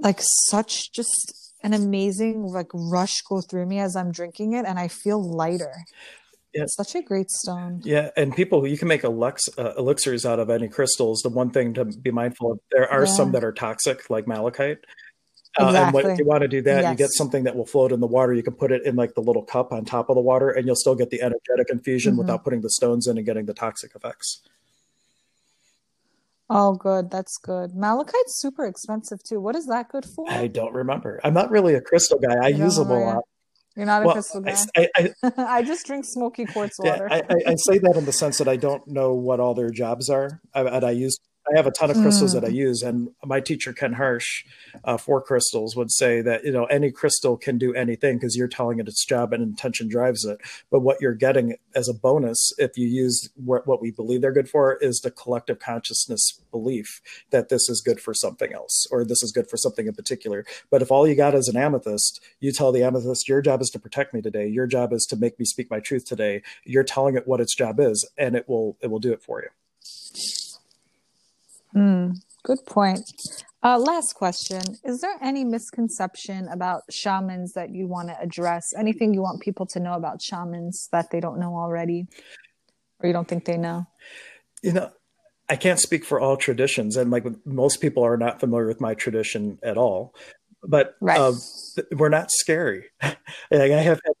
like 0.00 0.20
such 0.48 0.92
just 0.92 1.52
an 1.62 1.74
amazing 1.74 2.42
like 2.44 2.68
rush 2.72 3.20
go 3.28 3.40
through 3.40 3.66
me 3.66 3.78
as 3.78 3.94
I'm 3.96 4.12
drinking 4.12 4.54
it, 4.54 4.64
and 4.66 4.78
I 4.78 4.88
feel 4.88 5.22
lighter. 5.22 5.74
Yeah. 6.54 6.62
It's 6.62 6.74
such 6.74 6.94
a 6.96 7.02
great 7.02 7.30
stone. 7.30 7.80
Yeah, 7.84 8.10
and 8.16 8.34
people, 8.34 8.66
you 8.66 8.76
can 8.76 8.88
make 8.88 9.02
elix, 9.02 9.40
uh, 9.56 9.74
elixirs 9.78 10.26
out 10.26 10.40
of 10.40 10.50
any 10.50 10.68
crystals. 10.68 11.20
The 11.20 11.28
one 11.28 11.50
thing 11.50 11.74
to 11.74 11.84
be 11.84 12.10
mindful 12.10 12.52
of, 12.52 12.60
there 12.72 12.90
are 12.90 13.04
yeah. 13.04 13.12
some 13.12 13.32
that 13.32 13.44
are 13.44 13.52
toxic, 13.52 14.10
like 14.10 14.26
malachite. 14.26 14.78
Uh, 15.58 15.66
exactly. 15.66 16.00
And 16.00 16.08
what 16.10 16.18
you 16.18 16.24
want 16.26 16.42
to 16.42 16.48
do 16.48 16.62
that, 16.62 16.82
yes. 16.82 16.90
you 16.90 16.96
get 16.96 17.10
something 17.10 17.44
that 17.44 17.56
will 17.56 17.66
float 17.66 17.92
in 17.92 18.00
the 18.00 18.06
water. 18.06 18.32
You 18.32 18.42
can 18.42 18.54
put 18.54 18.70
it 18.70 18.84
in 18.84 18.94
like 18.94 19.14
the 19.14 19.20
little 19.20 19.42
cup 19.42 19.72
on 19.72 19.84
top 19.84 20.08
of 20.08 20.14
the 20.14 20.20
water, 20.20 20.50
and 20.50 20.66
you'll 20.66 20.76
still 20.76 20.94
get 20.94 21.10
the 21.10 21.22
energetic 21.22 21.70
infusion 21.70 22.12
mm-hmm. 22.12 22.20
without 22.20 22.44
putting 22.44 22.60
the 22.60 22.70
stones 22.70 23.06
in 23.06 23.16
and 23.16 23.26
getting 23.26 23.46
the 23.46 23.54
toxic 23.54 23.94
effects. 23.94 24.42
Oh, 26.48 26.74
good. 26.74 27.10
That's 27.10 27.38
good. 27.38 27.76
Malachite's 27.76 28.40
super 28.40 28.66
expensive 28.66 29.22
too. 29.22 29.40
What 29.40 29.54
is 29.54 29.66
that 29.66 29.88
good 29.88 30.04
for? 30.04 30.28
I 30.28 30.48
don't 30.48 30.72
remember. 30.72 31.20
I'm 31.22 31.34
not 31.34 31.50
really 31.50 31.74
a 31.74 31.80
crystal 31.80 32.18
guy. 32.18 32.44
I 32.44 32.48
use 32.48 32.76
them 32.76 32.90
a 32.90 32.98
lot. 32.98 33.24
You're 33.76 33.86
not 33.86 34.02
a 34.02 34.06
well, 34.06 34.14
crystal 34.14 34.40
guy. 34.40 34.56
I, 34.76 34.88
I, 34.96 35.12
I, 35.36 35.62
just 35.62 35.86
drink 35.86 36.04
smoky 36.04 36.44
quartz 36.44 36.76
water. 36.80 37.06
Yeah, 37.08 37.22
I, 37.30 37.52
I, 37.52 37.54
say 37.54 37.78
that 37.78 37.94
in 37.96 38.04
the 38.04 38.12
sense 38.12 38.38
that 38.38 38.48
I 38.48 38.56
don't 38.56 38.86
know 38.88 39.14
what 39.14 39.38
all 39.38 39.54
their 39.54 39.70
jobs 39.70 40.10
are. 40.10 40.40
I, 40.52 40.62
and 40.62 40.84
I 40.84 40.90
use 40.90 41.16
I 41.48 41.56
have 41.56 41.66
a 41.66 41.70
ton 41.70 41.90
of 41.90 41.96
crystals 41.96 42.32
mm. 42.32 42.40
that 42.40 42.46
I 42.46 42.50
mm. 42.50 42.56
use, 42.56 42.82
and 42.82 43.10
my 43.24 43.40
teacher 43.40 43.72
Ken 43.72 43.94
Harsh, 43.94 44.44
uh, 44.84 44.96
for 44.96 45.20
crystals, 45.20 45.74
would 45.76 45.90
say 45.90 46.20
that 46.22 46.44
you 46.44 46.52
know 46.52 46.64
any 46.66 46.90
crystal 46.90 47.36
can 47.36 47.58
do 47.58 47.74
anything 47.74 48.16
because 48.16 48.36
you're 48.36 48.48
telling 48.48 48.78
it 48.78 48.88
its 48.88 49.04
job 49.04 49.32
and 49.32 49.42
intention 49.42 49.88
drives 49.88 50.24
it. 50.24 50.38
But 50.70 50.80
what 50.80 51.00
you're 51.00 51.14
getting 51.14 51.56
as 51.74 51.88
a 51.88 51.94
bonus, 51.94 52.52
if 52.58 52.76
you 52.76 52.86
use 52.86 53.30
what, 53.36 53.66
what 53.66 53.80
we 53.80 53.90
believe 53.90 54.20
they're 54.20 54.32
good 54.32 54.48
for, 54.48 54.76
is 54.76 55.00
the 55.00 55.10
collective 55.10 55.58
consciousness 55.58 56.40
belief 56.50 57.00
that 57.30 57.48
this 57.48 57.68
is 57.68 57.80
good 57.80 58.00
for 58.00 58.14
something 58.14 58.52
else 58.52 58.86
or 58.90 59.04
this 59.04 59.22
is 59.22 59.32
good 59.32 59.48
for 59.48 59.56
something 59.56 59.86
in 59.86 59.94
particular. 59.94 60.44
But 60.70 60.82
if 60.82 60.90
all 60.90 61.06
you 61.06 61.14
got 61.14 61.34
is 61.34 61.48
an 61.48 61.56
amethyst, 61.56 62.20
you 62.40 62.52
tell 62.52 62.72
the 62.72 62.82
amethyst, 62.82 63.28
your 63.28 63.40
job 63.40 63.60
is 63.60 63.70
to 63.70 63.78
protect 63.78 64.14
me 64.14 64.20
today. 64.20 64.46
Your 64.46 64.66
job 64.66 64.92
is 64.92 65.06
to 65.06 65.16
make 65.16 65.38
me 65.38 65.44
speak 65.44 65.70
my 65.70 65.80
truth 65.80 66.04
today. 66.04 66.42
You're 66.64 66.84
telling 66.84 67.16
it 67.16 67.26
what 67.26 67.40
its 67.40 67.54
job 67.54 67.80
is, 67.80 68.08
and 68.18 68.34
it 68.36 68.48
will 68.48 68.76
it 68.80 68.88
will 68.88 68.98
do 68.98 69.12
it 69.12 69.22
for 69.22 69.42
you. 69.42 69.48
Mm, 71.74 72.16
good 72.44 72.58
point. 72.66 73.00
Uh, 73.62 73.78
last 73.78 74.14
question. 74.14 74.62
Is 74.84 75.00
there 75.00 75.16
any 75.20 75.44
misconception 75.44 76.48
about 76.48 76.82
shamans 76.90 77.52
that 77.52 77.70
you 77.70 77.86
want 77.86 78.08
to 78.08 78.18
address? 78.20 78.72
Anything 78.76 79.12
you 79.12 79.20
want 79.20 79.42
people 79.42 79.66
to 79.66 79.80
know 79.80 79.92
about 79.92 80.22
shamans 80.22 80.88
that 80.92 81.10
they 81.10 81.20
don't 81.20 81.38
know 81.38 81.54
already 81.56 82.06
or 83.02 83.06
you 83.06 83.12
don't 83.12 83.28
think 83.28 83.44
they 83.44 83.56
know? 83.56 83.86
You 84.62 84.72
know, 84.72 84.90
I 85.48 85.56
can't 85.56 85.80
speak 85.80 86.04
for 86.04 86.20
all 86.20 86.36
traditions, 86.36 86.96
and 86.96 87.10
like 87.10 87.24
most 87.44 87.80
people 87.80 88.04
are 88.04 88.16
not 88.16 88.40
familiar 88.40 88.66
with 88.66 88.80
my 88.80 88.94
tradition 88.94 89.58
at 89.62 89.76
all. 89.76 90.14
But 90.62 90.96
right. 91.00 91.18
uh, 91.18 91.32
we're 91.92 92.10
not 92.10 92.30
scary. 92.30 92.84
I 93.02 93.16
have 93.50 94.00
had 94.04 94.14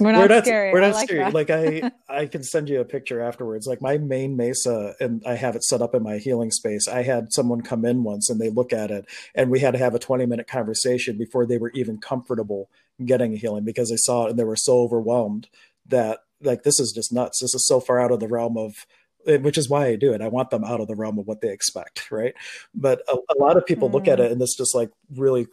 we're 0.00 0.12
not, 0.12 0.20
we're 0.20 0.34
not 0.34 0.44
scary. 0.44 0.72
We're 0.72 0.80
not 0.80 0.94
like 0.94 1.08
scary. 1.08 1.24
That. 1.24 1.34
like 1.34 1.50
I, 1.50 1.90
I 2.08 2.26
can 2.26 2.42
send 2.42 2.68
you 2.68 2.80
a 2.80 2.84
picture 2.84 3.20
afterwards. 3.20 3.66
Like 3.66 3.82
my 3.82 3.98
main 3.98 4.36
mesa, 4.36 4.94
and 5.00 5.22
I 5.26 5.34
have 5.34 5.56
it 5.56 5.64
set 5.64 5.82
up 5.82 5.94
in 5.94 6.02
my 6.02 6.18
healing 6.18 6.50
space. 6.50 6.88
I 6.88 7.02
had 7.02 7.32
someone 7.32 7.62
come 7.62 7.84
in 7.84 8.04
once, 8.04 8.30
and 8.30 8.40
they 8.40 8.50
look 8.50 8.72
at 8.72 8.90
it, 8.90 9.06
and 9.34 9.50
we 9.50 9.60
had 9.60 9.72
to 9.72 9.78
have 9.78 9.94
a 9.94 9.98
twenty 9.98 10.26
minute 10.26 10.48
conversation 10.48 11.18
before 11.18 11.46
they 11.46 11.58
were 11.58 11.72
even 11.74 11.98
comfortable 11.98 12.70
getting 13.04 13.32
a 13.32 13.36
healing 13.36 13.64
because 13.64 13.90
they 13.90 13.96
saw 13.96 14.26
it 14.26 14.30
and 14.30 14.38
they 14.38 14.44
were 14.44 14.56
so 14.56 14.80
overwhelmed 14.80 15.48
that 15.86 16.18
like 16.42 16.62
this 16.62 16.80
is 16.80 16.92
just 16.92 17.12
nuts. 17.12 17.40
This 17.40 17.54
is 17.54 17.66
so 17.66 17.80
far 17.80 18.00
out 18.00 18.12
of 18.12 18.20
the 18.20 18.28
realm 18.28 18.56
of 18.56 18.86
which 19.24 19.58
is 19.58 19.68
why 19.68 19.86
I 19.86 19.96
do 19.96 20.12
it. 20.12 20.22
I 20.22 20.28
want 20.28 20.50
them 20.50 20.64
out 20.64 20.80
of 20.80 20.88
the 20.88 20.94
realm 20.94 21.18
of 21.18 21.26
what 21.26 21.40
they 21.40 21.52
expect, 21.52 22.10
right? 22.10 22.34
But 22.74 23.02
a, 23.08 23.16
a 23.16 23.38
lot 23.38 23.56
of 23.56 23.66
people 23.66 23.90
mm. 23.90 23.94
look 23.94 24.08
at 24.08 24.18
mm. 24.18 24.24
it 24.24 24.32
and 24.32 24.40
it's 24.40 24.56
just 24.56 24.74
like 24.74 24.90
really 25.14 25.46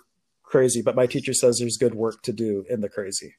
crazy. 0.44 0.82
But 0.82 0.96
my 0.96 1.08
teacher 1.08 1.34
says 1.34 1.58
there's 1.60 1.78
good 1.78 1.96
work 1.96 2.22
to 2.24 2.34
do 2.34 2.66
in 2.70 2.82
the 2.82 2.90
crazy. 2.90 3.36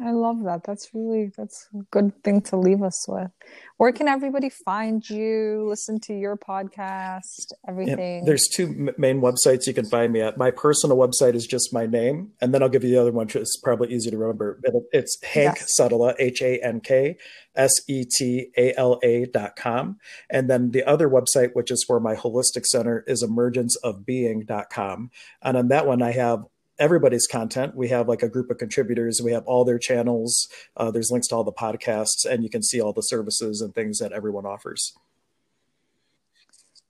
I 0.00 0.10
love 0.10 0.42
that. 0.42 0.64
That's 0.64 0.90
really 0.92 1.30
that's 1.36 1.68
a 1.72 1.82
good 1.92 2.20
thing 2.24 2.40
to 2.42 2.56
leave 2.56 2.82
us 2.82 3.06
with. 3.06 3.30
Where 3.76 3.92
can 3.92 4.08
everybody 4.08 4.48
find 4.48 5.08
you? 5.08 5.66
Listen 5.68 6.00
to 6.00 6.12
your 6.12 6.36
podcast, 6.36 7.52
everything. 7.68 8.18
Yeah, 8.18 8.24
there's 8.24 8.48
two 8.52 8.92
main 8.98 9.20
websites 9.20 9.68
you 9.68 9.74
can 9.74 9.88
find 9.88 10.12
me 10.12 10.20
at. 10.20 10.36
My 10.36 10.50
personal 10.50 10.96
website 10.96 11.34
is 11.34 11.46
just 11.46 11.72
my 11.72 11.86
name, 11.86 12.32
and 12.40 12.52
then 12.52 12.60
I'll 12.60 12.68
give 12.68 12.82
you 12.82 12.90
the 12.90 13.00
other 13.00 13.12
one. 13.12 13.28
It's 13.32 13.56
probably 13.60 13.94
easy 13.94 14.10
to 14.10 14.18
remember. 14.18 14.60
It's 14.92 15.16
Hank 15.22 15.58
yes. 15.58 15.70
Setala, 15.78 16.14
H 16.18 16.42
A 16.42 16.58
N 16.58 16.80
K 16.80 17.16
S 17.54 17.72
E 17.86 18.04
T 18.04 18.50
A 18.56 18.74
L 18.76 18.98
A 19.04 19.26
dot 19.26 19.54
com. 19.54 19.98
And 20.28 20.50
then 20.50 20.72
the 20.72 20.82
other 20.82 21.08
website, 21.08 21.54
which 21.54 21.70
is 21.70 21.84
for 21.86 22.00
my 22.00 22.16
holistic 22.16 22.66
center, 22.66 23.04
is 23.06 23.22
emergenceofbeing.com. 23.22 25.10
And 25.40 25.56
on 25.56 25.68
that 25.68 25.86
one, 25.86 26.02
I 26.02 26.10
have 26.12 26.46
everybody's 26.78 27.26
content. 27.26 27.76
We 27.76 27.88
have 27.88 28.08
like 28.08 28.22
a 28.22 28.28
group 28.28 28.50
of 28.50 28.58
contributors. 28.58 29.20
We 29.22 29.32
have 29.32 29.44
all 29.46 29.64
their 29.64 29.78
channels. 29.78 30.48
Uh, 30.76 30.90
there's 30.90 31.10
links 31.10 31.28
to 31.28 31.36
all 31.36 31.44
the 31.44 31.52
podcasts, 31.52 32.24
and 32.28 32.42
you 32.42 32.50
can 32.50 32.62
see 32.62 32.80
all 32.80 32.92
the 32.92 33.02
services 33.02 33.60
and 33.60 33.74
things 33.74 33.98
that 33.98 34.12
everyone 34.12 34.46
offers. 34.46 34.92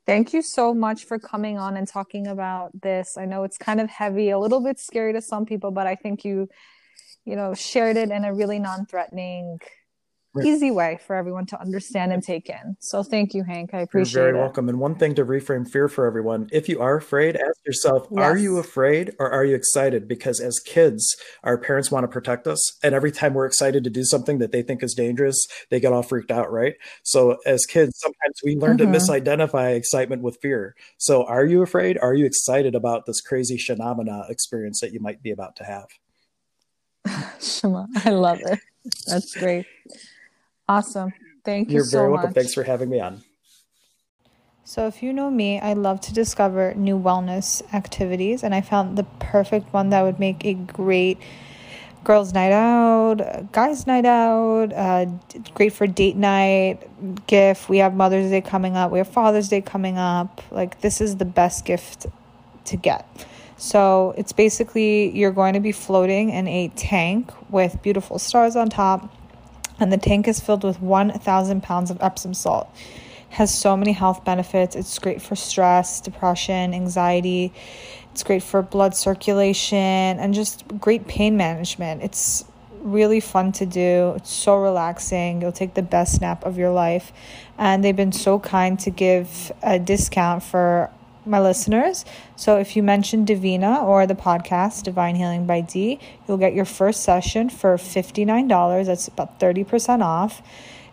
Thank 0.06 0.34
you 0.34 0.42
so 0.42 0.74
much 0.74 1.04
for 1.04 1.18
coming 1.18 1.58
on 1.58 1.76
and 1.78 1.88
talking 1.88 2.26
about 2.26 2.78
this. 2.82 3.16
I 3.16 3.24
know 3.24 3.42
it's 3.44 3.56
kind 3.56 3.80
of 3.80 3.88
heavy, 3.88 4.30
a 4.30 4.38
little 4.38 4.62
bit 4.62 4.78
scary 4.78 5.14
to 5.14 5.22
some 5.22 5.46
people, 5.46 5.70
but 5.70 5.86
I 5.86 5.94
think 5.94 6.24
you, 6.26 6.48
you 7.24 7.36
know, 7.36 7.54
shared 7.54 7.96
it 7.96 8.10
in 8.10 8.24
a 8.24 8.34
really 8.34 8.58
non-threatening 8.58 9.58
right. 10.34 10.46
easy 10.46 10.70
way 10.70 10.98
for 11.06 11.16
everyone 11.16 11.46
to 11.46 11.60
understand 11.60 12.12
and 12.12 12.22
take 12.22 12.48
in. 12.48 12.76
So 12.80 13.02
thank 13.02 13.34
you, 13.34 13.44
Hank. 13.44 13.72
I 13.72 13.80
appreciate 13.80 14.12
it. 14.12 14.14
You're 14.14 14.32
very 14.32 14.38
it. 14.38 14.42
welcome. 14.42 14.68
And 14.68 14.78
one 14.80 14.96
thing 14.96 15.14
to 15.14 15.24
reframe 15.24 15.68
fear 15.68 15.88
for 15.88 16.06
everyone: 16.06 16.48
if 16.52 16.68
you 16.68 16.80
are 16.80 16.96
afraid, 16.96 17.36
ask 17.36 17.64
yourself, 17.66 18.06
yes. 18.10 18.20
are 18.20 18.36
you 18.36 18.58
afraid 18.58 19.14
or 19.18 19.30
are 19.30 19.44
you 19.44 19.54
excited? 19.54 20.08
Because 20.08 20.40
as 20.40 20.58
kids, 20.60 21.16
our 21.42 21.58
parents 21.58 21.90
want 21.90 22.04
to 22.04 22.08
protect 22.08 22.46
us, 22.46 22.78
and 22.82 22.94
every 22.94 23.12
time 23.12 23.34
we're 23.34 23.46
excited 23.46 23.84
to 23.84 23.90
do 23.90 24.04
something 24.04 24.38
that 24.38 24.52
they 24.52 24.62
think 24.62 24.82
is 24.82 24.94
dangerous, 24.94 25.46
they 25.70 25.80
get 25.80 25.92
all 25.92 26.02
freaked 26.02 26.30
out, 26.30 26.50
right? 26.52 26.74
So 27.02 27.38
as 27.46 27.64
kids, 27.66 27.98
sometimes 27.98 28.40
we 28.44 28.56
learn 28.56 28.76
mm-hmm. 28.76 28.92
to 28.92 28.98
misidentify 28.98 29.76
excitement 29.76 30.22
with 30.22 30.38
fear. 30.40 30.74
So 30.98 31.24
are 31.24 31.44
you 31.44 31.62
afraid? 31.62 31.98
Are 31.98 32.14
you 32.14 32.26
excited 32.26 32.74
about 32.74 33.06
this 33.06 33.20
crazy 33.20 33.58
phenomena 33.58 34.24
experience 34.28 34.80
that 34.80 34.92
you 34.92 35.00
might 35.00 35.22
be 35.22 35.30
about 35.30 35.56
to 35.56 35.64
have? 35.64 35.86
Shema, 37.40 37.86
I 37.96 38.10
love 38.10 38.40
it. 38.40 38.60
That's 39.06 39.34
great. 39.34 39.66
Awesome. 40.68 41.12
Thank 41.44 41.68
you 41.68 41.76
You're 41.76 41.84
so 41.84 41.98
very 41.98 42.10
welcome. 42.10 42.30
Much. 42.30 42.34
Thanks 42.34 42.54
for 42.54 42.62
having 42.62 42.88
me 42.88 43.00
on. 43.00 43.22
So, 44.66 44.86
if 44.86 45.02
you 45.02 45.12
know 45.12 45.30
me, 45.30 45.60
I 45.60 45.74
love 45.74 46.00
to 46.02 46.14
discover 46.14 46.72
new 46.74 46.98
wellness 46.98 47.62
activities, 47.74 48.42
and 48.42 48.54
I 48.54 48.62
found 48.62 48.96
the 48.96 49.04
perfect 49.18 49.70
one 49.74 49.90
that 49.90 50.00
would 50.02 50.18
make 50.18 50.42
a 50.46 50.54
great 50.54 51.18
girls' 52.02 52.32
night 52.32 52.52
out, 52.52 53.52
guys' 53.52 53.86
night 53.86 54.06
out, 54.06 54.72
uh, 54.72 55.04
great 55.52 55.74
for 55.74 55.86
date 55.86 56.16
night, 56.16 56.78
gift. 57.26 57.68
We 57.68 57.78
have 57.78 57.94
Mother's 57.94 58.30
Day 58.30 58.40
coming 58.40 58.74
up, 58.74 58.90
we 58.90 58.98
have 58.98 59.08
Father's 59.08 59.48
Day 59.50 59.60
coming 59.60 59.98
up. 59.98 60.40
Like, 60.50 60.80
this 60.80 61.02
is 61.02 61.16
the 61.16 61.26
best 61.26 61.66
gift 61.66 62.06
to 62.64 62.76
get. 62.78 63.06
So, 63.58 64.14
it's 64.16 64.32
basically 64.32 65.14
you're 65.14 65.30
going 65.30 65.52
to 65.52 65.60
be 65.60 65.72
floating 65.72 66.30
in 66.30 66.48
a 66.48 66.68
tank 66.68 67.30
with 67.50 67.82
beautiful 67.82 68.18
stars 68.18 68.56
on 68.56 68.70
top 68.70 69.14
and 69.80 69.92
the 69.92 69.96
tank 69.96 70.28
is 70.28 70.40
filled 70.40 70.64
with 70.64 70.80
1,000 70.80 71.62
pounds 71.62 71.90
of 71.90 71.98
Epsom 72.00 72.34
salt. 72.34 72.68
Has 73.30 73.52
so 73.52 73.76
many 73.76 73.92
health 73.92 74.24
benefits. 74.24 74.76
It's 74.76 74.98
great 74.98 75.20
for 75.20 75.34
stress, 75.34 76.00
depression, 76.00 76.72
anxiety. 76.72 77.52
It's 78.12 78.22
great 78.22 78.44
for 78.44 78.62
blood 78.62 78.94
circulation 78.94 79.76
and 79.76 80.34
just 80.34 80.66
great 80.78 81.08
pain 81.08 81.36
management. 81.36 82.02
It's 82.02 82.44
really 82.80 83.18
fun 83.18 83.50
to 83.52 83.66
do. 83.66 84.12
It's 84.16 84.30
so 84.30 84.56
relaxing. 84.56 85.40
You'll 85.40 85.50
take 85.50 85.74
the 85.74 85.82
best 85.82 86.20
nap 86.20 86.44
of 86.44 86.56
your 86.56 86.70
life. 86.70 87.12
And 87.58 87.82
they've 87.82 87.96
been 87.96 88.12
so 88.12 88.38
kind 88.38 88.78
to 88.80 88.90
give 88.90 89.50
a 89.62 89.80
discount 89.80 90.44
for 90.44 90.90
my 91.26 91.40
listeners. 91.40 92.04
So 92.36 92.56
if 92.58 92.76
you 92.76 92.82
mention 92.82 93.24
Divina 93.24 93.82
or 93.84 94.06
the 94.06 94.14
podcast 94.14 94.82
Divine 94.82 95.16
Healing 95.16 95.46
by 95.46 95.60
D, 95.60 95.98
you'll 96.26 96.38
get 96.38 96.54
your 96.54 96.64
first 96.64 97.02
session 97.02 97.50
for 97.50 97.76
$59. 97.76 98.86
That's 98.86 99.08
about 99.08 99.40
30% 99.40 100.02
off. 100.02 100.42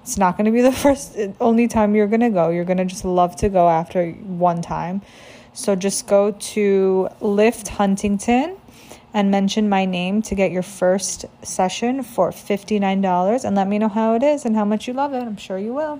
It's 0.02 0.18
not 0.18 0.38
going 0.38 0.46
to 0.46 0.52
be 0.52 0.62
the 0.62 0.72
first 0.86 1.18
only 1.40 1.68
time 1.68 1.96
you're 1.96 2.08
going 2.08 2.22
to 2.22 2.30
go. 2.30 2.50
You're 2.50 2.66
going 2.66 2.78
to 2.78 2.86
just 2.86 3.06
love 3.06 3.36
to 3.38 3.50
go 3.50 3.70
after 3.70 4.12
one 4.12 4.62
time. 4.62 5.02
So 5.54 5.76
just 5.76 6.08
go 6.08 6.32
to 6.32 7.10
Lift 7.20 7.68
Huntington 7.68 8.58
and 9.14 9.30
mention 9.30 9.68
my 9.68 9.86
name 9.86 10.22
to 10.24 10.36
get 10.36 10.52
your 10.52 10.64
first 10.64 11.26
session 11.44 12.04
for 12.04 12.32
$59 12.32 13.44
and 13.44 13.56
let 13.56 13.68
me 13.68 13.78
know 13.78 13.90
how 13.90 14.16
it 14.16 14.24
is 14.24 14.46
and 14.46 14.56
how 14.56 14.64
much 14.64 14.88
you 14.88 14.94
love 14.94 15.14
it. 15.14 15.22
I'm 15.22 15.38
sure 15.38 15.58
you 15.58 15.74
will. 15.74 16.00